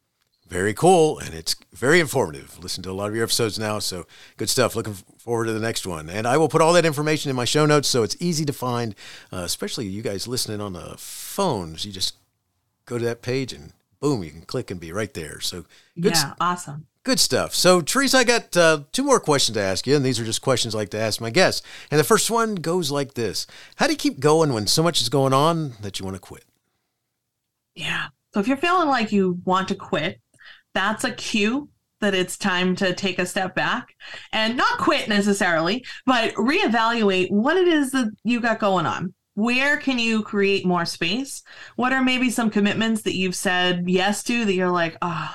Very 0.48 0.72
cool, 0.72 1.18
and 1.18 1.34
it's 1.34 1.54
very 1.74 2.00
informative. 2.00 2.58
Listen 2.58 2.82
to 2.84 2.90
a 2.90 2.92
lot 2.92 3.10
of 3.10 3.14
your 3.14 3.24
episodes 3.24 3.58
now, 3.58 3.78
so 3.78 4.06
good 4.38 4.48
stuff. 4.48 4.74
Looking 4.74 4.94
forward 5.18 5.44
to 5.44 5.52
the 5.52 5.60
next 5.60 5.86
one. 5.86 6.08
And 6.08 6.26
I 6.26 6.38
will 6.38 6.48
put 6.48 6.62
all 6.62 6.72
that 6.72 6.86
information 6.86 7.28
in 7.28 7.36
my 7.36 7.44
show 7.44 7.66
notes 7.66 7.86
so 7.86 8.02
it's 8.02 8.16
easy 8.18 8.46
to 8.46 8.52
find, 8.52 8.94
uh, 9.30 9.38
especially 9.38 9.86
you 9.86 10.00
guys 10.00 10.26
listening 10.26 10.62
on 10.62 10.72
the 10.72 10.94
phones. 10.96 11.84
You 11.84 11.92
just 11.92 12.14
go 12.86 12.96
to 12.96 13.04
that 13.04 13.20
page 13.20 13.52
and 13.52 13.74
boom, 14.00 14.24
you 14.24 14.30
can 14.30 14.40
click 14.40 14.70
and 14.70 14.80
be 14.80 14.90
right 14.90 15.12
there. 15.12 15.38
So 15.40 15.66
good 16.00 16.14
yeah, 16.14 16.32
awesome. 16.40 16.86
Good 17.04 17.20
stuff. 17.20 17.54
So, 17.54 17.80
Theresa, 17.80 18.18
I 18.18 18.24
got 18.24 18.56
uh, 18.56 18.80
two 18.92 19.02
more 19.02 19.20
questions 19.20 19.56
to 19.56 19.62
ask 19.62 19.86
you, 19.86 19.96
and 19.96 20.04
these 20.04 20.20
are 20.20 20.24
just 20.24 20.42
questions 20.42 20.74
I 20.74 20.78
like 20.78 20.90
to 20.90 21.00
ask 21.00 21.20
my 21.20 21.30
guests. 21.30 21.66
And 21.90 21.98
the 21.98 22.04
first 22.04 22.30
one 22.30 22.54
goes 22.56 22.90
like 22.90 23.14
this 23.14 23.46
How 23.76 23.86
do 23.86 23.92
you 23.92 23.98
keep 23.98 24.20
going 24.20 24.52
when 24.52 24.66
so 24.66 24.82
much 24.82 25.00
is 25.00 25.08
going 25.08 25.32
on 25.32 25.72
that 25.80 25.98
you 25.98 26.04
want 26.04 26.16
to 26.16 26.20
quit? 26.20 26.44
Yeah. 27.74 28.08
So, 28.34 28.40
if 28.40 28.48
you're 28.48 28.58
feeling 28.58 28.88
like 28.88 29.10
you 29.10 29.40
want 29.44 29.68
to 29.68 29.74
quit, 29.74 30.20
that's 30.78 31.02
a 31.02 31.10
cue 31.10 31.68
that 32.00 32.14
it's 32.14 32.38
time 32.38 32.76
to 32.76 32.94
take 32.94 33.18
a 33.18 33.26
step 33.26 33.52
back 33.56 33.88
and 34.32 34.56
not 34.56 34.78
quit 34.78 35.08
necessarily, 35.08 35.84
but 36.06 36.32
reevaluate 36.34 37.32
what 37.32 37.56
it 37.56 37.66
is 37.66 37.90
that 37.90 38.12
you 38.22 38.40
got 38.40 38.60
going 38.60 38.86
on. 38.86 39.12
Where 39.34 39.76
can 39.76 39.98
you 39.98 40.22
create 40.22 40.64
more 40.64 40.84
space? 40.84 41.42
What 41.74 41.92
are 41.92 42.04
maybe 42.04 42.30
some 42.30 42.48
commitments 42.48 43.02
that 43.02 43.16
you've 43.16 43.34
said 43.34 43.90
yes 43.90 44.22
to 44.24 44.44
that 44.44 44.54
you're 44.54 44.70
like, 44.70 44.96
oh, 45.02 45.34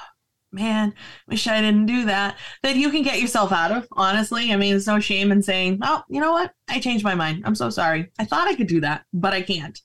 man, 0.53 0.93
wish 1.27 1.45
I 1.45 1.59
didn't 1.59 1.87
do 1.87 2.05
that, 2.05 2.37
that 2.61 2.77
you 2.77 2.89
can 2.89 3.03
get 3.03 3.19
yourself 3.19 3.51
out 3.51 3.71
of, 3.71 3.85
honestly. 3.91 4.53
I 4.53 4.55
mean, 4.55 4.71
there's 4.71 4.87
no 4.87 5.01
shame 5.01 5.29
in 5.33 5.41
saying, 5.41 5.79
oh, 5.81 6.03
you 6.07 6.21
know 6.21 6.31
what? 6.31 6.53
I 6.69 6.79
changed 6.79 7.03
my 7.03 7.15
mind. 7.15 7.43
I'm 7.45 7.55
so 7.55 7.69
sorry. 7.69 8.11
I 8.17 8.23
thought 8.23 8.47
I 8.47 8.55
could 8.55 8.67
do 8.67 8.79
that, 8.79 9.03
but 9.13 9.33
I 9.33 9.41
can't. 9.41 9.77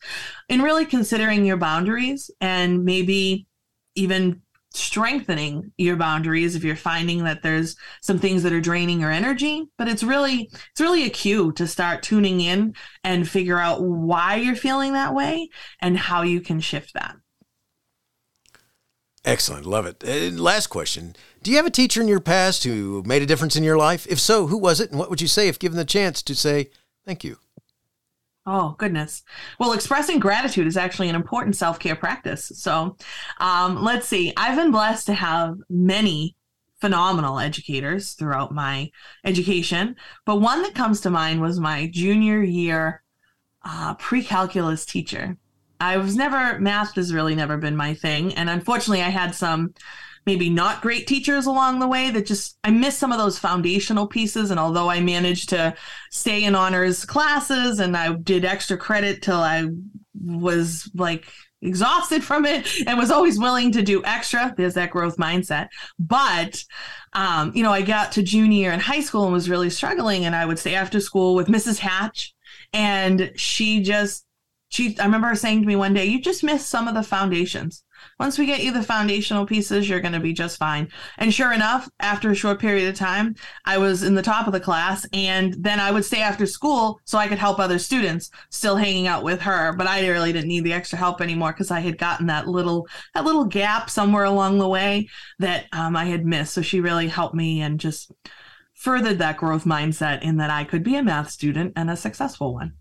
And 0.48 0.62
really 0.62 0.84
considering 0.84 1.44
your 1.44 1.56
boundaries 1.56 2.30
and 2.40 2.84
maybe 2.84 3.48
even 3.96 4.42
strengthening 4.72 5.72
your 5.78 5.96
boundaries 5.96 6.54
if 6.54 6.62
you're 6.62 6.76
finding 6.76 7.24
that 7.24 7.42
there's 7.42 7.74
some 8.02 8.18
things 8.18 8.42
that 8.42 8.52
are 8.52 8.60
draining 8.60 9.00
your 9.00 9.10
energy 9.10 9.64
but 9.78 9.88
it's 9.88 10.02
really 10.02 10.50
it's 10.52 10.80
really 10.80 11.04
a 11.04 11.10
cue 11.10 11.50
to 11.52 11.66
start 11.66 12.02
tuning 12.02 12.40
in 12.40 12.74
and 13.02 13.28
figure 13.28 13.58
out 13.58 13.82
why 13.82 14.36
you're 14.36 14.54
feeling 14.54 14.92
that 14.92 15.14
way 15.14 15.48
and 15.80 15.96
how 15.96 16.22
you 16.22 16.40
can 16.40 16.60
shift 16.60 16.92
that. 16.94 17.16
Excellent. 19.24 19.66
Love 19.66 19.84
it. 19.84 20.02
And 20.04 20.40
last 20.40 20.68
question. 20.68 21.14
Do 21.42 21.50
you 21.50 21.56
have 21.56 21.66
a 21.66 21.70
teacher 21.70 22.00
in 22.00 22.08
your 22.08 22.20
past 22.20 22.64
who 22.64 23.02
made 23.04 23.22
a 23.22 23.26
difference 23.26 23.56
in 23.56 23.64
your 23.64 23.76
life? 23.76 24.06
If 24.08 24.20
so 24.20 24.46
who 24.46 24.56
was 24.56 24.80
it 24.80 24.90
and 24.90 24.98
what 24.98 25.10
would 25.10 25.20
you 25.20 25.28
say 25.28 25.48
if 25.48 25.58
given 25.58 25.76
the 25.76 25.84
chance 25.84 26.22
to 26.22 26.34
say 26.34 26.70
thank 27.04 27.24
you 27.24 27.38
Oh, 28.50 28.74
goodness. 28.78 29.24
Well, 29.60 29.74
expressing 29.74 30.18
gratitude 30.18 30.66
is 30.66 30.78
actually 30.78 31.10
an 31.10 31.14
important 31.14 31.54
self 31.54 31.78
care 31.78 31.94
practice. 31.94 32.50
So 32.54 32.96
um, 33.40 33.84
let's 33.84 34.08
see. 34.08 34.32
I've 34.38 34.56
been 34.56 34.70
blessed 34.70 35.04
to 35.06 35.12
have 35.14 35.58
many 35.68 36.34
phenomenal 36.80 37.38
educators 37.38 38.14
throughout 38.14 38.54
my 38.54 38.90
education, 39.22 39.96
but 40.24 40.40
one 40.40 40.62
that 40.62 40.74
comes 40.74 41.02
to 41.02 41.10
mind 41.10 41.42
was 41.42 41.60
my 41.60 41.90
junior 41.92 42.42
year 42.42 43.02
uh, 43.66 43.92
pre 43.96 44.22
calculus 44.22 44.86
teacher. 44.86 45.36
I 45.78 45.98
was 45.98 46.16
never, 46.16 46.58
math 46.58 46.94
has 46.94 47.12
really 47.12 47.34
never 47.34 47.58
been 47.58 47.76
my 47.76 47.92
thing. 47.92 48.34
And 48.34 48.48
unfortunately, 48.48 49.02
I 49.02 49.10
had 49.10 49.34
some 49.34 49.74
maybe 50.28 50.50
not 50.50 50.82
great 50.82 51.06
teachers 51.06 51.46
along 51.46 51.78
the 51.78 51.88
way 51.88 52.10
that 52.10 52.26
just 52.26 52.58
I 52.62 52.70
missed 52.70 52.98
some 52.98 53.12
of 53.12 53.18
those 53.18 53.38
foundational 53.38 54.06
pieces. 54.06 54.50
And 54.50 54.60
although 54.60 54.90
I 54.90 55.00
managed 55.00 55.48
to 55.48 55.74
stay 56.10 56.44
in 56.44 56.54
honors 56.54 57.06
classes 57.06 57.80
and 57.80 57.96
I 57.96 58.12
did 58.12 58.44
extra 58.44 58.76
credit 58.76 59.22
till 59.22 59.38
I 59.38 59.68
was 60.22 60.90
like 60.94 61.24
exhausted 61.62 62.22
from 62.22 62.44
it 62.44 62.68
and 62.86 62.98
was 62.98 63.10
always 63.10 63.38
willing 63.38 63.72
to 63.72 63.80
do 63.80 64.04
extra. 64.04 64.52
There's 64.54 64.74
that 64.74 64.90
growth 64.90 65.16
mindset. 65.16 65.68
But 65.98 66.62
um, 67.14 67.52
you 67.54 67.62
know, 67.62 67.72
I 67.72 67.80
got 67.80 68.12
to 68.12 68.22
junior 68.22 68.70
in 68.70 68.80
high 68.80 69.00
school 69.00 69.24
and 69.24 69.32
was 69.32 69.48
really 69.48 69.70
struggling. 69.70 70.26
And 70.26 70.36
I 70.36 70.44
would 70.44 70.58
stay 70.58 70.74
after 70.74 71.00
school 71.00 71.36
with 71.36 71.46
Mrs. 71.48 71.78
Hatch. 71.78 72.34
And 72.74 73.32
she 73.34 73.80
just 73.80 74.26
she 74.68 74.94
I 74.98 75.06
remember 75.06 75.28
her 75.28 75.36
saying 75.36 75.62
to 75.62 75.66
me 75.66 75.74
one 75.74 75.94
day, 75.94 76.04
you 76.04 76.20
just 76.20 76.44
missed 76.44 76.68
some 76.68 76.86
of 76.86 76.94
the 76.94 77.02
foundations 77.02 77.82
once 78.18 78.38
we 78.38 78.46
get 78.46 78.62
you 78.62 78.72
the 78.72 78.82
foundational 78.82 79.46
pieces, 79.46 79.88
you're 79.88 80.00
going 80.00 80.12
to 80.12 80.20
be 80.20 80.32
just 80.32 80.58
fine. 80.58 80.88
And 81.18 81.32
sure 81.32 81.52
enough, 81.52 81.88
after 82.00 82.30
a 82.30 82.34
short 82.34 82.58
period 82.58 82.88
of 82.88 82.96
time, 82.96 83.36
I 83.64 83.78
was 83.78 84.02
in 84.02 84.14
the 84.14 84.22
top 84.22 84.46
of 84.46 84.52
the 84.52 84.60
class. 84.60 85.06
And 85.12 85.54
then 85.54 85.78
I 85.78 85.90
would 85.90 86.04
stay 86.04 86.20
after 86.20 86.44
school 86.46 87.00
so 87.04 87.18
I 87.18 87.28
could 87.28 87.38
help 87.38 87.58
other 87.58 87.78
students, 87.78 88.30
still 88.50 88.76
hanging 88.76 89.06
out 89.06 89.22
with 89.22 89.40
her. 89.42 89.72
But 89.72 89.86
I 89.86 90.08
really 90.08 90.32
didn't 90.32 90.48
need 90.48 90.64
the 90.64 90.72
extra 90.72 90.98
help 90.98 91.20
anymore 91.20 91.52
because 91.52 91.70
I 91.70 91.80
had 91.80 91.98
gotten 91.98 92.26
that 92.26 92.48
little 92.48 92.88
that 93.14 93.24
little 93.24 93.44
gap 93.44 93.88
somewhere 93.88 94.24
along 94.24 94.58
the 94.58 94.68
way 94.68 95.08
that 95.38 95.66
um, 95.72 95.94
I 95.96 96.06
had 96.06 96.26
missed. 96.26 96.54
So 96.54 96.62
she 96.62 96.80
really 96.80 97.08
helped 97.08 97.34
me 97.34 97.60
and 97.60 97.78
just 97.78 98.10
furthered 98.74 99.18
that 99.18 99.36
growth 99.36 99.64
mindset 99.64 100.22
in 100.22 100.36
that 100.38 100.50
I 100.50 100.64
could 100.64 100.82
be 100.82 100.96
a 100.96 101.02
math 101.02 101.30
student 101.30 101.72
and 101.76 101.90
a 101.90 101.96
successful 101.96 102.54
one. 102.54 102.74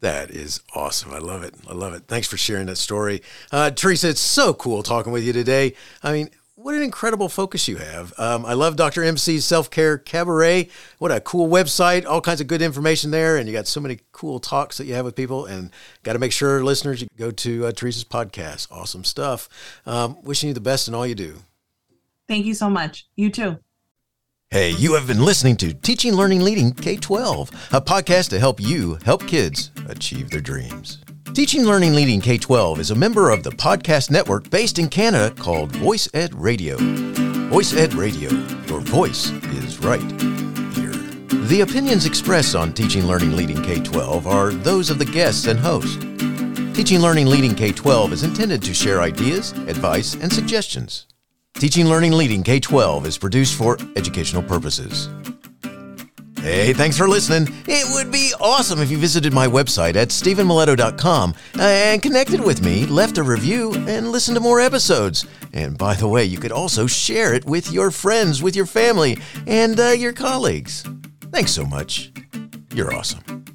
That 0.00 0.30
is 0.30 0.60
awesome. 0.74 1.12
I 1.12 1.18
love 1.18 1.42
it. 1.42 1.54
I 1.68 1.72
love 1.72 1.94
it. 1.94 2.04
Thanks 2.06 2.28
for 2.28 2.36
sharing 2.36 2.66
that 2.66 2.76
story. 2.76 3.22
Uh, 3.50 3.70
Theresa, 3.70 4.10
it's 4.10 4.20
so 4.20 4.52
cool 4.52 4.82
talking 4.82 5.12
with 5.12 5.24
you 5.24 5.32
today. 5.32 5.74
I 6.02 6.12
mean, 6.12 6.30
what 6.56 6.74
an 6.74 6.82
incredible 6.82 7.28
focus 7.28 7.68
you 7.68 7.76
have. 7.76 8.12
Um, 8.18 8.44
I 8.44 8.54
love 8.54 8.76
Dr. 8.76 9.02
MC's 9.02 9.44
Self 9.44 9.70
Care 9.70 9.96
Cabaret. 9.98 10.68
What 10.98 11.12
a 11.12 11.20
cool 11.20 11.48
website. 11.48 12.04
All 12.06 12.20
kinds 12.20 12.40
of 12.40 12.46
good 12.46 12.60
information 12.60 13.10
there. 13.10 13.36
And 13.36 13.46
you 13.46 13.54
got 13.54 13.66
so 13.66 13.80
many 13.80 14.00
cool 14.12 14.40
talks 14.40 14.76
that 14.78 14.86
you 14.86 14.94
have 14.94 15.04
with 15.04 15.14
people. 15.14 15.46
And 15.46 15.70
got 16.02 16.14
to 16.14 16.18
make 16.18 16.32
sure, 16.32 16.64
listeners, 16.64 17.00
you 17.00 17.08
go 17.16 17.30
to 17.30 17.66
uh, 17.66 17.72
Theresa's 17.72 18.04
podcast. 18.04 18.70
Awesome 18.70 19.04
stuff. 19.04 19.48
Um, 19.86 20.22
wishing 20.22 20.48
you 20.48 20.54
the 20.54 20.60
best 20.60 20.88
in 20.88 20.94
all 20.94 21.06
you 21.06 21.14
do. 21.14 21.36
Thank 22.26 22.46
you 22.46 22.54
so 22.54 22.68
much. 22.68 23.06
You 23.16 23.30
too. 23.30 23.58
Hey, 24.52 24.70
you 24.70 24.94
have 24.94 25.08
been 25.08 25.24
listening 25.24 25.56
to 25.56 25.74
Teaching, 25.74 26.14
Learning, 26.14 26.40
Leading 26.40 26.72
K 26.72 26.96
12, 26.96 27.50
a 27.72 27.80
podcast 27.80 28.28
to 28.30 28.38
help 28.38 28.60
you 28.60 28.96
help 29.04 29.26
kids 29.26 29.72
achieve 29.88 30.30
their 30.30 30.40
dreams. 30.40 30.98
Teaching, 31.34 31.64
Learning, 31.64 31.94
Leading 31.94 32.20
K 32.20 32.38
12 32.38 32.78
is 32.78 32.92
a 32.92 32.94
member 32.94 33.30
of 33.30 33.42
the 33.42 33.50
podcast 33.50 34.08
network 34.12 34.48
based 34.48 34.78
in 34.78 34.88
Canada 34.88 35.34
called 35.34 35.74
Voice 35.74 36.08
Ed 36.14 36.32
Radio. 36.32 36.76
Voice 37.50 37.74
Ed 37.74 37.94
Radio, 37.94 38.30
your 38.68 38.80
voice 38.80 39.30
is 39.30 39.80
right 39.80 40.00
here. 40.76 40.92
The 41.48 41.62
opinions 41.68 42.06
expressed 42.06 42.54
on 42.54 42.72
Teaching, 42.72 43.04
Learning, 43.04 43.34
Leading 43.34 43.62
K 43.64 43.82
12 43.82 44.28
are 44.28 44.52
those 44.52 44.90
of 44.90 45.00
the 45.00 45.04
guests 45.06 45.48
and 45.48 45.58
host. 45.58 46.02
Teaching, 46.72 47.00
Learning, 47.00 47.26
Leading 47.26 47.56
K 47.56 47.72
12 47.72 48.12
is 48.12 48.22
intended 48.22 48.62
to 48.62 48.72
share 48.72 49.00
ideas, 49.02 49.50
advice, 49.66 50.14
and 50.14 50.32
suggestions. 50.32 51.06
Teaching, 51.58 51.86
Learning, 51.86 52.12
Leading 52.12 52.42
K 52.42 52.60
12 52.60 53.06
is 53.06 53.16
produced 53.16 53.54
for 53.54 53.78
educational 53.96 54.42
purposes. 54.42 55.08
Hey, 56.40 56.74
thanks 56.74 56.98
for 56.98 57.08
listening. 57.08 57.52
It 57.66 57.92
would 57.94 58.12
be 58.12 58.34
awesome 58.38 58.78
if 58.80 58.90
you 58.90 58.98
visited 58.98 59.32
my 59.32 59.46
website 59.46 59.96
at 59.96 60.08
stevenmiletto.com 60.08 61.34
and 61.58 62.02
connected 62.02 62.40
with 62.40 62.62
me, 62.62 62.84
left 62.86 63.16
a 63.16 63.22
review, 63.22 63.72
and 63.88 64.12
listened 64.12 64.36
to 64.36 64.40
more 64.40 64.60
episodes. 64.60 65.26
And 65.54 65.78
by 65.78 65.94
the 65.94 66.06
way, 66.06 66.24
you 66.24 66.38
could 66.38 66.52
also 66.52 66.86
share 66.86 67.32
it 67.32 67.46
with 67.46 67.72
your 67.72 67.90
friends, 67.90 68.42
with 68.42 68.54
your 68.54 68.66
family, 68.66 69.18
and 69.46 69.80
uh, 69.80 69.88
your 69.88 70.12
colleagues. 70.12 70.84
Thanks 71.32 71.52
so 71.52 71.64
much. 71.64 72.12
You're 72.74 72.94
awesome. 72.94 73.45